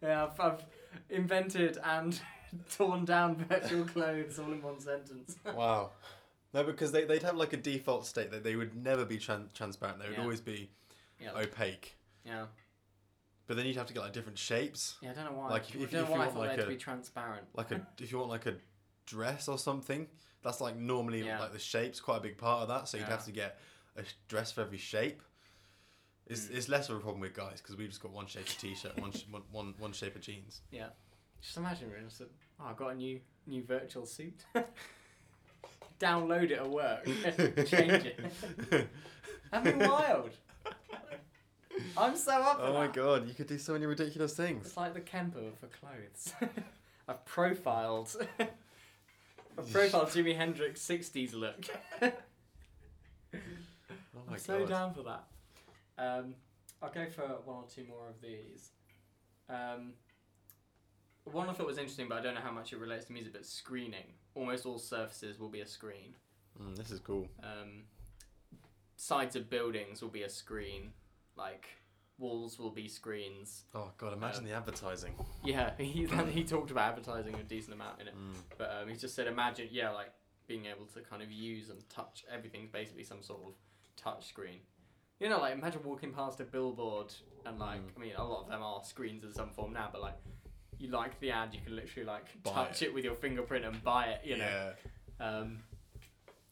yeah, 0.03 0.25
I've, 0.27 0.41
I've 0.41 0.65
invented 1.09 1.79
and 1.85 2.21
torn 2.77 3.05
down 3.05 3.37
virtual 3.37 3.85
clothes 3.85 4.39
all 4.39 4.53
in 4.53 4.63
one 4.63 4.81
sentence. 4.81 5.37
wow. 5.55 5.91
No, 6.53 6.63
because 6.65 6.93
they 6.93 7.05
they'd 7.05 7.23
have 7.23 7.37
like 7.37 7.53
a 7.53 7.57
default 7.57 8.07
state 8.07 8.31
that 8.31 8.45
they 8.45 8.57
would 8.57 8.75
never 8.77 9.05
be 9.05 9.19
tran- 9.19 9.53
transparent. 9.55 9.99
They 10.01 10.07
would 10.09 10.17
Yeah. 10.19 10.23
always 10.23 10.41
be 10.41 10.71
Yeah, 11.21 11.33
opaque. 11.33 11.97
yeah, 12.25 12.47
But 13.47 13.57
then 13.57 13.67
you'd 13.67 13.77
have 13.77 13.87
to 13.87 13.95
get 13.95 14.01
like 14.01 14.13
different 14.13 14.39
shapes. 14.39 14.97
yeah. 15.03 15.11
I 15.11 15.15
don't 15.15 15.25
know 15.27 15.33
why. 15.39 15.49
Like, 15.51 15.69
if- 15.71 15.81
I 15.81 15.85
if- 15.85 15.91
don't 15.91 16.03
if 16.03 16.09
know 16.09 16.15
you 16.15 16.19
why 16.21 16.25
I 16.25 16.29
want, 16.29 16.31
thought 16.35 16.41
they 16.43 16.49
like, 16.49 16.51
had 16.59 16.61
to 16.61 16.67
a- 16.67 16.71
be 16.71 16.77
transparent. 16.77 17.47
Like 17.55 17.71
a 17.73 17.87
if 18.01 18.13
you 18.13 18.19
want 18.19 18.31
like 18.31 18.47
a 18.47 18.55
dress 19.07 19.49
or 19.49 19.59
something, 19.59 20.07
that's 20.43 20.61
like 20.61 20.77
normally 20.77 21.25
Yeah. 21.25 21.41
like 21.41 21.53
the 21.53 21.59
shape's 21.59 22.01
quite 22.01 22.19
a 22.19 22.21
big 22.21 22.39
part 22.39 22.63
of 22.63 22.69
that. 22.69 22.89
So 22.89 22.97
you'd 22.99 23.05
Yeah. 23.05 23.11
have 23.11 23.25
to 23.25 23.33
get 23.33 23.59
a 23.97 24.05
sh- 24.05 24.13
dress 24.29 24.53
for 24.53 24.61
every 24.63 24.79
shape. 24.79 25.23
It's, 26.27 26.47
Mm. 26.47 26.55
it's 26.57 26.69
less 26.71 26.89
of 26.89 26.97
a 26.97 27.01
problem 27.01 27.21
with 27.21 27.35
guys 27.35 27.61
because 27.61 27.77
we've 27.77 27.89
just 27.89 28.01
got 28.01 28.11
one 28.13 28.27
shape 28.27 28.47
of 28.49 28.57
t-shirt, 28.59 28.97
one, 28.99 29.13
sh- 29.13 29.25
one, 29.31 29.43
one, 29.53 29.75
one 29.79 29.93
shape 29.93 30.15
of 30.17 30.23
jeans. 30.23 30.63
Yeah. 30.71 30.89
Just 31.43 31.57
imagine 31.59 31.91
we're 31.91 32.01
just, 32.01 32.23
oh, 32.61 32.65
I 32.71 32.73
got 32.75 32.89
a 32.93 32.95
new 32.95 33.21
new 33.47 33.63
virtual 33.63 34.07
suit. 34.07 34.45
Download 36.01 36.45
it 36.45 36.53
at 36.53 36.69
work. 36.69 37.05
Change 37.67 38.07
it. 38.07 38.21
That'd 39.51 39.79
be 39.79 39.87
wild. 39.87 40.31
I'm 41.97 42.17
so 42.17 42.33
up 42.33 42.59
for 42.59 42.67
oh 42.67 42.75
my 42.75 42.87
that. 42.87 42.93
god, 42.95 43.29
you 43.29 43.35
could 43.35 43.47
do 43.47 43.59
so 43.59 43.73
many 43.73 43.87
ridiculous 43.87 44.35
things. 44.35 44.67
It's 44.67 44.77
like 44.77 44.95
the 44.95 45.01
Kemper 45.01 45.51
for 45.61 45.67
clothes. 45.67 46.33
I've 47.09 47.25
profiled. 47.25 48.17
I've 48.39 49.71
profiled 49.71 50.09
Jimi 50.09 50.37
Hendrix 50.37 50.81
60s 50.87 51.35
look. 51.35 51.65
Oh 54.17 54.21
my 54.27 54.35
I'm 54.35 54.39
so 54.39 54.61
god. 54.61 54.69
down 54.69 54.95
for 54.95 55.03
that. 55.03 55.25
Um, 55.99 56.35
I'll 56.83 56.91
go 56.91 57.07
for 57.11 57.23
one 57.45 57.57
or 57.57 57.65
two 57.73 57.85
more 57.89 58.09
of 58.09 58.21
these. 58.21 58.71
Um, 59.49 59.93
one 61.25 61.49
I 61.49 61.53
thought 61.53 61.67
was 61.67 61.79
interesting, 61.79 62.09
but 62.09 62.19
I 62.19 62.23
don't 62.23 62.35
know 62.35 62.41
how 62.41 62.53
much 62.53 62.73
it 62.73 62.79
relates 62.79 63.07
to 63.07 63.13
music, 63.13 63.33
but 63.33 63.47
screening. 63.47 64.05
Almost 64.35 64.67
all 64.67 64.79
surfaces 64.79 65.39
will 65.39 65.49
be 65.49 65.61
a 65.61 65.67
screen. 65.67 66.15
Mm, 66.61 66.77
this 66.77 66.91
is 66.91 67.01
cool. 67.01 67.27
Um, 67.43 67.85
sides 68.97 69.37
of 69.37 69.49
buildings 69.51 70.03
will 70.03 70.09
be 70.11 70.23
a 70.23 70.29
screen. 70.29 70.93
Like, 71.37 71.67
walls 72.19 72.59
will 72.59 72.71
be 72.71 72.89
screens. 72.89 73.65
Oh 73.75 73.91
god, 73.97 74.13
imagine 74.13 74.41
Um, 74.41 74.47
the 74.47 74.53
advertising. 74.53 75.15
Yeah, 75.45 75.73
he, 75.79 76.07
he 76.31 76.45
talked 76.45 76.71
about 76.71 76.91
advertising 76.91 77.35
a 77.35 77.43
decent 77.43 77.75
amount 77.75 78.01
in 78.01 78.09
it. 78.09 78.15
Mm. 78.15 78.37
But 78.59 78.71
um, 78.83 78.89
he 78.89 78.97
just 78.97 79.15
said, 79.15 79.27
imagine, 79.27 79.69
yeah, 79.71 79.91
like 79.91 80.11
being 80.47 80.67
able 80.67 80.85
to 80.87 81.01
kind 81.01 81.23
of 81.23 81.33
use 81.33 81.71
and 81.71 81.89
touch 81.89 82.25
everything's 82.31 82.69
basically 82.71 83.03
some 83.03 83.23
sort 83.23 83.41
of 83.47 83.55
touch 83.97 84.27
screen. 84.29 84.59
You 85.21 85.29
know, 85.29 85.39
like 85.41 85.55
imagine 85.55 85.81
walking 85.85 86.13
past 86.13 86.39
a 86.41 86.45
billboard 86.45 87.13
and 87.47 87.59
like, 87.59 87.81
Mm. 87.81 87.97
I 87.97 88.01
mean, 88.01 88.13
a 88.17 88.25
lot 88.25 88.43
of 88.45 88.49
them 88.49 88.63
are 88.63 88.83
screens 88.85 89.25
in 89.25 89.33
some 89.33 89.51
form 89.51 89.73
now, 89.73 89.89
but 89.91 90.03
like, 90.03 90.17
you 90.85 90.91
like 90.91 91.19
the 91.21 91.31
ad, 91.31 91.51
you 91.53 91.61
can 91.65 91.75
literally 91.77 92.07
like 92.07 92.25
Buy 92.43 92.53
touch 92.53 92.83
it. 92.83 92.87
it. 92.87 92.95
with 92.95 93.05
your 93.05 93.15
fingerprint 93.15 93.65
and 93.65 93.83
buy 93.83 94.07
it. 94.07 94.21
You 94.25 94.37
know, 94.39 94.73
Yeah, 95.21 95.27
um, 95.39 95.59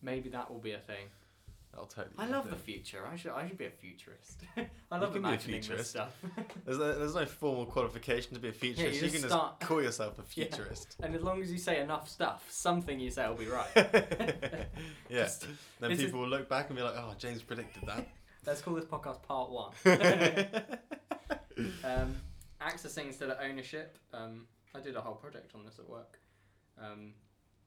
maybe 0.03 0.29
that 0.31 0.51
will 0.51 0.61
be 0.61 0.73
a 0.73 0.79
thing. 0.79 1.07
I'll 1.75 1.87
totally. 1.87 2.15
I 2.19 2.27
love 2.27 2.47
it. 2.47 2.51
the 2.51 2.57
future. 2.57 2.99
I 3.11 3.17
should, 3.17 3.31
I 3.31 3.49
should 3.49 3.57
be 3.57 3.65
a 3.65 3.71
futurist. 3.71 4.43
I 4.91 4.99
love 4.99 5.13
can 5.15 5.23
be 5.23 5.29
a 5.29 5.31
imagining 5.33 5.63
this 5.63 5.89
stuff. 5.89 6.15
There's 6.67 6.77
no, 6.79 6.99
there's 6.99 7.15
no 7.15 7.25
formal 7.25 7.65
qualification 7.65 8.35
to 8.35 8.41
be 8.41 8.49
a 8.49 8.53
futurist. 8.53 8.97
you 9.01 9.07
you, 9.07 9.09
just 9.11 9.23
can 9.23 9.31
start- 9.31 9.59
just 9.59 9.69
call 9.71 9.81
yourself 9.83 10.19
a 10.19 10.23
Yeah. 10.39 10.45
futurist. 10.49 10.97
and 11.03 11.15
as 11.15 11.23
long 11.23 11.41
as 11.41 11.51
you 11.51 11.57
say 11.57 11.81
enough 11.81 12.11
stuff, 12.11 12.45
something 12.51 13.01
you 13.01 13.11
say 13.11 13.27
will 13.27 13.37
be 13.37 13.47
right. 13.47 13.71
yeah. 15.09 15.25
Just- 15.25 15.47
Then 15.81 15.91
this 15.91 15.99
is- 16.01 16.05
people 16.05 16.21
will 16.21 16.29
look 16.29 16.47
back 16.47 16.69
and 16.69 16.77
be 16.77 16.83
like, 16.83 16.95
"Oh, 16.95 17.15
James 17.19 17.41
predicted 17.43 17.85
that." 17.89 18.07
Let's 18.47 18.61
call 18.61 18.75
this 18.75 18.85
podcast 18.85 19.23
part 19.23 19.51
one. 19.51 19.73
um, 21.85 22.17
accessing 22.63 23.07
instead 23.07 23.31
of 23.31 23.39
ownership. 23.43 23.99
Um, 24.13 24.47
I 24.75 24.81
did 24.81 24.97
a 24.97 25.01
whole 25.01 25.15
project 25.15 25.53
on 25.55 25.65
this 25.65 25.79
at 25.79 25.89
work. 25.89 26.19
Um, 26.83 27.13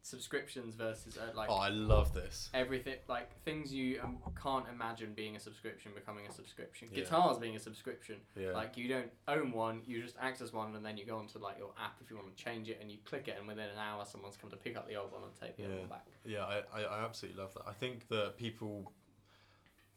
subscriptions 0.02 0.76
versus 0.76 1.18
uh, 1.18 1.36
like 1.36 1.50
oh, 1.50 1.56
I 1.56 1.70
love 1.70 2.14
this. 2.14 2.50
everything, 2.54 2.96
like 3.08 3.32
things 3.44 3.74
you 3.74 4.00
um, 4.04 4.18
can't 4.42 4.66
imagine 4.72 5.14
being 5.16 5.36
a 5.36 5.40
subscription 5.40 5.92
becoming 5.96 6.28
a 6.28 6.32
subscription. 6.32 6.90
Yeah. 6.92 7.02
Guitars 7.02 7.38
being 7.40 7.56
a 7.56 7.60
subscription. 7.60 8.18
Yeah. 8.36 8.52
Like 8.52 8.78
you 8.78 8.88
don't 8.88 9.10
own 9.28 9.52
one, 9.52 9.82
you 9.88 10.02
just 10.04 10.16
access 10.22 10.54
one, 10.54 10.76
and 10.76 10.86
then 10.86 10.96
you 10.98 11.06
go 11.06 11.18
onto 11.18 11.40
like 11.40 11.58
your 11.58 11.72
app 11.84 11.96
if 12.04 12.10
you 12.12 12.18
want 12.18 12.36
to 12.36 12.44
change 12.44 12.70
it, 12.70 12.78
and 12.82 12.92
you 12.92 12.98
click 13.06 13.28
it, 13.28 13.36
and 13.40 13.48
within 13.48 13.66
an 13.66 13.80
hour, 13.80 14.06
someone's 14.06 14.38
come 14.38 14.52
to 14.52 14.58
pick 14.58 14.78
up 14.78 14.88
the 14.88 14.96
old 14.96 15.12
one 15.12 15.24
and 15.24 15.32
take 15.40 15.58
the 15.58 15.64
Yeah. 15.64 15.80
one 15.80 15.88
back. 15.90 16.06
Yeah, 16.24 16.46
I, 16.46 16.82
I, 16.82 16.84
I 16.84 17.04
absolutely 17.04 17.42
love 17.42 17.54
that. 17.56 17.64
I 17.68 17.74
think 17.74 18.08
that 18.10 18.38
people, 18.38 18.92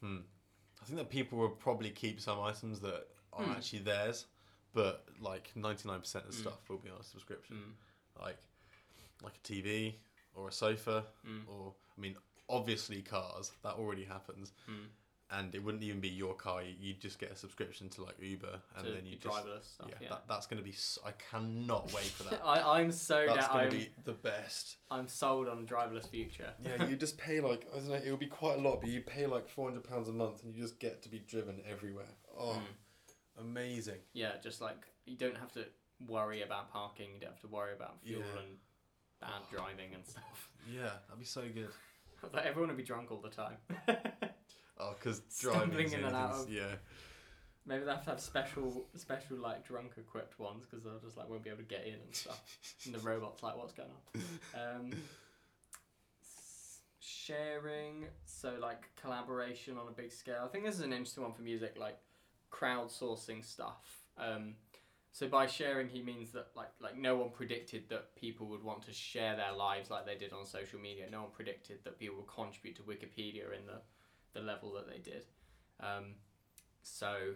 hmm, 0.00 0.18
I 0.80 0.84
think 0.86 0.98
that 0.98 1.10
people 1.10 1.38
will 1.38 1.50
probably 1.50 1.90
keep 1.90 2.18
some 2.20 2.40
items 2.40 2.80
that 2.80 3.08
are 3.34 3.44
Hmm. 3.44 3.50
actually 3.52 3.80
theirs, 3.80 4.24
but 4.74 5.04
like 5.20 5.50
ninety 5.56 5.88
nine 5.88 6.00
percent 6.00 6.24
of 6.26 6.32
Mm. 6.34 6.40
stuff 6.40 6.68
will 6.68 6.78
be 6.78 6.90
on 6.90 7.00
a 7.00 7.04
subscription. 7.04 7.56
Mm. 7.56 8.22
Like, 8.22 8.38
like 9.22 9.34
a 9.36 9.52
TV 9.52 9.94
or 10.34 10.48
a 10.48 10.52
sofa, 10.52 11.04
Mm. 11.26 11.48
or 11.48 11.74
I 11.96 12.00
mean, 12.00 12.16
obviously 12.48 13.02
cars. 13.02 13.52
That 13.62 13.74
already 13.74 14.04
happens, 14.04 14.52
and 15.30 15.54
it 15.54 15.62
wouldn't 15.62 15.82
even 15.82 16.00
be 16.00 16.08
your 16.08 16.34
car. 16.34 16.62
You 16.62 16.74
you 16.78 16.94
just 16.94 17.18
get 17.18 17.30
a 17.32 17.36
subscription 17.36 17.88
to 17.90 18.04
like 18.04 18.14
Uber, 18.20 18.60
and 18.76 18.84
to 18.86 18.92
then 18.92 19.04
you 19.06 19.16
just 19.16 19.36
driverless 19.36 19.64
stuff. 19.74 19.88
yeah, 19.90 19.96
Yeah. 20.00 20.08
That, 20.10 20.24
that's 20.28 20.46
gonna 20.46 20.62
be. 20.62 20.74
I 21.04 21.12
cannot 21.30 21.92
wait 21.92 22.06
for 22.06 22.22
that. 22.24 22.40
I, 22.44 22.78
I'm 22.80 22.90
so 22.92 23.24
that's 23.26 23.46
down. 23.46 23.56
gonna 23.56 23.64
I'm, 23.66 23.70
be 23.70 23.88
the 24.04 24.12
best. 24.12 24.76
I'm 24.90 25.08
sold 25.08 25.48
on 25.48 25.66
driverless 25.66 26.08
future. 26.08 26.52
Yeah, 26.62 26.86
you 26.86 26.96
just 26.96 27.18
pay 27.18 27.40
like 27.40 27.66
I 27.74 27.78
don't 27.78 27.88
know. 27.88 27.94
It 27.94 28.10
would 28.10 28.20
be 28.20 28.26
quite 28.26 28.58
a 28.58 28.62
lot, 28.62 28.80
but 28.80 28.90
you 28.90 29.00
pay 29.02 29.26
like 29.26 29.48
four 29.48 29.68
hundred 29.68 29.84
pounds 29.84 30.08
a 30.08 30.12
month, 30.12 30.42
and 30.44 30.54
you 30.54 30.62
just 30.62 30.78
get 30.78 31.02
to 31.02 31.08
be 31.08 31.18
driven 31.18 31.60
everywhere. 31.68 32.14
Oh, 32.36 32.54
Mm. 32.60 32.62
Amazing! 33.40 34.00
Yeah, 34.12 34.32
just 34.42 34.60
like 34.60 34.76
you 35.06 35.16
don't 35.16 35.36
have 35.36 35.52
to 35.52 35.64
worry 36.06 36.42
about 36.42 36.70
parking. 36.72 37.08
You 37.14 37.20
don't 37.20 37.30
have 37.30 37.40
to 37.40 37.48
worry 37.48 37.72
about 37.74 38.00
fuel 38.02 38.20
Yeah. 38.20 38.40
and 38.42 38.56
bad 39.20 39.42
driving 39.50 39.94
and 39.94 40.06
stuff. 40.06 40.50
Yeah, 40.72 40.90
that'd 41.06 41.18
be 41.18 41.24
so 41.24 41.42
good. 41.52 41.68
But 42.32 42.44
everyone 42.46 42.68
would 42.70 42.76
be 42.76 42.82
drunk 42.82 43.12
all 43.12 43.20
the 43.20 43.28
time. 43.30 43.56
Oh, 44.80 44.94
because 44.98 45.22
Stumbling 45.28 45.70
driving 45.70 45.86
is 45.86 45.92
in 45.92 46.04
and 46.04 46.14
out 46.16 46.30
of- 46.34 46.50
yeah, 46.50 46.74
Maybe 47.66 47.84
they 47.84 47.90
have 47.90 48.04
to 48.04 48.10
have 48.10 48.20
special, 48.20 48.86
special 48.94 49.36
like 49.38 49.66
drunk 49.66 49.92
equipped 49.98 50.38
ones 50.38 50.64
because 50.64 50.84
they'll 50.84 51.00
just 51.00 51.16
like 51.16 51.28
won't 51.28 51.42
be 51.42 51.50
able 51.50 51.58
to 51.58 51.64
get 51.64 51.84
in 51.86 51.94
and 51.94 52.14
stuff. 52.14 52.40
and 52.86 52.94
the 52.94 52.98
robot's 53.00 53.42
like, 53.42 53.56
what's 53.56 53.72
going 53.72 53.88
on? 53.90 54.22
Um, 54.54 54.92
s- 56.22 56.80
sharing, 57.00 58.06
so 58.24 58.54
like 58.60 58.88
collaboration 59.00 59.76
on 59.78 59.88
a 59.88 59.92
big 59.92 60.12
scale. 60.12 60.42
I 60.44 60.48
think 60.48 60.64
this 60.64 60.76
is 60.76 60.80
an 60.82 60.92
interesting 60.92 61.24
one 61.24 61.32
for 61.32 61.42
music, 61.42 61.76
like 61.78 61.98
crowdsourcing 62.50 63.44
stuff. 63.44 64.04
Um, 64.16 64.54
so 65.12 65.26
by 65.28 65.46
sharing, 65.46 65.88
he 65.88 66.02
means 66.02 66.32
that 66.32 66.48
like 66.54 66.70
like 66.80 66.96
no 66.96 67.16
one 67.16 67.30
predicted 67.30 67.88
that 67.88 68.14
people 68.14 68.46
would 68.48 68.62
want 68.62 68.82
to 68.82 68.92
share 68.92 69.36
their 69.36 69.52
lives 69.52 69.90
like 69.90 70.06
they 70.06 70.16
did 70.16 70.32
on 70.32 70.46
social 70.46 70.78
media. 70.78 71.06
No 71.10 71.22
one 71.22 71.30
predicted 71.32 71.78
that 71.84 71.98
people 71.98 72.16
would 72.18 72.28
contribute 72.28 72.76
to 72.76 72.82
Wikipedia 72.82 73.46
in 73.58 73.66
the 73.66 73.80
the 74.34 74.40
level 74.40 74.72
that 74.74 74.88
they 74.88 74.98
did. 74.98 75.22
Um, 75.80 76.14
so 76.82 77.34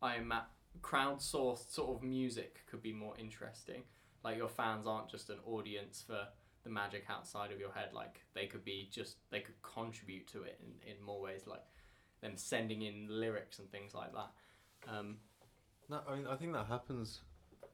I'm 0.00 0.32
at 0.32 0.48
crowdsourced 0.80 1.70
sort 1.70 1.96
of 1.96 2.02
music 2.02 2.60
could 2.66 2.82
be 2.82 2.92
more 2.92 3.14
interesting. 3.18 3.82
Like 4.24 4.36
your 4.36 4.48
fans 4.48 4.86
aren't 4.86 5.10
just 5.10 5.30
an 5.30 5.38
audience 5.46 6.02
for 6.06 6.26
the 6.64 6.70
magic 6.70 7.04
outside 7.10 7.52
of 7.52 7.58
your 7.58 7.72
head. 7.72 7.90
Like 7.92 8.20
they 8.34 8.46
could 8.46 8.64
be 8.64 8.88
just 8.90 9.16
they 9.30 9.40
could 9.40 9.60
contribute 9.62 10.26
to 10.28 10.42
it 10.44 10.60
in, 10.62 10.92
in 10.92 11.04
more 11.04 11.20
ways, 11.20 11.42
like 11.46 11.62
them 12.22 12.36
sending 12.36 12.82
in 12.82 13.06
lyrics 13.10 13.58
and 13.58 13.70
things 13.70 13.94
like 13.94 14.12
that. 14.14 14.30
Um, 14.88 15.16
no, 15.88 16.00
I 16.08 16.16
mean 16.16 16.26
I 16.26 16.36
think 16.36 16.52
that 16.54 16.66
happens 16.66 17.20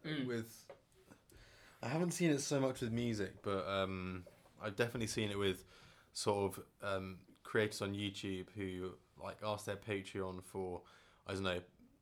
mm, 0.05 0.27
with. 0.27 0.67
I 1.83 1.89
haven't 1.89 2.11
seen 2.11 2.31
it 2.31 2.41
so 2.41 2.59
much 2.59 2.81
with 2.81 2.91
music, 2.91 3.35
but 3.43 3.65
um, 3.69 4.25
I've 4.61 4.75
definitely 4.75 5.07
seen 5.07 5.31
it 5.31 5.39
with 5.39 5.65
sort 6.13 6.53
of 6.59 6.65
um, 6.83 7.19
creators 7.45 7.81
on 7.83 7.95
YouTube 7.95 8.47
who 8.57 8.95
like 9.23 9.37
ask 9.45 9.65
their 9.67 9.77
Patreon 9.77 10.43
for 10.43 10.83
I 11.27 11.35
don't 11.35 11.45
know, 11.45 11.61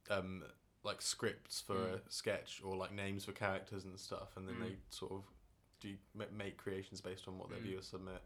um, 0.08 0.44
like 0.82 1.02
scripts 1.02 1.60
for 1.60 1.74
Mm. 1.74 1.94
a 1.96 2.00
sketch 2.08 2.62
or 2.64 2.76
like 2.76 2.92
names 2.94 3.24
for 3.26 3.32
characters 3.32 3.84
and 3.84 3.98
stuff, 3.98 4.36
and 4.36 4.48
then 4.48 4.56
Mm. 4.56 4.60
they 4.60 4.76
sort 4.88 5.12
of 5.12 5.24
do 5.80 5.94
make 6.34 6.56
creations 6.56 7.00
based 7.02 7.28
on 7.28 7.36
what 7.36 7.50
their 7.50 7.58
Mm. 7.58 7.64
viewers 7.64 7.86
submit. 7.88 8.22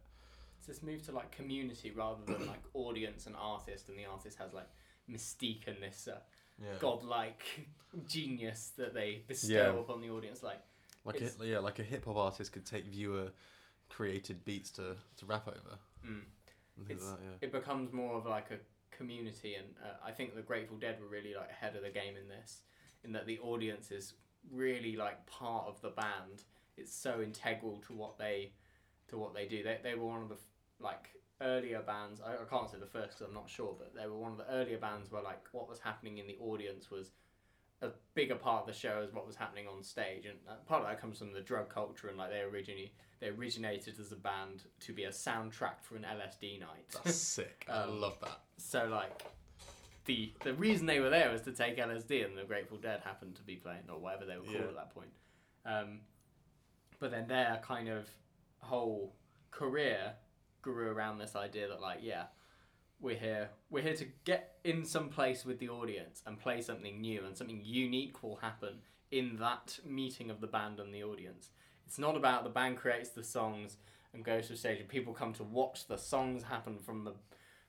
It's 0.60 0.66
this 0.66 0.82
move 0.82 1.02
to 1.06 1.12
like 1.12 1.30
community 1.30 1.90
rather 1.90 2.20
than 2.26 2.46
like 2.46 2.60
audience 2.74 3.26
and 3.26 3.34
artist, 3.34 3.88
and 3.88 3.98
the 3.98 4.04
artist 4.04 4.36
has 4.38 4.52
like 4.52 4.68
mystique 5.10 5.66
and 5.66 5.82
this 5.82 6.06
uh, 6.06 6.18
Yeah, 6.62 6.68
godlike 6.78 7.42
genius 8.06 8.72
that 8.76 8.92
they 8.92 9.22
bestow 9.26 9.48
Yeah. 9.74 9.80
upon 9.80 10.02
the 10.02 10.10
audience. 10.10 10.42
Like, 10.42 10.60
like 11.06 11.20
a, 11.22 11.30
yeah, 11.46 11.58
like 11.60 11.78
a 11.78 11.82
hip 11.82 12.04
hop 12.04 12.16
artist 12.16 12.52
could 12.52 12.66
take 12.66 12.84
viewer 12.84 13.30
created 13.88 14.44
beats 14.44 14.70
to, 14.72 14.96
to 15.16 15.26
rap 15.26 15.48
over. 15.48 15.78
mm, 16.06 16.22
It's- 16.90 17.08
that, 17.08 17.18
yeah. 17.24 17.36
it 17.40 17.52
becomes 17.52 17.92
more 17.92 18.16
of 18.16 18.26
like 18.26 18.50
a 18.50 18.58
community, 18.94 19.54
and 19.54 19.66
uh, 19.82 19.94
I 20.04 20.10
think 20.12 20.34
the 20.34 20.42
Grateful 20.42 20.76
Dead 20.76 21.00
were 21.00 21.08
really 21.08 21.34
like 21.34 21.50
ahead 21.50 21.74
of 21.74 21.82
the 21.82 21.88
game 21.90 22.16
in 22.20 22.28
this, 22.28 22.60
in 23.02 23.12
that 23.12 23.26
the 23.26 23.38
audience 23.38 23.90
is 23.90 24.12
really 24.52 24.94
like 24.94 25.24
part 25.26 25.66
of 25.66 25.80
the 25.80 25.88
band. 25.88 26.44
It's 26.76 26.94
so 26.94 27.22
integral 27.22 27.78
to 27.86 27.94
what 27.94 28.18
they 28.18 28.52
to 29.08 29.16
what 29.18 29.34
they 29.34 29.46
do. 29.46 29.62
They 29.62 29.78
they 29.82 29.94
were 29.94 30.06
one 30.06 30.22
of 30.22 30.28
the 30.28 30.36
like 30.80 31.10
earlier 31.40 31.80
bands. 31.82 32.20
I, 32.24 32.34
I 32.34 32.44
can't 32.48 32.70
say 32.70 32.78
the 32.78 32.86
first 32.86 33.10
because 33.18 33.26
I'm 33.26 33.34
not 33.34 33.48
sure, 33.48 33.74
but 33.78 33.94
they 33.94 34.06
were 34.06 34.16
one 34.18 34.32
of 34.32 34.38
the 34.38 34.50
earlier 34.50 34.78
bands 34.78 35.10
where 35.10 35.22
like 35.22 35.40
what 35.52 35.68
was 35.68 35.78
happening 35.80 36.18
in 36.18 36.26
the 36.26 36.36
audience 36.40 36.90
was 36.90 37.12
a 37.82 37.88
bigger 38.14 38.34
part 38.34 38.60
of 38.62 38.66
the 38.66 38.74
show 38.74 39.02
as 39.02 39.10
what 39.14 39.26
was 39.26 39.36
happening 39.36 39.66
on 39.66 39.82
stage, 39.82 40.26
and 40.26 40.36
uh, 40.48 40.52
part 40.66 40.82
of 40.82 40.88
that 40.88 41.00
comes 41.00 41.18
from 41.18 41.32
the 41.32 41.40
drug 41.40 41.68
culture 41.70 42.08
and 42.08 42.18
like 42.18 42.30
they 42.30 42.40
originally 42.40 42.92
they 43.20 43.28
originated 43.28 43.98
as 43.98 44.12
a 44.12 44.16
band 44.16 44.64
to 44.80 44.92
be 44.92 45.04
a 45.04 45.10
soundtrack 45.10 45.80
for 45.82 45.96
an 45.96 46.04
LSD 46.04 46.60
night. 46.60 46.84
That's 47.04 47.16
sick. 47.16 47.66
I 47.70 47.82
Um, 47.82 48.00
love 48.00 48.18
that. 48.20 48.40
So 48.58 48.86
like 48.86 49.22
the 50.04 50.32
the 50.44 50.52
reason 50.54 50.84
they 50.86 51.00
were 51.00 51.08
there 51.10 51.30
was 51.30 51.40
to 51.42 51.52
take 51.52 51.78
LSD 51.78 52.24
and 52.24 52.36
the 52.36 52.44
Grateful 52.44 52.76
Dead 52.78 53.00
happened 53.04 53.36
to 53.36 53.42
be 53.42 53.56
playing 53.56 53.84
or 53.88 53.98
whatever 53.98 54.26
they 54.26 54.36
were 54.36 54.42
called 54.44 54.56
Yeah. 54.56 54.68
at 54.68 54.74
that 54.74 54.94
point. 54.94 55.10
Um, 55.64 56.00
but 56.98 57.10
then 57.10 57.28
their 57.28 57.60
kind 57.62 57.88
of 57.88 58.06
whole 58.58 59.14
career 59.50 60.12
grew 60.62 60.90
around 60.90 61.18
this 61.18 61.36
idea 61.36 61.68
that 61.68 61.80
like 61.80 61.98
yeah 62.02 62.24
we're 63.00 63.16
here 63.16 63.48
we're 63.70 63.82
here 63.82 63.96
to 63.96 64.06
get 64.24 64.58
in 64.64 64.84
some 64.84 65.08
place 65.08 65.44
with 65.44 65.58
the 65.58 65.68
audience 65.68 66.22
and 66.26 66.38
play 66.38 66.60
something 66.60 67.00
new 67.00 67.24
and 67.24 67.36
something 67.36 67.60
unique 67.64 68.22
will 68.22 68.36
happen 68.36 68.74
in 69.10 69.36
that 69.36 69.78
meeting 69.84 70.30
of 70.30 70.40
the 70.40 70.46
band 70.46 70.78
and 70.78 70.94
the 70.94 71.02
audience. 71.02 71.50
It's 71.86 71.98
not 71.98 72.16
about 72.16 72.44
the 72.44 72.50
band 72.50 72.76
creates 72.76 73.10
the 73.10 73.24
songs 73.24 73.76
and 74.14 74.24
goes 74.24 74.46
to 74.46 74.52
a 74.52 74.56
stage 74.56 74.78
and 74.78 74.88
people 74.88 75.12
come 75.12 75.32
to 75.34 75.42
watch 75.42 75.86
the 75.88 75.96
songs 75.96 76.44
happen 76.44 76.78
from 76.78 77.04
the 77.04 77.14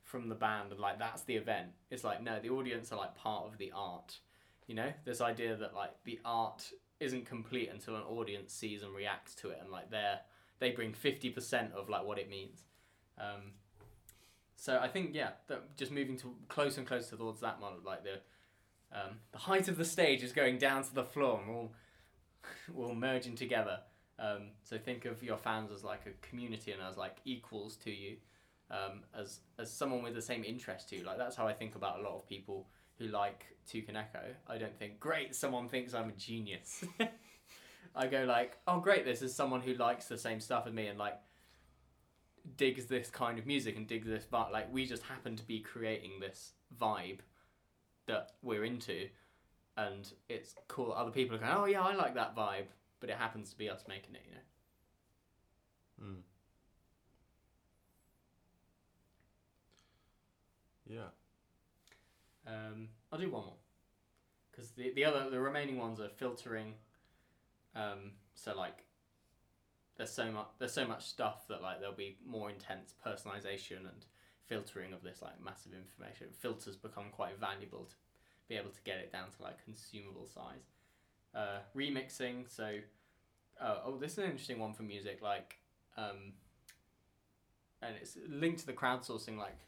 from 0.04 0.28
the 0.28 0.36
band 0.36 0.72
and 0.72 0.80
like 0.80 1.00
that's 1.00 1.24
the 1.24 1.36
event. 1.36 1.70
It's 1.90 2.04
like 2.04 2.22
no 2.22 2.40
the 2.40 2.50
audience 2.50 2.92
are 2.92 2.98
like 2.98 3.16
part 3.16 3.46
of 3.46 3.58
the 3.58 3.72
art 3.74 4.20
you 4.68 4.76
know? 4.76 4.94
This 5.04 5.20
idea 5.20 5.56
that 5.56 5.74
like 5.74 5.92
the 6.06 6.20
art 6.24 6.72
isn't 7.00 7.26
complete 7.26 7.70
until 7.72 7.96
an 7.96 8.04
audience 8.04 8.54
sees 8.54 8.84
and 8.84 8.94
reacts 8.94 9.36
to 9.36 9.50
it 9.50 9.58
and 9.62 9.72
like 9.72 9.90
they're 9.90 10.20
they 10.60 10.72
bring 10.72 10.94
50% 10.94 11.74
of 11.74 11.90
like 11.90 12.06
what 12.06 12.20
it 12.20 12.30
means 12.30 12.66
um, 13.22 13.52
so 14.56 14.80
i 14.82 14.88
think 14.88 15.12
yeah 15.14 15.30
that 15.48 15.76
just 15.78 15.92
moving 15.92 16.18
to 16.18 16.34
closer 16.50 16.80
and 16.80 16.88
closer 16.88 17.16
towards 17.16 17.40
that 17.42 17.60
model 17.60 17.80
like 17.86 18.04
the 18.04 18.20
um, 18.94 19.20
the 19.32 19.38
height 19.38 19.70
of 19.70 19.78
the 19.78 19.86
stage 19.86 20.22
is 20.22 20.34
going 20.34 20.58
down 20.58 20.84
to 20.84 20.94
the 20.94 21.06
floor 21.06 21.40
and 21.42 21.56
all, 21.56 21.72
all 22.78 22.96
merging 23.08 23.36
together 23.36 23.80
um, 24.20 24.50
so 24.64 24.78
think 24.78 25.06
of 25.06 25.24
your 25.24 25.38
fans 25.38 25.72
as 25.72 25.84
like 25.84 26.02
a 26.06 26.28
community 26.28 26.72
and 26.72 26.82
as 26.82 26.98
like 26.98 27.18
equals 27.24 27.78
to 27.78 27.92
you 27.92 28.18
um, 28.72 29.02
as 29.18 29.40
as 29.60 29.72
someone 29.72 30.02
with 30.02 30.16
the 30.16 30.22
same 30.22 30.44
interest 30.44 30.90
to 30.90 30.98
you. 30.98 31.04
Like 31.04 31.18
that's 31.18 31.36
how 31.36 31.48
I 31.48 31.54
think 31.54 31.76
about 31.76 32.00
a 32.00 32.02
lot 32.02 32.16
of 32.16 32.28
people 32.28 32.68
who 32.98 33.08
like 33.08 33.46
Toucan 33.68 33.96
Echo. 33.96 34.22
I 34.48 34.58
don't 34.58 34.78
think 34.78 35.00
great. 35.00 35.36
Someone 35.36 35.68
thinks 35.68 35.94
I'm 35.94 36.10
a 36.10 36.14
genius. 36.14 36.84
I 37.96 38.08
go 38.08 38.24
like, 38.24 38.58
oh 38.68 38.80
great, 38.80 39.06
this 39.06 39.22
is 39.22 39.36
someone 39.36 39.62
who 39.62 39.74
likes 39.74 40.06
the 40.06 40.18
same 40.18 40.40
stuff 40.40 40.66
as 40.66 40.74
me 40.74 40.88
and 40.88 40.98
like 40.98 41.20
digs 42.62 42.86
this 42.86 43.10
kind 43.10 43.40
of 43.40 43.46
music 43.48 43.76
and 43.76 43.88
digs 43.88 44.08
this 44.08 44.28
but 44.30 44.52
like 44.52 44.72
we 44.72 44.86
just 44.86 45.04
happen 45.04 45.36
to 45.36 45.44
be 45.44 45.60
creating 45.60 46.20
this 46.20 46.52
vibe 46.80 47.20
that 48.08 48.32
we're 48.44 48.64
into 48.64 49.08
and 49.78 50.14
it's 50.30 50.54
cool 50.68 50.94
other 50.96 51.12
people 51.12 51.36
are 51.36 51.40
going 51.40 51.52
oh 51.56 51.66
yeah 51.66 51.82
i 51.82 51.96
like 51.96 52.14
that 52.14 52.36
vibe 52.36 52.68
but 53.00 53.10
it 53.10 53.18
happens 53.18 53.50
to 53.50 53.58
be 53.58 53.70
us 53.70 53.84
making 53.88 54.14
it 54.14 54.22
you 54.28 54.36
know 54.36 54.42
Mm. 56.04 56.22
Yeah. 60.90 61.10
Um, 62.48 62.90
I'll 63.12 63.20
do 63.20 63.30
one 63.30 63.46
more 63.46 63.54
because 64.50 64.72
the 64.72 64.92
the 64.96 65.06
other 65.06 65.30
the 65.30 65.40
remaining 65.40 65.78
ones 65.78 66.00
are 66.00 66.10
filtering. 66.10 66.74
Um, 67.76 68.14
so 68.34 68.56
like, 68.58 68.84
there's 70.02 70.12
so 70.12 70.32
much 70.32 70.48
there's 70.58 70.74
so 70.74 70.88
much 70.88 71.06
stuff 71.06 71.48
that 71.48 71.62
like 71.62 71.80
there'll 71.80 71.94
be 71.94 72.18
more 72.26 72.50
intense 72.50 72.96
personalization 73.06 73.82
and 73.82 74.08
filtering 74.48 74.94
of 74.94 75.04
this 75.04 75.22
like 75.22 75.40
massive 75.46 75.74
information. 75.74 76.26
Filters 76.40 76.76
become 76.76 77.06
quite 77.12 77.40
valuable 77.40 77.86
to 77.86 77.94
be 78.50 78.56
able 78.56 78.72
to 78.72 78.82
get 78.84 78.98
it 78.98 79.12
down 79.12 79.30
to 79.30 79.44
like 79.44 79.64
consumable 79.64 80.26
size. 80.26 80.72
Uh, 81.36 81.60
remixing 81.78 82.50
so. 82.50 82.80
Uh, 83.62 83.76
oh, 83.86 83.98
this 83.98 84.14
is 84.14 84.18
an 84.18 84.24
interesting 84.24 84.58
one 84.58 84.74
for 84.74 84.82
music. 84.82 85.20
Like, 85.22 85.58
um, 85.96 86.34
and 87.84 87.94
it's 88.02 88.18
linked 88.28 88.62
to 88.62 88.66
the 88.66 88.74
crowdsourcing. 88.74 89.38
Like, 89.38 89.60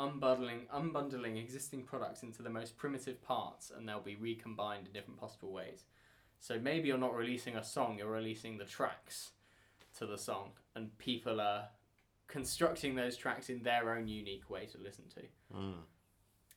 unbundling 0.00 0.66
unbundling 0.74 1.38
existing 1.38 1.82
products 1.82 2.22
into 2.22 2.42
the 2.42 2.48
most 2.48 2.78
primitive 2.78 3.22
parts 3.22 3.70
and 3.70 3.86
they'll 3.86 4.00
be 4.00 4.16
recombined 4.16 4.86
in 4.86 4.92
different 4.94 5.20
possible 5.20 5.52
ways. 5.52 5.84
So 6.40 6.58
maybe 6.58 6.88
you're 6.88 6.96
not 6.96 7.14
releasing 7.14 7.56
a 7.56 7.62
song, 7.62 7.98
you're 7.98 8.10
releasing 8.10 8.56
the 8.56 8.64
tracks 8.64 9.32
to 9.98 10.06
the 10.06 10.18
song 10.18 10.50
and 10.74 10.96
people 10.98 11.40
are 11.40 11.68
constructing 12.26 12.94
those 12.94 13.16
tracks 13.16 13.48
in 13.50 13.62
their 13.62 13.90
own 13.94 14.08
unique 14.08 14.48
way 14.50 14.66
to 14.66 14.78
listen 14.78 15.04
to, 15.14 15.22
Mm. 15.56 15.74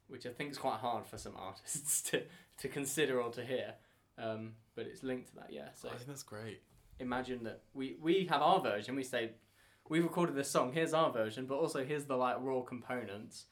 which 0.07 0.25
I 0.25 0.29
think 0.29 0.51
is 0.51 0.57
quite 0.57 0.79
hard 0.79 1.05
for 1.05 1.17
some 1.17 1.33
artists 1.37 2.01
to, 2.11 2.23
to 2.59 2.67
consider 2.67 3.21
or 3.21 3.31
to 3.31 3.45
hear. 3.45 3.73
Um, 4.17 4.53
but 4.75 4.87
it's 4.87 5.03
linked 5.03 5.29
to 5.29 5.35
that, 5.35 5.51
yeah. 5.51 5.69
So 5.75 5.89
I 5.89 5.93
think 5.95 6.07
that's 6.07 6.23
great. 6.23 6.61
imagine 6.99 7.43
that 7.43 7.61
we, 7.73 7.97
we 8.01 8.25
have 8.29 8.41
our 8.41 8.59
version, 8.59 8.95
we 8.95 9.03
say 9.03 9.31
we've 9.89 10.03
recorded 10.03 10.35
this 10.35 10.49
song, 10.49 10.71
here's 10.73 10.93
our 10.93 11.11
version, 11.11 11.45
but 11.45 11.55
also 11.55 11.85
here's 11.85 12.05
the 12.05 12.15
like 12.17 12.37
raw 12.39 12.61
components. 12.61 13.45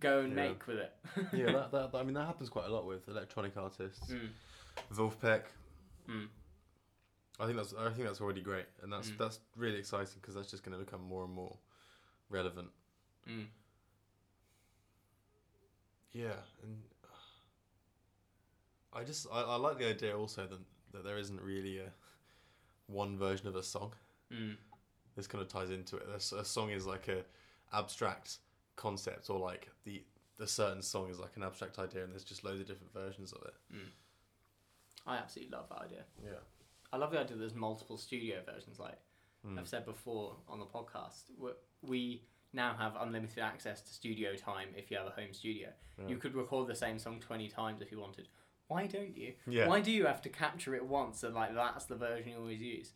Go 0.00 0.20
and 0.20 0.30
Yeah. 0.30 0.48
make 0.48 0.66
with 0.66 0.78
it. 0.78 0.92
yeah, 1.32 1.46
that, 1.52 1.70
that, 1.72 1.92
that- 1.92 1.98
I 1.98 2.02
mean 2.02 2.14
that 2.14 2.26
happens 2.26 2.48
quite 2.48 2.66
a 2.66 2.72
lot 2.72 2.86
with 2.86 3.06
electronic 3.08 3.56
artists. 3.56 4.10
Mm. 4.10 4.28
Wolfpack. 4.94 5.42
Mm. 6.08 6.28
I 7.38 7.46
think 7.46 7.56
that's 7.56 7.74
I 7.74 7.90
think 7.90 8.06
that's 8.06 8.20
already 8.20 8.40
great, 8.40 8.66
and 8.82 8.92
that's 8.92 9.10
Mm. 9.10 9.18
that's 9.18 9.40
really 9.56 9.78
exciting 9.78 10.20
because 10.20 10.34
that's 10.34 10.50
just 10.50 10.62
going 10.62 10.78
to 10.78 10.84
become 10.84 11.02
more 11.02 11.24
and 11.24 11.32
more 11.32 11.58
relevant. 12.28 12.70
Mm. 13.28 13.48
Yeah, 16.12 16.40
and 16.62 16.82
I 18.92 19.02
just 19.02 19.26
I, 19.32 19.42
I 19.42 19.56
like 19.56 19.78
the 19.78 19.88
idea 19.88 20.16
also 20.16 20.46
that 20.46 20.60
that 20.92 21.04
there 21.04 21.18
isn't 21.18 21.40
really 21.40 21.78
a 21.78 21.92
one 22.86 23.18
version 23.18 23.48
of 23.48 23.56
a 23.56 23.62
song. 23.62 23.92
Mm. 24.30 24.56
This 25.16 25.26
kind 25.26 25.42
of 25.42 25.48
ties 25.48 25.70
into 25.70 25.96
it. 25.96 26.06
A, 26.08 26.36
a 26.36 26.44
song 26.44 26.70
is 26.70 26.86
like 26.86 27.08
a 27.08 27.24
abstract 27.72 28.38
concept, 28.76 29.28
or 29.28 29.40
like 29.40 29.70
the 29.84 30.04
the 30.36 30.46
certain 30.46 30.82
song 30.82 31.10
is 31.10 31.18
like 31.18 31.36
an 31.36 31.42
abstract 31.42 31.78
idea, 31.78 32.04
and 32.04 32.12
there's 32.12 32.24
just 32.24 32.44
loads 32.44 32.60
of 32.60 32.66
different 32.66 32.92
versions 32.92 33.32
of 33.32 33.42
it. 33.42 33.54
I 35.06 35.16
absolutely 35.16 35.56
love 35.56 35.68
that 35.68 35.82
idea. 35.82 36.04
Yeah. 36.22 36.38
I 36.94 36.98
love 36.98 37.10
the 37.10 37.18
idea 37.20 37.32
that 37.36 37.40
there's 37.40 37.54
multiple 37.54 37.98
studio 37.98 38.36
versions. 38.46 38.78
Like 38.78 38.98
Mm. 39.46 39.58
I've 39.58 39.68
said 39.68 39.84
before 39.84 40.36
on 40.48 40.58
the 40.58 40.64
podcast, 40.66 41.24
we- 41.36 41.50
we 41.82 42.22
now 42.54 42.74
have 42.76 42.96
unlimited 42.96 43.40
access 43.40 43.82
to 43.82 43.92
studio 43.92 44.36
time 44.36 44.68
if 44.74 44.90
you 44.90 44.96
have 44.96 45.06
a 45.06 45.10
home 45.10 45.32
studio. 45.34 45.70
Yeah. 45.98 46.08
You 46.08 46.16
could 46.16 46.34
record 46.34 46.66
the 46.68 46.74
same 46.74 46.98
song 46.98 47.20
20 47.20 47.48
times 47.48 47.82
if 47.82 47.90
you 47.92 47.98
wanted. 48.00 48.28
Why 48.68 48.86
don't 48.86 49.14
you? 49.14 49.34
Yeah. 49.46 49.66
Why 49.68 49.80
do 49.82 49.90
you 49.90 50.06
have 50.06 50.22
to 50.22 50.28
capture 50.30 50.74
it 50.74 50.86
once 50.86 51.22
and 51.24 51.34
like 51.34 51.52
that's 51.54 51.84
the 51.84 51.96
version 51.96 52.30
you 52.32 52.38
always 52.38 52.62
use? 52.62 52.92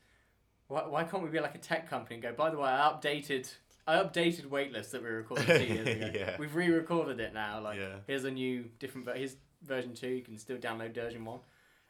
Why, 0.68 0.86
why 0.86 1.04
can't 1.04 1.22
we 1.22 1.28
be 1.28 1.40
like 1.40 1.54
a 1.54 1.58
tech 1.58 1.88
company 1.90 2.14
and 2.16 2.22
go, 2.22 2.32
by 2.32 2.48
the 2.50 2.56
way, 2.58 2.68
I 2.70 2.90
updated 2.92 3.52
I 3.86 3.96
updated 3.96 4.46
Waitlist 4.46 4.90
that 4.92 5.02
we 5.02 5.08
recorded 5.08 5.46
two 5.46 5.64
years 5.74 5.88
ago. 5.88 6.10
Yeah. 6.14 6.36
We've 6.38 6.54
re-recorded 6.54 7.20
it 7.20 7.32
now. 7.34 7.60
Like 7.60 7.78
Yeah. 7.78 7.96
here's 8.06 8.24
a 8.24 8.30
new 8.30 8.64
different 8.78 9.04
ver- 9.06 9.14
here's 9.16 9.36
version 9.62 9.92
two, 9.94 10.08
you 10.08 10.22
can 10.22 10.38
still 10.38 10.56
download 10.58 10.94
version 10.94 11.24
one. 11.26 11.40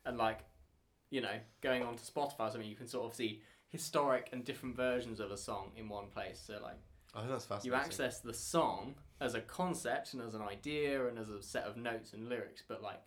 And 0.05 0.17
like, 0.17 0.41
you 1.11 1.21
know, 1.21 1.37
going 1.61 1.83
on 1.83 1.97
to 1.97 2.03
Spotify 2.03 2.41
or 2.49 2.51
something, 2.51 2.69
you 2.69 2.77
can 2.77 2.87
sort 2.89 3.07
of 3.07 3.15
see 3.15 3.43
historic 3.69 4.31
and 4.33 4.45
different 4.45 4.77
versions 4.77 5.21
of 5.21 5.31
a 5.31 5.37
song 5.37 5.73
in 5.77 5.89
one 5.89 6.07
place. 6.09 6.43
So 6.47 6.59
like 6.63 6.77
I 7.15 7.21
think 7.21 7.31
that's 7.31 7.45
fascinating. 7.45 7.79
you 7.79 7.85
access 7.85 8.21
the 8.21 8.35
song 8.35 8.95
as 9.21 9.35
a 9.35 9.41
concept 9.41 10.15
and 10.15 10.23
as 10.23 10.35
an 10.35 10.43
idea 10.43 11.07
and 11.07 11.19
as 11.19 11.29
a 11.29 11.43
set 11.43 11.65
of 11.65 11.77
notes 11.77 12.13
and 12.13 12.29
lyrics, 12.29 12.63
but 12.67 12.83
like 12.83 13.01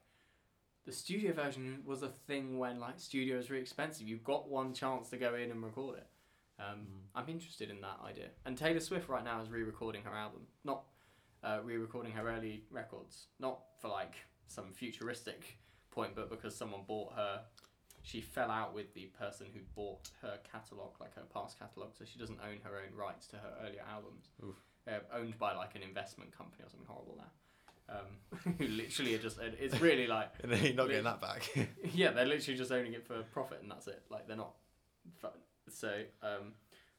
the 0.85 0.91
studio 0.91 1.31
version 1.33 1.81
was 1.85 2.01
a 2.01 2.09
thing 2.09 2.57
when 2.57 2.79
like 2.79 2.99
studio 2.99 3.35
studios 3.35 3.49
were 3.49 3.55
expensive. 3.57 4.07
You've 4.07 4.23
got 4.23 4.49
one 4.49 4.73
chance 4.73 5.09
to 5.09 5.17
go 5.17 5.35
in 5.35 5.51
and 5.51 5.63
record 5.63 5.97
it. 5.99 6.07
Um, 6.59 6.79
Mm. 6.79 6.85
I'm 7.15 7.29
interested 7.29 7.69
in 7.69 7.81
that 7.81 7.99
idea. 8.05 8.29
And 8.45 8.57
Taylor 8.57 8.79
Swift 8.79 9.09
right 9.09 9.23
now 9.23 9.41
is 9.41 9.49
re-recording 9.49 10.03
her 10.03 10.15
album. 10.15 10.41
Not 10.63 10.83
uh, 11.43 11.59
re-recording 11.63 12.11
her 12.13 12.29
early 12.29 12.63
records, 12.69 13.27
not 13.39 13.59
for 13.81 13.87
like 13.87 14.15
some 14.47 14.71
futuristic 14.73 15.57
point, 15.91 16.15
but 16.15 16.29
because 16.29 16.55
someone 16.55 16.81
bought 16.87 17.13
her. 17.15 17.41
She 18.03 18.21
fell 18.21 18.49
out 18.49 18.73
with 18.73 18.93
the 18.93 19.05
person 19.17 19.47
who 19.53 19.59
bought 19.75 20.09
her 20.21 20.39
catalog, 20.51 20.99
like 20.99 21.15
her 21.15 21.23
past 21.33 21.59
catalog, 21.59 21.89
so 21.93 22.05
she 22.05 22.17
doesn't 22.17 22.39
own 22.41 22.59
her 22.63 22.77
own 22.77 22.97
rights 22.97 23.27
to 23.27 23.35
her 23.37 23.53
earlier 23.65 23.83
albums. 23.89 24.29
Uh, 24.87 24.99
owned 25.13 25.37
by 25.37 25.53
like 25.53 25.75
an 25.75 25.83
investment 25.83 26.35
company 26.35 26.63
or 26.63 26.69
something 26.69 26.87
horrible 26.87 27.17
now. 27.17 27.95
Um, 27.95 28.53
who 28.57 28.67
literally 28.67 29.15
are 29.15 29.19
just 29.19 29.37
it's 29.39 29.79
really 29.81 30.07
like 30.07 30.31
And 30.43 30.51
then 30.51 30.63
you're 30.63 30.73
not 30.73 30.87
getting 30.87 31.03
that 31.03 31.21
back. 31.21 31.49
yeah, 31.93 32.11
they're 32.11 32.25
literally 32.25 32.57
just 32.57 32.71
owning 32.71 32.93
it 32.93 33.05
for 33.05 33.21
profit 33.31 33.59
and 33.61 33.69
that's 33.69 33.87
it. 33.87 34.01
Like 34.09 34.27
they're 34.27 34.37
not. 34.37 34.53
So 35.69 36.01
um, 36.23 36.53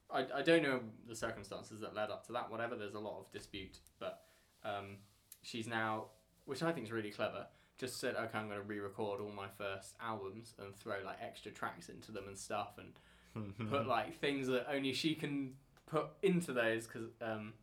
I 0.09 0.25
I 0.39 0.41
don't 0.41 0.63
know 0.63 0.79
the 1.07 1.15
circumstances 1.15 1.81
that 1.81 1.95
led 1.95 2.09
up 2.09 2.25
to 2.27 2.33
that. 2.33 2.49
Whatever, 2.49 2.75
there's 2.75 2.95
a 2.95 2.99
lot 2.99 3.19
of 3.19 3.31
dispute, 3.31 3.79
but 3.99 4.21
um, 4.63 4.97
she's 5.41 5.67
now, 5.67 6.05
which 6.45 6.63
I 6.63 6.71
think 6.71 6.85
is 6.85 6.91
really 6.91 7.11
clever. 7.11 7.47
Just 7.79 7.99
said, 7.99 8.15
okay, 8.15 8.37
I'm 8.37 8.47
going 8.47 8.59
to 8.59 8.65
re-record 8.65 9.19
all 9.19 9.31
my 9.31 9.47
first 9.57 9.95
albums 10.01 10.53
and 10.59 10.75
throw 10.75 10.95
like 11.05 11.17
extra 11.21 11.51
tracks 11.51 11.89
into 11.89 12.11
them 12.11 12.25
and 12.27 12.37
stuff, 12.37 12.77
and 12.77 13.53
put 13.69 13.87
like 13.87 14.19
things 14.19 14.47
that 14.47 14.67
only 14.71 14.93
she 14.93 15.15
can 15.15 15.53
put 15.87 16.07
into 16.21 16.53
those 16.53 16.85
because 16.87 17.09
um, 17.21 17.53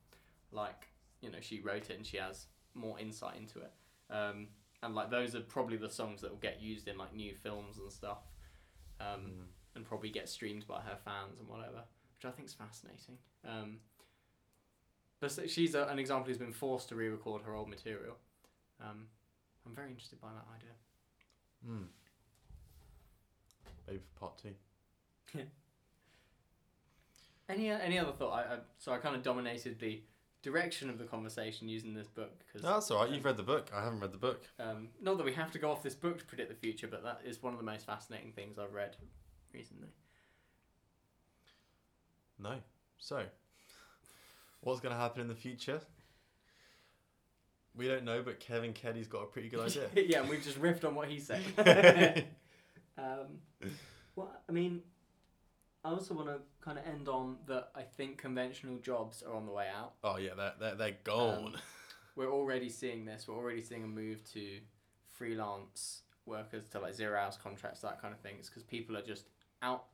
like 0.53 0.89
you 1.21 1.31
know 1.31 1.39
she 1.41 1.61
wrote 1.61 1.91
it 1.91 1.97
and 1.97 2.05
she 2.07 2.17
has 2.17 2.47
more 2.75 2.99
insight 2.99 3.37
into 3.37 3.59
it 3.61 3.73
um, 4.13 4.47
and 4.83 4.95
like 4.95 5.11
those 5.11 5.35
are 5.35 5.41
probably 5.41 5.77
the 5.77 5.89
songs 5.91 6.21
that 6.21 6.31
will 6.31 6.39
get 6.39 6.61
used 6.61 6.87
in 6.89 6.97
like 6.99 7.15
new 7.15 7.35
films 7.35 7.79
and 7.79 7.91
stuff 7.91 8.19
um, 9.01 9.07
Mm. 9.07 9.45
and 9.77 9.85
probably 9.85 10.11
get 10.11 10.29
streamed 10.29 10.67
by 10.67 10.81
her 10.81 10.97
fans 11.05 11.39
and 11.41 11.49
whatever 11.49 11.83
which 12.17 12.25
I 12.25 12.31
think 12.31 12.49
is 12.49 12.55
fascinating 12.55 13.17
um, 13.49 13.79
but 15.21 15.51
she's 15.51 15.75
a, 15.75 15.85
an 15.85 15.99
example 15.99 16.29
who's 16.29 16.39
been 16.39 16.53
forced 16.53 16.89
to 16.91 16.95
re-record 16.95 17.43
her 17.43 17.55
old 17.55 17.69
material 17.69 18.17
um, 18.81 19.07
I'm 19.67 19.75
very 19.75 19.89
interested 19.89 20.21
by 20.21 20.29
that 20.29 20.47
idea 20.55 20.73
Mm. 21.69 21.87
Maybe 23.87 23.99
for 23.99 24.21
part 24.21 24.39
two. 24.39 24.55
any 27.49 27.69
any 27.69 27.99
other 27.99 28.13
thought 28.13 28.33
I, 28.33 28.55
I 28.55 28.59
so 28.79 28.93
I 28.93 28.99
kind 28.99 29.15
of 29.15 29.23
dominated 29.23 29.79
the 29.79 30.03
direction 30.43 30.89
of 30.89 30.99
the 30.99 31.05
conversation 31.05 31.69
using 31.69 31.93
this 31.93 32.09
book 32.09 32.33
because 32.47 32.63
No, 32.63 32.75
that's 32.75 32.91
all 32.91 33.03
right. 33.05 33.13
You've 33.13 33.25
read 33.25 33.37
the 33.37 33.43
book. 33.43 33.71
I 33.75 33.83
haven't 33.85 34.01
read 34.01 34.13
the 34.13 34.19
book. 34.19 34.49
Um, 34.59 34.89
not 35.01 35.19
that 35.19 35.27
we 35.27 35.35
have 35.35 35.51
to 35.53 35.59
go 35.59 35.71
off 35.71 35.83
this 35.83 35.95
book 35.95 36.19
to 36.19 36.25
predict 36.25 36.49
the 36.49 36.55
future, 36.55 36.89
but 36.89 37.03
that 37.03 37.21
is 37.25 37.43
one 37.43 37.53
of 37.53 37.59
the 37.59 37.65
most 37.65 37.85
fascinating 37.85 38.33
things 38.33 38.59
I've 38.59 38.73
read 38.73 38.97
recently. 39.53 39.89
No. 42.39 42.55
So, 42.99 43.25
what's 44.63 44.81
going 44.81 44.95
to 44.95 45.01
happen 45.01 45.21
in 45.21 45.29
the 45.29 45.35
future? 45.35 45.81
We 47.77 47.87
don't 47.87 48.05
know, 48.05 48.23
but 48.23 48.41
Kevin 48.41 48.73
Kelly's 48.73 49.07
got 49.07 49.23
a 49.23 49.27
pretty 49.27 49.49
good 49.49 49.61
idea. 49.61 49.89
yeah, 49.95 50.21
and 50.21 50.29
we've 50.29 50.43
just 50.43 50.61
riffed 50.61 50.85
on 50.85 50.95
what 50.95 51.09
he 51.09 51.21
said. 51.21 51.43
um, 52.99 53.71
well, 54.17 54.31
I 54.49 54.53
mean, 54.53 54.83
I 55.85 55.91
also 55.91 56.15
want 56.15 56.29
to 56.29 56.39
kind 56.61 56.79
of 56.79 56.87
end 56.87 57.09
on 57.09 57.37
that 57.47 57.71
I 57.75 57.83
think 57.83 58.19
conventional 58.19 58.79
jobs 58.79 59.23
are 59.23 59.35
on 59.35 59.47
the 59.47 59.53
way 59.53 59.69
out. 59.75 59.95
oh 60.05 60.17
yeah, 60.17 60.35
they're 60.37 60.55
they're, 60.59 60.75
they're 60.75 60.97
gone. 61.05 61.47
Um, 61.47 61.57
We're 62.17 62.33
already 62.33 62.69
seeing 62.69 63.05
this. 63.05 63.27
We're 63.29 63.37
already 63.37 63.63
seeing 63.63 63.85
a 63.85 63.87
move 63.87 64.23
to 64.33 64.59
freelance 65.09 66.03
workers 66.27 66.67
to 66.69 66.81
like 66.81 66.95
zero 66.95 67.19
hours 67.19 67.39
contracts, 67.43 67.81
that 67.81 68.01
kind 68.01 68.13
of 68.13 68.21
things, 68.21 68.49
because 68.49 68.63
people 68.63 68.97
are 68.97 69.03
just 69.03 69.29
out, 69.63 69.85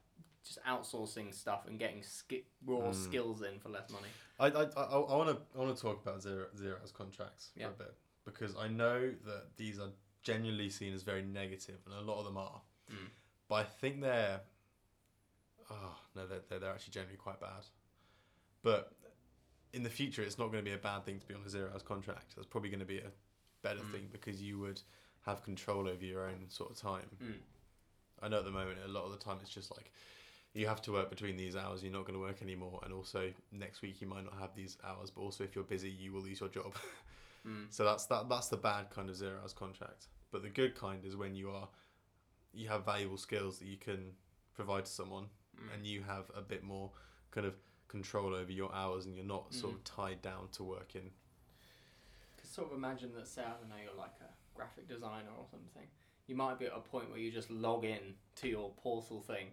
just 0.46 0.58
outsourcing 0.64 1.34
stuff 1.34 1.66
and 1.66 1.78
getting 1.78 2.02
ski- 2.02 2.44
raw 2.64 2.78
Mm. 2.90 2.94
skills 2.94 3.42
in 3.42 3.58
for 3.58 3.68
less 3.68 3.90
money. 3.90 4.08
I 4.38 4.46
I 4.48 4.62
I 4.64 5.16
want 5.16 5.30
to 5.30 5.58
I 5.58 5.62
want 5.62 5.76
to 5.76 5.82
talk 5.82 6.02
about 6.02 6.22
zero 6.22 6.46
zero 6.56 6.76
hours 6.80 6.92
contracts 6.92 7.50
Yeah. 7.56 7.68
for 7.68 7.74
a 7.74 7.76
bit 7.86 7.94
because 8.24 8.54
I 8.56 8.68
know 8.68 9.10
that 9.24 9.56
these 9.56 9.78
are 9.78 9.90
genuinely 10.22 10.70
seen 10.70 10.92
as 10.94 11.02
very 11.02 11.22
negative, 11.22 11.78
and 11.86 11.94
a 11.94 12.00
lot 12.00 12.18
of 12.18 12.24
them 12.24 12.36
are. 12.36 12.60
Mm. 12.90 13.08
But 13.48 13.54
I 13.56 13.64
think 13.64 14.00
they're 14.00 14.40
oh 15.70 15.96
no, 16.14 16.26
they're 16.26 16.40
they're, 16.48 16.58
they're 16.60 16.72
actually 16.72 16.92
generally 16.92 17.16
quite 17.16 17.40
bad. 17.40 17.64
But 18.62 18.92
in 19.72 19.82
the 19.82 19.90
future, 19.90 20.22
it's 20.22 20.38
not 20.38 20.46
going 20.52 20.64
to 20.64 20.68
be 20.70 20.74
a 20.74 20.78
bad 20.78 21.04
thing 21.04 21.18
to 21.20 21.26
be 21.26 21.34
on 21.34 21.42
a 21.44 21.50
zero 21.50 21.70
hours 21.72 21.82
contract. 21.82 22.34
That's 22.36 22.46
probably 22.46 22.70
going 22.70 22.80
to 22.80 22.86
be 22.86 22.98
a 22.98 23.10
better 23.62 23.80
Mm. 23.80 23.92
thing 23.92 24.08
because 24.12 24.40
you 24.42 24.58
would 24.58 24.80
have 25.24 25.42
control 25.42 25.88
over 25.88 26.04
your 26.04 26.22
own 26.28 26.48
sort 26.48 26.70
of 26.70 26.76
time. 26.76 27.08
Mm. 27.22 27.38
I 28.22 28.28
know 28.28 28.38
at 28.38 28.44
the 28.44 28.50
moment, 28.50 28.78
a 28.84 28.88
lot 28.88 29.04
of 29.04 29.10
the 29.12 29.18
time, 29.18 29.38
it's 29.42 29.50
just 29.50 29.70
like 29.76 29.90
you 30.56 30.66
have 30.66 30.80
to 30.82 30.92
work 30.92 31.10
between 31.10 31.36
these 31.36 31.54
hours. 31.54 31.82
You're 31.82 31.92
not 31.92 32.06
going 32.06 32.14
to 32.14 32.20
work 32.20 32.40
anymore, 32.40 32.80
and 32.82 32.92
also 32.92 33.30
next 33.52 33.82
week 33.82 34.00
you 34.00 34.06
might 34.06 34.24
not 34.24 34.34
have 34.40 34.54
these 34.56 34.78
hours. 34.82 35.10
But 35.10 35.20
also, 35.20 35.44
if 35.44 35.54
you're 35.54 35.64
busy, 35.64 35.90
you 35.90 36.12
will 36.12 36.22
lose 36.22 36.40
your 36.40 36.48
job. 36.48 36.74
Mm. 37.46 37.66
so 37.70 37.84
that's 37.84 38.06
that. 38.06 38.28
That's 38.28 38.48
the 38.48 38.56
bad 38.56 38.90
kind 38.90 39.08
of 39.08 39.14
zero 39.14 39.34
hours 39.40 39.52
contract. 39.52 40.08
But 40.32 40.42
the 40.42 40.48
good 40.48 40.74
kind 40.74 41.04
is 41.04 41.14
when 41.14 41.36
you 41.36 41.50
are, 41.52 41.68
you 42.52 42.66
have 42.66 42.84
valuable 42.84 43.18
skills 43.18 43.60
that 43.60 43.66
you 43.68 43.76
can 43.76 44.14
provide 44.56 44.86
to 44.86 44.90
someone, 44.90 45.26
Mm. 45.56 45.74
and 45.74 45.86
you 45.86 46.02
have 46.02 46.24
a 46.36 46.40
bit 46.40 46.64
more 46.64 46.90
kind 47.30 47.46
of 47.46 47.54
control 47.86 48.34
over 48.34 48.50
your 48.50 48.74
hours, 48.74 49.06
and 49.06 49.14
you're 49.14 49.24
not 49.24 49.54
sort 49.54 49.74
Mm. 49.74 49.76
of 49.76 49.84
tied 49.84 50.22
down 50.22 50.48
to 50.54 50.64
working. 50.64 51.12
Cause 52.38 52.50
sort 52.50 52.72
of 52.72 52.76
imagine 52.76 53.12
that, 53.14 53.28
say, 53.28 53.42
I 53.42 53.50
don't 53.52 53.68
know, 53.68 53.76
you're 53.80 53.94
like 53.94 54.16
a 54.20 54.30
graphic 54.56 54.88
designer 54.88 55.30
or 55.38 55.46
something. 55.48 55.86
You 56.26 56.34
might 56.34 56.58
be 56.58 56.66
at 56.66 56.72
a 56.74 56.80
point 56.80 57.10
where 57.10 57.20
you 57.20 57.30
just 57.30 57.50
log 57.52 57.84
in 57.84 58.16
to 58.40 58.48
your 58.48 58.70
portal 58.82 59.20
thing 59.20 59.52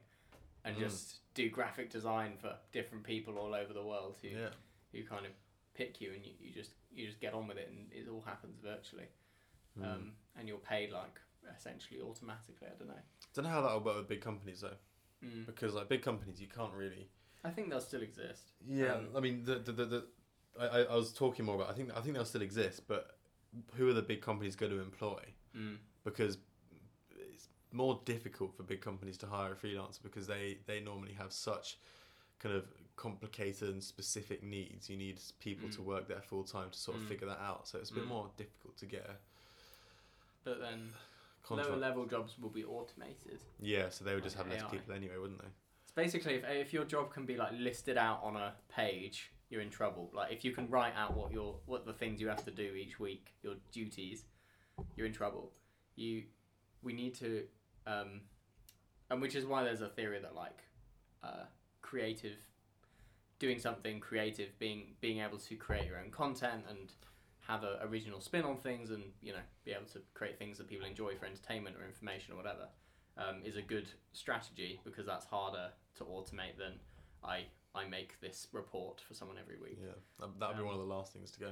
and 0.65 0.75
Mm. 0.75 0.79
just 0.79 1.19
do 1.33 1.49
graphic 1.49 1.89
design 1.89 2.37
for 2.37 2.57
different 2.71 3.03
people 3.03 3.37
all 3.37 3.53
over 3.53 3.73
the 3.73 3.83
world 3.83 4.17
who, 4.21 4.29
Yeah. 4.29 4.49
who 4.91 5.03
kind 5.03 5.25
of 5.25 5.31
pick 5.73 5.99
you 5.99 6.13
and 6.13 6.25
you, 6.25 6.33
you 6.39 6.51
just 6.53 6.71
you 6.91 7.07
just 7.07 7.19
get 7.19 7.33
on 7.33 7.47
with 7.47 7.57
it 7.57 7.67
and 7.69 7.91
it 7.91 8.07
all 8.07 8.21
happens 8.21 8.59
virtually. 8.59 9.07
Mm. 9.79 9.83
Um, 9.85 10.15
and 10.35 10.47
you're 10.47 10.59
paid 10.59 10.91
like 10.91 11.19
essentially 11.57 11.99
automatically. 12.01 12.67
I 12.67 12.75
don't 12.77 12.87
know. 12.87 12.93
I 12.93 13.01
Don't 13.33 13.45
know 13.45 13.49
how 13.51 13.61
that 13.61 13.73
will 13.73 13.81
work 13.81 13.97
with 13.97 14.07
big 14.07 14.21
companies 14.21 14.61
though, 14.61 14.77
Mm. 15.23 15.45
because 15.47 15.73
like 15.73 15.89
big 15.89 16.01
companies, 16.03 16.39
you 16.39 16.47
can't 16.47 16.73
really. 16.73 17.09
I 17.43 17.49
think 17.49 17.69
they'll 17.69 17.81
still 17.81 18.03
exist. 18.03 18.51
Yeah, 18.65 18.93
Um, 18.93 19.15
I 19.15 19.19
mean, 19.19 19.43
the 19.43 19.55
the, 19.59 19.71
the, 19.71 19.85
the 19.85 20.07
I, 20.59 20.83
I 20.83 20.95
was 20.95 21.11
talking 21.11 21.45
more 21.45 21.55
about. 21.55 21.69
I 21.71 21.73
think 21.73 21.91
I 21.97 22.01
think 22.01 22.13
they'll 22.15 22.25
still 22.25 22.43
exist, 22.43 22.87
but 22.87 23.17
who 23.73 23.89
are 23.89 23.93
the 23.93 24.01
big 24.03 24.21
companies 24.21 24.55
going 24.55 24.71
to 24.71 24.79
employ? 24.79 25.33
Mm. 25.55 25.77
Because 26.03 26.37
more 27.73 27.99
difficult 28.05 28.55
for 28.55 28.63
big 28.63 28.81
companies 28.81 29.17
to 29.17 29.25
hire 29.27 29.51
a 29.51 29.55
freelancer 29.55 30.01
because 30.03 30.27
they 30.27 30.57
they 30.67 30.79
normally 30.79 31.13
have 31.13 31.33
such 31.33 31.77
kind 32.39 32.55
of 32.55 32.65
complicated 32.95 33.69
and 33.69 33.83
specific 33.83 34.43
needs. 34.43 34.89
You 34.89 34.97
need 34.97 35.19
people 35.39 35.69
to 35.69 35.79
Mm. 35.81 35.85
work 35.85 36.07
there 36.07 36.21
full 36.21 36.43
time 36.43 36.69
to 36.71 36.77
sort 36.77 36.97
of 36.97 37.03
Mm. 37.03 37.07
figure 37.07 37.27
that 37.27 37.39
out. 37.39 37.67
So 37.67 37.79
it's 37.79 37.89
a 37.89 37.93
bit 37.95 38.03
Mm. 38.05 38.09
more 38.09 38.31
difficult 38.37 38.77
to 38.77 38.85
get 38.85 39.09
a 39.09 39.17
But 40.43 40.59
then 40.59 40.93
contract. 41.41 41.69
lower 41.69 41.77
level 41.79 42.05
jobs 42.05 42.37
will 42.37 42.49
be 42.49 42.63
automated. 42.65 43.39
yeah, 43.59 43.89
so 43.89 44.03
they 44.05 44.13
would 44.13 44.23
just 44.23 44.35
have 44.35 44.47
less 44.49 44.63
people 44.69 44.93
anyway, 44.93 45.17
wouldn't 45.17 45.41
they? 45.41 45.47
It's 45.83 45.91
basically 45.91 46.35
if, 46.35 46.43
if 46.45 46.73
your 46.73 46.85
job 46.85 47.11
can 47.13 47.25
be 47.25 47.37
like 47.37 47.53
listed 47.53 47.97
out 47.97 48.21
on 48.23 48.35
a 48.35 48.55
page, 48.69 49.31
you're 49.49 49.61
in 49.61 49.69
trouble. 49.69 50.09
Like 50.13 50.31
if 50.31 50.43
you 50.43 50.51
can 50.51 50.69
write 50.69 50.93
out 50.95 51.15
what 51.15 51.31
your 51.31 51.59
what 51.65 51.85
the 51.85 51.93
things 51.93 52.19
you 52.21 52.27
have 52.27 52.43
to 52.45 52.51
do 52.51 52.75
each 52.75 52.99
week, 52.99 53.33
your 53.41 53.55
duties, 53.71 54.25
you're 54.95 55.07
in 55.07 55.13
trouble. 55.13 55.51
You 55.95 56.23
we 56.81 56.93
need 56.93 57.15
to 57.15 57.47
um 57.87 58.21
and 59.09 59.21
which 59.21 59.35
is 59.35 59.45
why 59.45 59.63
there's 59.63 59.81
a 59.81 59.89
theory 59.89 60.19
that 60.19 60.35
like 60.35 60.63
uh, 61.23 61.45
creative 61.81 62.37
doing 63.39 63.59
something 63.59 63.99
creative 63.99 64.57
being 64.59 64.95
being 65.01 65.19
able 65.19 65.37
to 65.37 65.55
create 65.55 65.85
your 65.85 65.97
own 65.97 66.11
content 66.11 66.63
and 66.69 66.93
have 67.41 67.63
a 67.63 67.79
original 67.83 68.21
spin 68.21 68.43
on 68.43 68.57
things 68.57 68.89
and 68.89 69.03
you 69.21 69.33
know 69.33 69.39
be 69.65 69.71
able 69.71 69.85
to 69.85 69.99
create 70.13 70.37
things 70.39 70.57
that 70.57 70.67
people 70.67 70.85
enjoy 70.87 71.13
for 71.15 71.25
entertainment 71.25 71.75
or 71.79 71.85
information 71.85 72.33
or 72.33 72.37
whatever 72.37 72.67
um, 73.17 73.41
is 73.43 73.57
a 73.57 73.61
good 73.61 73.89
strategy 74.13 74.79
because 74.83 75.05
that's 75.05 75.25
harder 75.25 75.69
to 75.95 76.03
automate 76.05 76.57
than 76.57 76.73
I 77.23 77.45
I 77.75 77.85
make 77.87 78.19
this 78.21 78.47
report 78.51 79.01
for 79.07 79.13
someone 79.13 79.37
every 79.39 79.57
week. 79.57 79.79
Yeah, 79.81 79.93
that 80.19 80.39
that'd 80.39 80.55
be 80.57 80.61
Um, 80.61 80.67
one 80.67 80.75
of 80.75 80.81
the 80.81 80.93
last 80.93 81.13
things 81.13 81.31
to 81.31 81.39
go. 81.39 81.51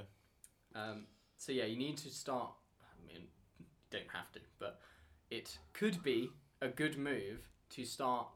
Um, 0.74 1.06
so 1.36 1.52
yeah, 1.52 1.64
you 1.64 1.76
need 1.76 1.96
to 1.98 2.10
start. 2.10 2.52
I 2.80 3.06
mean, 3.06 3.26
you 3.58 3.66
don't 3.90 4.08
have 4.12 4.30
to, 4.32 4.40
but 4.58 4.80
it 5.32 5.56
could 5.72 6.02
be 6.02 6.30
a 6.60 6.68
good 6.68 6.98
move 6.98 7.48
to 7.70 7.84
start 7.86 8.26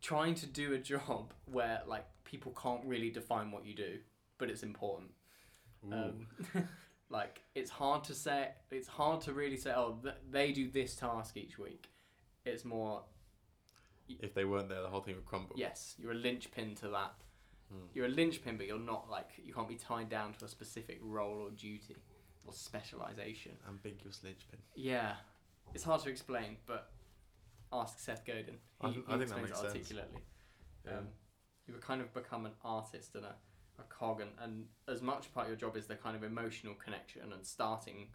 trying 0.00 0.36
to 0.36 0.46
do 0.46 0.72
a 0.72 0.78
job 0.78 1.34
where 1.50 1.80
like 1.86 2.06
people 2.24 2.54
can't 2.60 2.82
really 2.84 3.10
define 3.10 3.50
what 3.50 3.66
you 3.66 3.74
do, 3.74 3.98
but 4.38 4.48
it's 4.48 4.62
important. 4.62 5.10
Um, 5.92 6.28
like 7.10 7.42
it's 7.56 7.70
hard 7.70 8.04
to 8.04 8.14
say. 8.14 8.50
It's 8.70 8.86
hard 8.86 9.20
to 9.22 9.32
really 9.32 9.56
say. 9.56 9.72
Oh, 9.74 9.98
th- 10.00 10.14
they 10.30 10.52
do 10.52 10.70
this 10.70 10.94
task 10.94 11.36
each 11.36 11.58
week. 11.58 11.88
It's 12.46 12.64
more 12.64 13.02
if 14.08 14.32
they 14.32 14.44
weren't 14.44 14.68
there, 14.68 14.82
the 14.82 14.88
whole 14.88 15.00
thing 15.00 15.16
would 15.16 15.26
crumble. 15.26 15.56
yes, 15.56 15.96
you're 15.98 16.12
a 16.12 16.14
linchpin 16.14 16.76
to 16.76 16.88
that. 16.88 17.14
Hmm. 17.72 17.86
You're 17.94 18.06
a 18.06 18.10
linchpin, 18.10 18.58
but 18.58 18.66
you're 18.66 18.78
not 18.78 19.10
like 19.10 19.30
you 19.42 19.52
can't 19.52 19.68
be 19.68 19.74
tied 19.76 20.08
down 20.08 20.34
to 20.34 20.44
a 20.44 20.48
specific 20.48 21.00
role 21.02 21.46
or 21.46 21.50
duty 21.50 21.96
or 22.46 22.52
specialization. 22.52 23.52
Ambiguous 23.68 24.20
linchpin. 24.22 24.58
Yeah, 24.74 25.14
it's 25.74 25.84
hard 25.84 26.02
to 26.02 26.10
explain, 26.10 26.56
but 26.66 26.90
ask 27.72 27.98
Seth 27.98 28.24
Godin. 28.24 28.58
He, 28.80 28.86
I 28.86 28.90
he 28.90 28.90
I 28.90 28.92
think 28.92 29.06
that 29.06 29.20
explains 29.20 29.48
makes 29.48 29.58
it 29.58 29.62
sense. 29.62 29.74
articulately. 29.74 30.20
Yeah. 30.86 30.98
Um, 30.98 31.08
you 31.66 31.74
kind 31.80 32.00
of 32.00 32.12
become 32.12 32.44
an 32.46 32.52
artist 32.62 33.14
and 33.14 33.24
a 33.24 33.34
a 33.78 33.82
cog, 33.84 34.20
and, 34.20 34.30
and 34.40 34.66
as 34.88 35.02
much 35.02 35.32
part 35.34 35.46
of 35.46 35.50
your 35.50 35.56
job 35.56 35.76
is 35.76 35.86
the 35.86 35.96
kind 35.96 36.16
of 36.16 36.22
emotional 36.22 36.74
connection 36.74 37.32
and 37.32 37.44
starting 37.44 38.08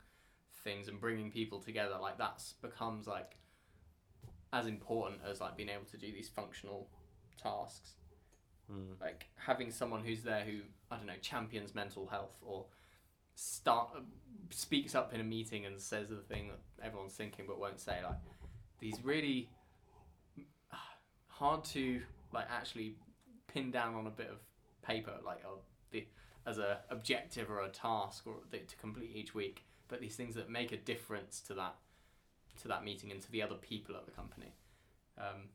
things 0.63 0.87
and 0.87 0.99
bringing 0.99 1.31
people 1.31 1.59
together. 1.59 1.95
Like 2.01 2.17
that's 2.17 2.53
becomes 2.53 3.07
like 3.07 3.37
as 4.53 4.67
important 4.67 5.21
as 5.29 5.41
like 5.41 5.55
being 5.57 5.69
able 5.69 5.85
to 5.91 5.97
do 5.97 6.11
these 6.11 6.29
functional 6.29 6.89
tasks. 7.41 7.93
Mm. 8.71 8.99
Like 9.01 9.27
having 9.35 9.71
someone 9.71 10.03
who's 10.03 10.23
there 10.23 10.43
who 10.43 10.59
I 10.91 10.97
don't 10.97 11.07
know 11.07 11.13
champions 11.21 11.75
mental 11.75 12.07
health 12.07 12.39
or 12.41 12.65
start 13.39 13.89
speaks 14.49 14.95
up 14.95 15.13
in 15.13 15.21
a 15.21 15.23
meeting 15.23 15.65
and 15.65 15.79
says 15.79 16.09
the 16.09 16.17
thing 16.17 16.49
that 16.49 16.85
everyone's 16.85 17.13
thinking 17.13 17.45
but 17.47 17.59
won't 17.59 17.79
say. 17.79 17.97
Like 18.03 18.17
these 18.79 19.03
really 19.03 19.49
hard 21.27 21.63
to 21.63 22.01
like 22.33 22.47
actually 22.51 22.95
pin 23.47 23.71
down 23.71 23.95
on 23.95 24.07
a 24.07 24.09
bit 24.09 24.29
of 24.29 24.37
paper 24.81 25.13
like 25.25 25.39
uh, 25.45 25.55
the, 25.91 26.05
as 26.45 26.57
a 26.57 26.79
objective 26.89 27.49
or 27.49 27.61
a 27.61 27.69
task 27.69 28.27
or 28.27 28.35
the, 28.51 28.57
to 28.59 28.75
complete 28.75 29.11
each 29.15 29.33
week 29.33 29.63
but 29.87 30.01
these 30.01 30.15
things 30.15 30.35
that 30.35 30.49
make 30.49 30.73
a 30.73 30.77
difference 30.77 31.39
to 31.39 31.53
that 31.53 31.75
to 32.61 32.67
that 32.67 32.83
meeting 32.83 33.09
and 33.09 33.21
to 33.21 33.31
the 33.31 33.41
other 33.41 33.55
people 33.55 33.95
at 33.95 34.05
the 34.05 34.11
company 34.11 34.53
um, 35.17 35.47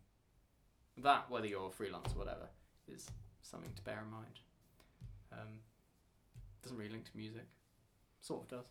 that 0.96 1.30
whether 1.30 1.46
you're 1.46 1.70
freelance 1.70 2.14
or 2.14 2.18
whatever 2.18 2.48
is 2.88 3.06
something 3.42 3.70
to 3.76 3.82
bear 3.82 4.02
in 4.04 4.10
mind 4.10 4.40
um, 5.32 5.60
doesn't 6.62 6.78
really 6.78 6.90
link 6.90 7.04
to 7.04 7.16
music 7.16 7.44
sort 8.24 8.42
of 8.42 8.48
does. 8.48 8.66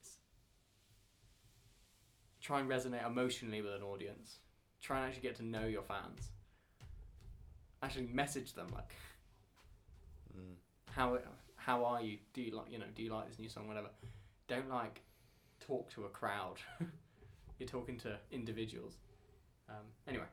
It's- 0.00 0.16
try 2.40 2.60
and 2.60 2.68
resonate 2.68 3.06
emotionally 3.06 3.60
with 3.60 3.74
an 3.74 3.82
audience. 3.82 4.38
Try 4.80 4.98
and 4.98 5.06
actually 5.06 5.22
get 5.22 5.36
to 5.36 5.44
know 5.44 5.66
your 5.66 5.82
fans. 5.82 6.30
Actually 7.82 8.06
message 8.06 8.54
them 8.54 8.68
like 8.74 8.94
Mm. 10.36 10.54
how 10.86 11.18
how 11.56 11.84
are 11.84 12.00
you? 12.02 12.18
Do 12.32 12.40
you 12.42 12.56
like 12.56 12.70
you 12.70 12.78
know 12.78 12.86
do 12.94 13.02
you 13.02 13.12
like 13.12 13.28
this 13.28 13.38
new 13.38 13.48
song? 13.50 13.68
whatever. 13.68 13.90
Don't 14.48 14.68
like 14.70 15.02
talk 15.60 15.90
to 15.90 16.04
a 16.06 16.08
crowd. 16.08 16.56
You're 17.58 17.68
talking 17.68 17.98
to 17.98 18.18
individuals. 18.30 18.96
Um, 19.68 19.84
anyway 20.08 20.24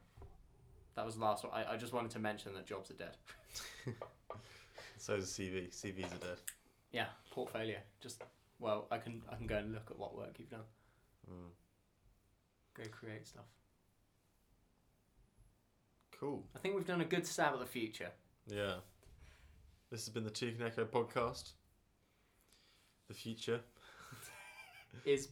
that 0.95 1.05
was 1.05 1.15
the 1.15 1.21
last 1.21 1.43
one. 1.43 1.53
I, 1.53 1.73
I 1.73 1.77
just 1.77 1.93
wanted 1.93 2.11
to 2.11 2.19
mention 2.19 2.53
that 2.53 2.65
jobs 2.65 2.91
are 2.91 2.95
dead. 2.95 3.17
So 4.97 5.15
is 5.15 5.27
CV. 5.31 5.69
CVs 5.69 6.13
are 6.13 6.17
dead. 6.27 6.37
yeah 6.91 7.05
portfolio 7.45 7.77
just 8.01 8.21
well 8.59 8.87
i 8.91 8.97
can 8.97 9.21
i 9.31 9.35
can 9.35 9.47
go 9.47 9.55
and 9.57 9.71
look 9.73 9.87
at 9.91 9.97
what 9.97 10.15
work 10.15 10.35
you've 10.39 10.49
done 10.49 10.67
Mm. 11.29 11.51
go 12.75 12.83
create 12.91 13.27
stuff 13.27 13.45
Cool. 16.19 16.43
i 16.55 16.59
think 16.59 16.75
we've 16.75 16.85
done 16.87 17.01
a 17.01 17.05
good 17.05 17.25
stab 17.25 17.53
at 17.53 17.59
the 17.59 17.65
future 17.65 18.11
Yeah. 18.47 18.75
This 19.91 20.05
has 20.05 20.09
been 20.13 20.23
the 20.23 20.29
Toucan 20.29 20.61
Echo 20.67 20.85
podcast. 20.85 21.53
The 23.07 23.13
future. 23.15 23.59
is 25.05 25.25